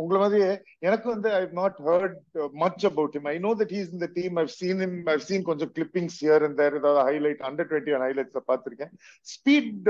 உங்களை 0.00 0.18
மாதிரி 0.22 0.42
எனக்கு 0.88 1.06
வந்து 1.14 1.28
I 1.38 1.40
not 1.60 1.78
heard 1.88 2.18
much 2.62 2.84
about 2.90 3.14
him 3.16 3.28
I 3.32 3.34
know 3.46 3.52
that 3.60 3.74
he's 3.76 3.90
இந்த 3.96 4.08
team 4.18 4.36
I've 4.42 4.50
seen 4.58 4.82
him 4.86 4.96
I've 5.14 5.24
seen 5.28 5.46
கொஞ்சம் 5.50 5.72
கிளிப்பிங்ஸ் 5.76 6.18
ஹியர் 6.22 6.46
இந்த 6.50 6.62
ஏதாவது 6.70 7.02
ஹைலைட் 7.10 7.42
அண்டர் 7.48 7.70
டுவெண்ட்டி 7.70 7.94
ஒன் 7.96 8.06
ஹைலைட்ஸ்ல 8.08 8.42
பார்த்திருக்கேன். 8.50 8.92
ஸ்பீட் 9.34 9.88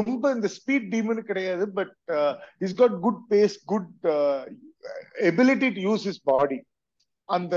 ரொம்ப 0.00 0.32
இந்த 0.38 0.50
ஸ்பீட் 0.58 0.88
டீம்னு 0.94 1.24
கிடையாது 1.30 1.66
but 1.78 1.94
is 2.66 2.78
got 2.82 2.96
good 3.06 3.22
pace 3.34 3.56
good 3.74 3.92
ability 5.30 5.70
to 5.76 5.82
use 5.90 6.06
is 6.12 6.22
body 6.32 6.58
அந்த 7.28 7.56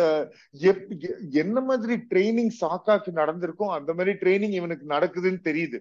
என்ன 1.43 1.57
மாதிரி 1.67 1.95
ட்ரைனிங் 2.11 2.53
சாக்காக்கு 2.61 3.11
நடந்திருக்கும் 3.21 3.75
அந்த 3.77 3.91
மாதிரி 3.93 4.13
ட்ரைனிங் 4.23 4.55
இவனுக்கு 4.59 4.85
நடக்குதுன்னு 4.95 5.41
தெரியுது. 5.49 5.79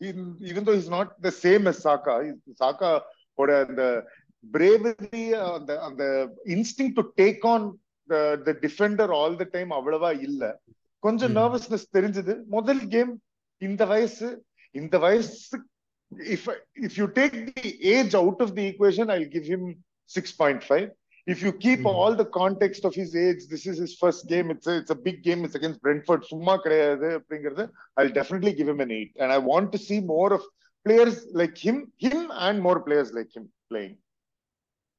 Even 0.00 0.64
though 0.64 0.74
he's 0.74 0.88
not 0.88 1.20
the 1.22 1.30
same 1.30 1.66
as 1.66 1.78
Saka, 1.78 2.14
Saka 2.62 3.02
ஓட 3.34 3.66
அந்த 3.66 3.84
பிரேவரி 4.54 5.22
அந்த 5.54 5.70
அந்த 5.82 6.02
instinct 6.44 6.92
to 6.98 7.02
take 7.16 7.44
on 7.52 7.64
the 8.46 8.52
defender 8.64 9.12
all 9.20 9.36
the 9.36 9.44
time 9.50 9.70
அவ்வளவா 9.70 10.20
இல்ல. 10.20 10.42
கொஞ்சம் 10.98 11.34
நர்வஸ்னஸ் 11.36 11.86
தெரிஞ்சது. 11.96 12.34
முதல் 12.56 12.82
கேம் 12.88 13.12
இந்த 13.58 13.86
வயசு 13.86 14.28
இந்த 14.70 14.98
வயசு 14.98 15.58
if 16.34 16.46
if 16.86 16.98
you 17.00 17.06
take 17.18 17.34
the 17.54 17.78
age 17.78 18.14
out 18.16 18.42
of 18.46 18.54
the 18.54 18.62
equation 18.70 19.10
I 19.16 19.28
give 19.28 19.48
him 19.54 19.68
six 20.04 20.36
point 20.36 20.62
five 20.68 20.86
If 21.26 21.40
you 21.42 21.52
keep 21.52 21.80
mm-hmm. 21.80 21.86
all 21.86 22.14
the 22.14 22.26
context 22.26 22.84
of 22.84 22.94
his 22.94 23.16
age, 23.16 23.46
this 23.48 23.66
is 23.66 23.78
his 23.78 23.96
first 23.96 24.28
game. 24.28 24.50
It's 24.50 24.66
a, 24.66 24.76
it's 24.76 24.90
a 24.90 24.94
big 24.94 25.22
game. 25.22 25.44
It's 25.44 25.54
against 25.54 25.80
Brentford. 25.80 26.26
Summa 26.26 26.60
I'll 27.96 28.08
definitely 28.10 28.52
give 28.52 28.68
him 28.68 28.80
an 28.80 28.90
eight. 28.90 29.16
And 29.18 29.32
I 29.32 29.38
want 29.38 29.72
to 29.72 29.78
see 29.78 30.00
more 30.00 30.34
of 30.34 30.42
players 30.84 31.26
like 31.32 31.56
him, 31.56 31.90
him 31.96 32.30
and 32.34 32.60
more 32.60 32.80
players 32.80 33.12
like 33.14 33.34
him 33.34 33.48
playing. 33.70 33.96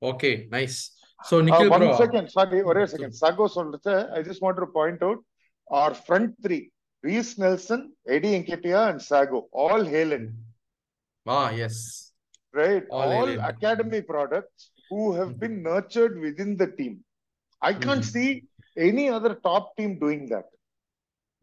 Okay, 0.01 0.47
nice. 0.51 0.91
So 1.25 1.39
uh, 1.39 1.41
Nikhil, 1.43 1.67
uh, 1.67 1.69
one 1.69 1.79
bro. 1.81 1.97
second, 1.97 2.31
sorry. 2.31 2.61
Hmm, 2.61 3.11
Sago 3.11 3.47
solrcha, 3.47 4.11
I 4.11 4.23
just 4.23 4.41
wanted 4.41 4.61
to 4.61 4.67
point 4.67 5.03
out 5.03 5.19
our 5.69 5.93
front 5.93 6.35
three: 6.41 6.71
Reese 7.03 7.37
Nelson, 7.37 7.93
Eddie 8.07 8.43
Nketiah, 8.43 8.89
and 8.89 9.01
Sago. 9.01 9.47
All 9.51 9.83
Halen. 9.83 10.29
Hmm. 10.29 11.27
Ah, 11.27 11.49
yes. 11.51 12.11
Right. 12.51 12.83
All, 12.89 13.11
all 13.11 13.39
academy 13.39 14.01
products 14.01 14.71
who 14.91 15.13
have 15.13 15.31
been 15.39 15.55
nurtured 15.63 16.15
within 16.19 16.51
the 16.55 16.67
team. 16.71 16.93
I 17.61 17.73
can't 17.75 18.03
Mhm. 18.03 18.11
see 18.13 18.29
any 18.79 19.05
other 19.09 19.33
top 19.47 19.65
team 19.77 19.91
doing 19.99 20.23
that. 20.27 20.47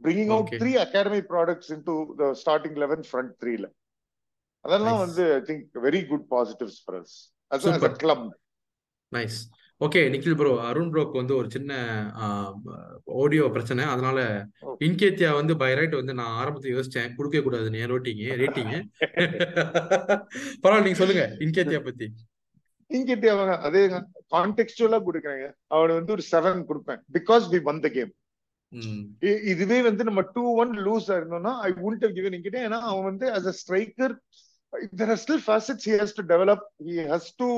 Bringing 0.00 0.30
out 0.30 0.44
Okay. 0.44 0.58
three 0.58 0.76
academy 0.78 1.22
products 1.24 1.70
into 1.70 1.94
the 2.18 2.28
starting 2.34 2.74
11 2.74 3.02
front 3.04 3.32
three. 3.40 3.56
அதெல்லாம். 4.64 5.00
வந்து 5.04 5.24
I 5.34 5.42
think 5.46 5.80
very 5.84 6.00
good 6.10 6.26
positives 6.32 6.78
for 6.84 6.98
us 7.00 7.16
as 7.50 7.62
a- 7.62 7.70
as 7.70 7.76
a 7.76 7.80
Super. 7.80 7.92
club 8.02 8.20
nice 9.12 9.38
okay 9.80 10.00
Nikhil 10.12 10.36
bro 10.40 10.50
Arun 10.66 10.90
ப்ரோக்கு 10.92 11.16
வந்து 11.20 11.34
ஒரு 11.38 11.48
சின்ன 11.54 11.70
audio 13.22 13.44
பிரச்சனை 13.56 13.82
அதனால 13.94 14.18
Oh. 14.66 14.74
இன்கேத்தியா 14.86 15.30
வந்து 15.38 15.54
by 15.62 15.70
right 15.78 15.96
வந்து 15.98 16.14
நான் 16.20 16.36
ஆரம்பத்துல 16.40 16.74
யோசிச்சேன் 16.76 17.16
கொடுக்க 17.18 17.40
கூடாதுன்னு 17.46 17.80
ஏன் 17.84 17.90
ரோட்டிங்க 17.92 18.36
ரேட்டிங்க 18.42 18.76
பரவாயில்ல 20.62 20.86
நீங்க 20.86 21.00
சொல்லுங்க 21.02 21.24
இன்கேத்தியா 21.46 21.80
பத்தி 21.88 22.06
இங்கிட்ட 22.96 23.28
அவங்க 23.34 23.54
அதே 23.68 23.82
கான்டெக்சுவலா 24.34 25.00
கொடுக்குறாங்க. 25.06 25.46
அவனை 25.74 25.92
வந்து 25.98 26.14
ஒரு 26.16 26.24
செவன் 26.32 26.66
கொடுப்பேன். 26.70 27.00
Because 27.18 27.44
we 27.54 27.60
won 27.68 27.84
the 27.86 27.90
game 27.98 28.12
இதுவே 29.52 29.78
வந்து 29.86 30.02
நம்ம 30.08 30.20
டூ 30.34 30.44
ஒன் 30.62 30.72
லூஸ் 30.86 31.08
இருந்தோம்னா 31.16 31.52
ஐ 31.66 31.70
wouldn't 31.80 32.04
have 32.06 32.14
given 32.18 32.34
இங்கிட்ட. 32.36 32.58
ஏன்னா 32.68 32.78
அவன் 32.90 33.08
வந்து 33.10 33.26
as 33.38 33.46
a 33.52 33.54
striker 33.62 34.10
there 34.98 35.10
are 35.14 35.20
still 35.24 35.40
facets 35.48 35.82
he 35.88 35.94
has 36.02 36.12
to 36.18 36.22
develop. 36.32 36.60
He 36.88 36.94
has 37.10 37.24
to 37.40 37.48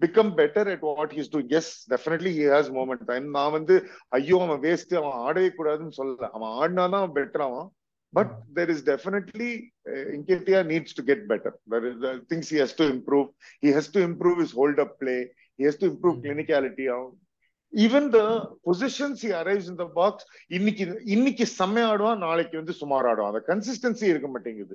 become 0.00 0.28
better 0.40 0.62
at 0.74 0.82
what 0.88 1.10
he's 1.16 1.28
doing. 1.32 1.48
Yes 1.54 1.66
definitely 1.92 2.32
he 2.38 2.44
has 2.54 2.66
moment. 2.78 3.00
Time 3.10 3.26
நான் 3.36 3.54
வந்து 3.56 3.74
ஐயோ 4.18 4.38
அவன் 4.46 4.62
waste 4.66 4.94
அவன் 5.00 5.18
ஆடவே 5.26 5.48
கூடாதுன்னு 5.56 5.98
சொல்லல. 6.00 6.28
அவன் 6.36 6.54
ஆடினாதான் 6.60 7.02
அவன் 7.02 7.16
பெட்டர் 7.18 7.44
ஆவான். 7.46 7.68
But 8.16 8.28
there 8.56 8.70
is 8.74 8.80
definitely 8.92 9.50
uh, 9.90 10.04
Nketiah 10.18 10.64
needs 10.72 10.90
to 10.98 11.02
get 11.10 11.20
better. 11.32 11.52
There 11.72 11.86
is 11.90 11.96
uh, 12.02 12.18
things 12.30 12.48
he 12.48 12.58
has 12.64 12.72
to 12.80 12.86
improve. 12.94 13.28
He 13.60 13.70
has 13.78 13.88
to 13.96 14.00
improve 14.08 14.38
his 14.44 14.52
hold 14.60 14.78
up 14.78 14.92
play. 15.02 15.20
He 15.58 15.64
has 15.64 15.78
to 15.82 15.88
improve 15.92 16.16
clinicality 16.24 16.88
even 17.72 18.08
the 18.14 18.18
positions 18.66 19.22
he 19.24 19.30
arrives 19.38 19.68
in 19.70 19.78
the 19.80 19.84
box 19.94 20.26
இன்னைக்கு 20.56 20.84
இன்னைக்கு 21.14 21.44
செம்மையா 21.46 21.86
ஆடுவான் 21.92 22.22
நாளைக்கு 22.24 22.56
வந்து 22.60 22.74
சுமார் 22.80 23.06
ஆடுவான். 23.10 23.30
அந்த 23.32 23.42
consistency 23.48 24.04
இருக்க 24.12 24.28
மாட்டேங்குது. 24.28 24.74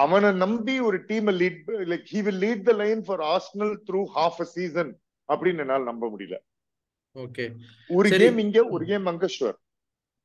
அவனை 0.00 0.30
நம்பி 0.44 0.74
ஒரு 0.88 0.98
team 1.10 1.30
lead 1.42 1.60
like 1.92 2.04
he 2.14 2.22
will 2.26 2.40
lead 2.46 2.64
the 2.68 2.74
line 2.82 3.02
for 3.06 3.22
Arsenal 3.32 3.74
through 3.88 4.02
half 4.16 4.42
a 4.44 4.48
season 4.56 4.92
அப்படின்னு 5.28 5.64
என்னால 5.66 5.88
நம்ப 5.90 6.10
முடியல. 6.14 6.38
ஓகே. 7.24 7.46
ஒரு. 7.98 8.08
கேம் 8.22 8.38
இங்க 8.46 8.66
ஒரு 8.76 8.86
கேம் 8.92 9.06
அங்க 9.12 9.28
ஷுவர் 9.36 9.58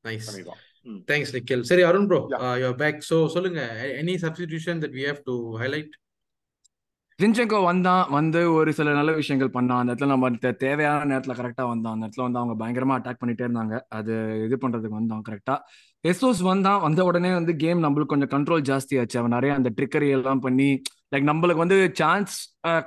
நைஸ் 0.08 0.28
பண்ணிடுவான். 0.30 0.62
தேங்க்ஸ் 1.08 1.34
நிக்கில் 1.36 1.64
சரி 1.64 1.82
Arun 1.82 2.08
bro 2.08 2.20
Yeah. 2.32 2.54
You 2.62 2.70
back 2.76 3.00
so 3.10 3.28
சொல்லுங்க 3.28 3.62
any 4.02 4.16
substitution 4.24 4.82
that 4.84 4.96
we 4.98 5.04
have 5.06 5.22
to 5.26 5.36
highlight 5.58 5.96
Jorginho 7.20 7.64
வந்தான் 7.64 8.10
வந்து 8.10 8.54
ஒரு 8.54 8.74
சில 8.74 8.94
நல்ல 8.94 9.12
விஷயங்கள் 9.12 9.50
பண்ணான் 9.54 9.80
அந்த 9.80 9.92
இடத்துல 9.92 10.08
நம்ம 10.08 10.30
தேவையான 10.58 11.08
நேரத்துல 11.12 11.34
கரெக்டா 11.40 11.64
வந்தான். 11.68 11.94
அந்த 11.94 12.06
இடத்துல 12.06 12.22
வந்து 12.22 12.40
அவங்க 12.40 12.56
பயங்கரமா 12.62 12.96
அட்டாக் 12.98 13.20
பண்ணிட்டே 13.22 13.46
இருந்தாங்க. 13.48 13.80
அது 13.90 14.14
இது 14.46 14.58
பண்றதுக்கு 14.62 15.00
வந்தான் 15.00 15.24
கரெக்டா 15.30 15.56
எஸ்ஓஸ் 16.04 16.42
வந்தான் 16.42 16.82
வந்த 16.82 17.04
உடனே 17.04 17.34
வந்து 17.34 17.56
கேம் 17.56 17.84
நம்மளுக்கு 17.84 18.14
கொஞ்சம் 18.14 18.32
கண்ட்ரோல் 18.36 18.64
ஜாஸ்தி 18.72 19.00
ஆச்சு. 19.00 19.20
அவன் 19.20 19.30
நிறைய 19.30 19.54
அந்த 19.54 19.72
ட்ரிக்கரி 19.78 20.10
எல்லாம் 20.10 20.40
பண்ணி 20.40 20.70
லைக் 21.12 21.28
நம்மளுக்கு 21.30 21.64
வந்து 21.64 21.78
சான்ஸ் 22.00 22.34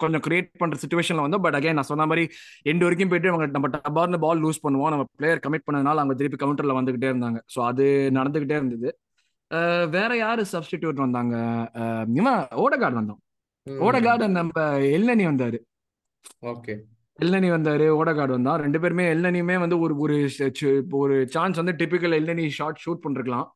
கொஞ்சம் 0.02 0.24
கிரியேட் 0.26 0.50
பண்ற 0.60 0.76
சுச்சுவேஷன்ல 0.82 1.24
வந்தோம் 1.24 1.44
பட் 1.44 1.56
அகைன் 1.58 1.78
நான் 1.78 1.90
சொன்ன 1.90 2.06
மாதிரி 2.10 2.24
எண்டு 2.70 2.86
வரைக்கும் 2.86 3.10
போயிட்டு 3.12 3.30
அவங்க 3.32 3.46
நம்ம 3.56 3.68
டபார்னு 3.76 4.20
பால் 4.24 4.42
லூஸ் 4.44 4.62
பண்ணுவோம். 4.66 4.92
நம்ம 4.94 5.06
பிளேயர் 5.20 5.44
கமிட் 5.46 5.66
பண்ணதுனால 5.66 6.02
அவங்க 6.02 6.16
திருப்பி 6.20 6.38
கவுண்டர்ல 6.42 6.76
வந்துகிட்டே 6.78 7.10
இருந்தாங்க. 7.12 7.40
ஸோ 7.54 7.60
அது 7.70 7.86
நடந்துகிட்டே 8.18 8.58
இருந்தது. 8.60 8.90
வேற 9.96 10.10
யாரு 10.16 10.42
சப்ஸ்டிடியூட் 10.52 11.04
வந்தாங்க? 11.04 11.34
இவன் 12.18 12.40
ஓடகார்டு 12.64 12.98
வந்தான். 13.00 13.20
ஓடகார்டு 13.86 14.28
நம்ம 14.38 14.64
எல்னி 14.96 15.24
வந்தாரு. 15.30 15.58
ஓகே. 16.52 16.74
எல்னி 17.18 17.48
வந்தாரு 17.54 17.86
ஓடகார்டு 17.98 18.34
வந்தான். 18.36 18.62
ரெண்டு 18.64 18.78
பேருமே 18.82 19.04
எல்னனியுமே 19.14 19.56
வந்து 19.64 19.76
ஒரு 19.84 19.94
ஒரு 20.04 20.16
ஒரு 21.00 21.16
சான்ஸ் 21.34 21.60
வந்து 21.62 21.74
டிபிக்கல் 21.80 22.16
எல்னி 22.20 22.46
ஷாட் 22.58 22.80
ஷூட் 22.84 23.02
பண்ணிருக்கலாம். 23.04 23.48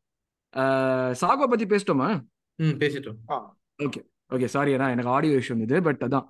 சாகோ 1.22 1.46
பத்தி 1.52 1.66
பேசிட்டோமா? 1.72 2.10
ம் 2.58 2.76
பேசிட்டோம். 2.82 3.18
ஓகே 3.86 4.02
சாரி 4.46 4.70
ஏன்னா 4.74 4.86
எனக்கு 4.90 5.10
ஆடியோ 5.10 5.34
இஷ்யூ 5.36 5.54
இருந்தது 5.54 5.82
பட் 5.82 6.02
அதான். 6.06 6.24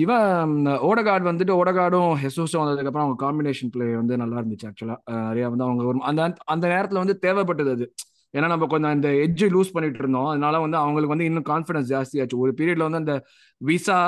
இவன் 0.00 0.54
ஓடகார்டு 0.88 1.26
வந்துட்டு 1.30 1.54
ஓடகார்டும் 1.60 2.10
ஹெசூஸும் 2.22 2.62
வந்ததுக்கப்புறம் 2.62 3.04
அவங்க 3.04 3.18
காம்பினேஷன் 3.24 3.70
பிளே 3.70 3.86
வந்து 3.94 4.16
நல்லா 4.16 4.40
இருந்துச்சு 4.40 4.66
ஆக்சுவலா 4.70 4.96
நிறைய 5.28 5.48
வந்து 5.48 5.64
அவங்க 5.64 5.84
ஒரு 5.84 6.00
அந்த 6.02 6.32
அந்த 6.44 6.64
நேரத்துல 6.68 7.02
வந்து 7.02 7.16
தேவைப்பட்டது 7.26 7.72
அது. 7.76 7.86
ஏன்னா 8.34 8.48
நம்ம 8.52 8.66
கொஞ்சம் 8.66 8.90
அந்த 8.90 9.08
எட்ஜ் 9.24 9.44
லூஸ் 9.54 9.72
பண்ணிட்டு 9.72 9.98
இருந்தோம். 9.98 10.26
அதனால 10.26 10.60
வந்து 10.64 10.76
அவங்களுக்கு 10.76 11.14
வந்து 11.14 11.28
இன்னும் 11.30 11.48
கான்ஃபிடன்ஸ் 11.50 11.90
ஜாஸ்தி 11.92 12.20
ஆச்சு. 12.22 12.38
ஒரு 12.38 12.52
பீரியட்ல 12.58 12.86
வந்து 12.88 13.02
அந்த 13.02 13.14
விசா 13.60 13.98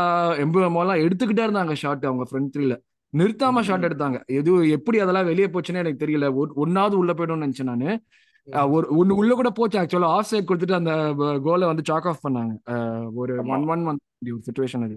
எம்புஎம் 0.45 0.79
எல்லாம் 0.83 1.03
எடுத்துக்கிட்டே 1.07 1.45
இருந்தாங்க 1.49 1.75
ஷாட் 1.83 2.07
அவங்க 2.11 2.27
ஃப்ரண்ட் 2.31 2.51
த்ரீல 2.57 2.77
நிறுத்தாம 3.13 3.61
ஷாட் 3.61 3.87
எடுத்தாங்க. 3.87 4.19
எது 4.39 4.53
எப்படி 4.71 4.99
அதெல்லாம் 4.99 5.29
வெளியே 5.31 5.47
போச்சுன்னு 5.47 5.83
எனக்கு 5.85 6.03
தெரியல. 6.07 6.29
ஒண்ணாவது 6.65 6.97
உள்ள 7.03 7.13
போயிடும்னு 7.13 7.45
நினைச்சேன் 7.47 7.71
நானு. 7.73 7.91
ஒரு 8.75 8.87
ஒன்னு 8.99 9.19
உள்ள 9.21 9.33
கூட 9.35 9.51
போச்சு 9.59 9.79
ஆக்சுவலா 9.81 10.11
ஆஃப் 10.17 10.29
சைட் 10.31 10.49
கொடுத்துட்டு 10.49 10.79
அந்த 10.79 10.93
கோலை 11.47 11.67
வந்து 11.71 11.85
சாக் 11.91 12.09
ஆஃப் 12.11 12.25
பண்ணாங்க. 12.27 12.53
ஒரு. 13.21 13.35
ஒன் 13.55 13.67
ஒன் 13.75 13.83
வந்து 13.91 14.33
ஒரு 14.37 14.43
சுச்சுவேஷன் 14.49 14.85
அது. 14.87 14.97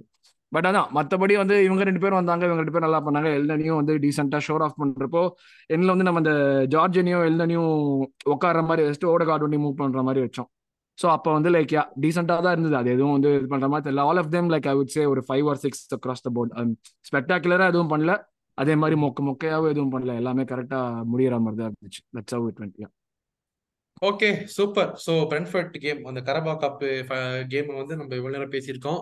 பட் 0.51 0.67
அதான் 0.69 0.87
மத்தபடி 0.97 1.33
வந்து 1.39 1.55
இவங்க 1.65 1.83
ரெண்டு 1.87 2.01
பேரும் 2.03 2.19
வந்தாங்க 2.19 2.43
இவங்க 2.47 2.61
ரெண்டு 2.61 2.73
பேரும் 2.75 2.87
நல்லா 2.87 3.01
பண்ணாங்க. 3.07 3.29
எல்னனியும் 3.39 3.79
வந்து 3.79 3.93
டீசெண்டா 4.03 4.39
ஷோர் 4.47 4.63
ஆஃப் 4.67 4.79
பண்றப்போ 4.81 5.21
எண்ணில் 5.73 5.93
வந்து 5.93 6.07
நம்ம 6.07 6.21
அந்த 6.23 6.33
ஜார்ஜனியும் 6.73 7.25
எல்னனியும் 7.29 7.73
உட்கார்ற 8.33 8.61
மாதிரி 8.69 8.85
வச்சுட்டு 8.85 9.11
ஓடகார்டு 9.13 9.45
ஒண்டி 9.47 9.59
மூவ் 9.65 9.79
பண்ற 9.81 10.03
மாதிரி 10.07 10.23
வச்சோம். 10.25 10.49
ஸோ 10.97 11.07
அப்போ 11.15 11.29
வந்து 11.37 11.49
லைக் 11.55 11.73
யா 11.77 11.83
டீசெண்டாக 12.03 12.43
தான் 12.45 12.55
இருந்தது. 12.55 12.77
அது 12.79 12.89
எதுவும் 12.95 13.15
வந்து 13.17 13.29
இது 13.39 13.47
பண்ற 13.53 13.67
மாதிரி 13.73 13.85
தெரியல. 13.87 14.05
All 14.09 14.21
of 14.23 14.31
them 14.35 14.49
like 14.53 14.69
I 14.71 14.75
would 14.79 14.93
say 14.95 15.03
ஒரு 15.13 15.21
five 15.27 15.49
or 15.51 15.61
six 15.65 15.83
across 15.97 16.25
the 16.27 16.31
board 16.37 16.55
ஸ்பெக்டாகுலரா 17.09 17.67
எதுவும் 17.73 17.91
பண்ணல. 17.93 18.15
அதே 18.57 18.73
மாதிரி 18.81 18.95
மொக்க 19.03 19.23
மொக்கையாவும் 19.27 19.71
எதுவும் 19.73 19.93
பண்ணல. 19.95 20.15
எல்லாமே 20.21 20.45
கரெக்டா 20.53 20.79
முடியற 21.11 21.35
மாதிரி 21.43 21.59
தான் 21.61 21.69
இருந்துச்சு 21.71 22.01
that's 22.17 22.35
how 22.37 22.47
it 22.51 22.61
went 22.63 22.79
okay 24.01 24.29
super 24.55 24.91
so 25.05 25.13
Brentford 25.31 25.73
game 25.85 26.01
அந்த 26.09 26.19
கரபா 26.27 26.53
கப் 26.63 26.83
கேம் 27.53 27.71
வந்து 27.81 27.95
நம்ம 27.99 28.15
இவ்வளவு 28.19 28.35
நேரம் 28.35 28.53
பேசியிருக்கோம். 28.55 29.01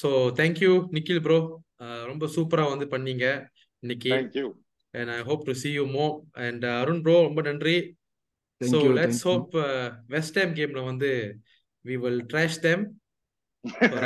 ஸோ 0.00 0.08
தேங்க்யூ 0.40 0.72
நிக்கில் 0.96 1.22
ப்ரோ 1.26 1.38
ரொம்ப 2.10 2.26
சூப்பரா 2.36 2.64
வந்து 2.72 2.86
பண்ணீங்க 2.94 3.26
இன்னைக்கு. 3.82 4.12
And 4.94 5.12
I 5.16 5.20
hope 5.28 5.44
to 5.48 5.54
see 5.62 5.72
you 5.78 5.86
more. 5.96 6.12
And 6.46 6.64
Arun 6.80 7.02
bro 7.06 7.16
ரொம்ப 7.28 7.42
நன்றி. 7.48 7.76
Thank 8.60 8.72
so 8.72 8.78
you, 8.84 8.92
let's. 8.98 9.22
Hope 9.28 9.52
West 10.14 10.38
Ham 10.40 10.54
கேம்ல 10.58 10.82
வந்து 10.90 11.10
we 11.84 11.96
will 12.04 12.22
trash 12.32 12.60
them 12.66 12.84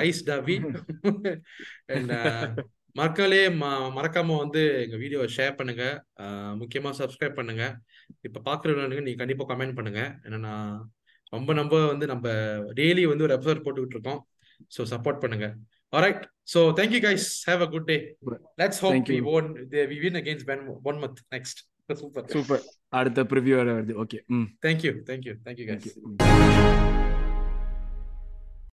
Rice 0.01 0.23
டாபி 0.31 0.57
and 1.95 2.13
மக்களே 2.97 3.49
ம- 3.53 3.69
மறக்காம 3.97 4.37
வந்து 4.39 4.83
எங்க 4.83 4.97
வீடியோவை 4.97 5.29
ஷேர் 5.37 5.55
பண்ணுங்க. 5.55 5.85
முக்கியமா 6.61 6.91
சப்ஸ்கிரைப் 6.99 7.35
பண்ணுங்க. 7.35 7.65
இப்ப 8.21 8.43
பாக்குறவங்க 8.45 9.01
நீங்க 9.01 9.19
கண்டிப்பா 9.19 9.47
கமெண்ட் 9.47 9.75
பண்ணுங்க. 9.75 10.03
ஏன்னா 10.25 10.55
ரொம்ப 11.33 11.53
நம்ம 11.53 11.87
வந்து 11.87 12.07
நம்ம 12.07 12.27
டெய்லி 12.73 13.05
வந்து 13.07 13.25
ஒரு 13.25 13.37
எபிசோட் 13.37 13.65
போட்டுக்கிட்டு 13.65 13.97
இருக்கோம். 13.99 14.21
ஸோ 14.77 14.83
சப்போர்ட் 14.91 15.19
பண்ணுங்க. 15.19 15.47
Alright 15.93 16.23
so 16.55 16.61
thank you 16.77 17.01
guys 17.03 17.29
have 17.49 17.61
a 17.61 17.69
good 17.69 17.85
day 17.85 17.97
let's 18.59 18.81
hope 18.81 19.09
we. 19.11 19.19
Own 19.33 19.49
we 19.91 19.99
win 20.01 20.19
against 20.23 20.47
Ben 20.47 20.63
one 20.83 21.01
month 21.03 21.23
next 21.31 21.61
super 21.95 22.29
super 22.29 22.63
அடுத்த 22.93 23.25
ப்ரிவியூ 23.25 23.57
வருது. 23.61 23.95
Okay 24.05 24.21
hmm. 24.31 24.47
Thank you 24.63 24.93
thank you 25.09 25.35
thank you 25.45 25.67
guys 25.71 27.02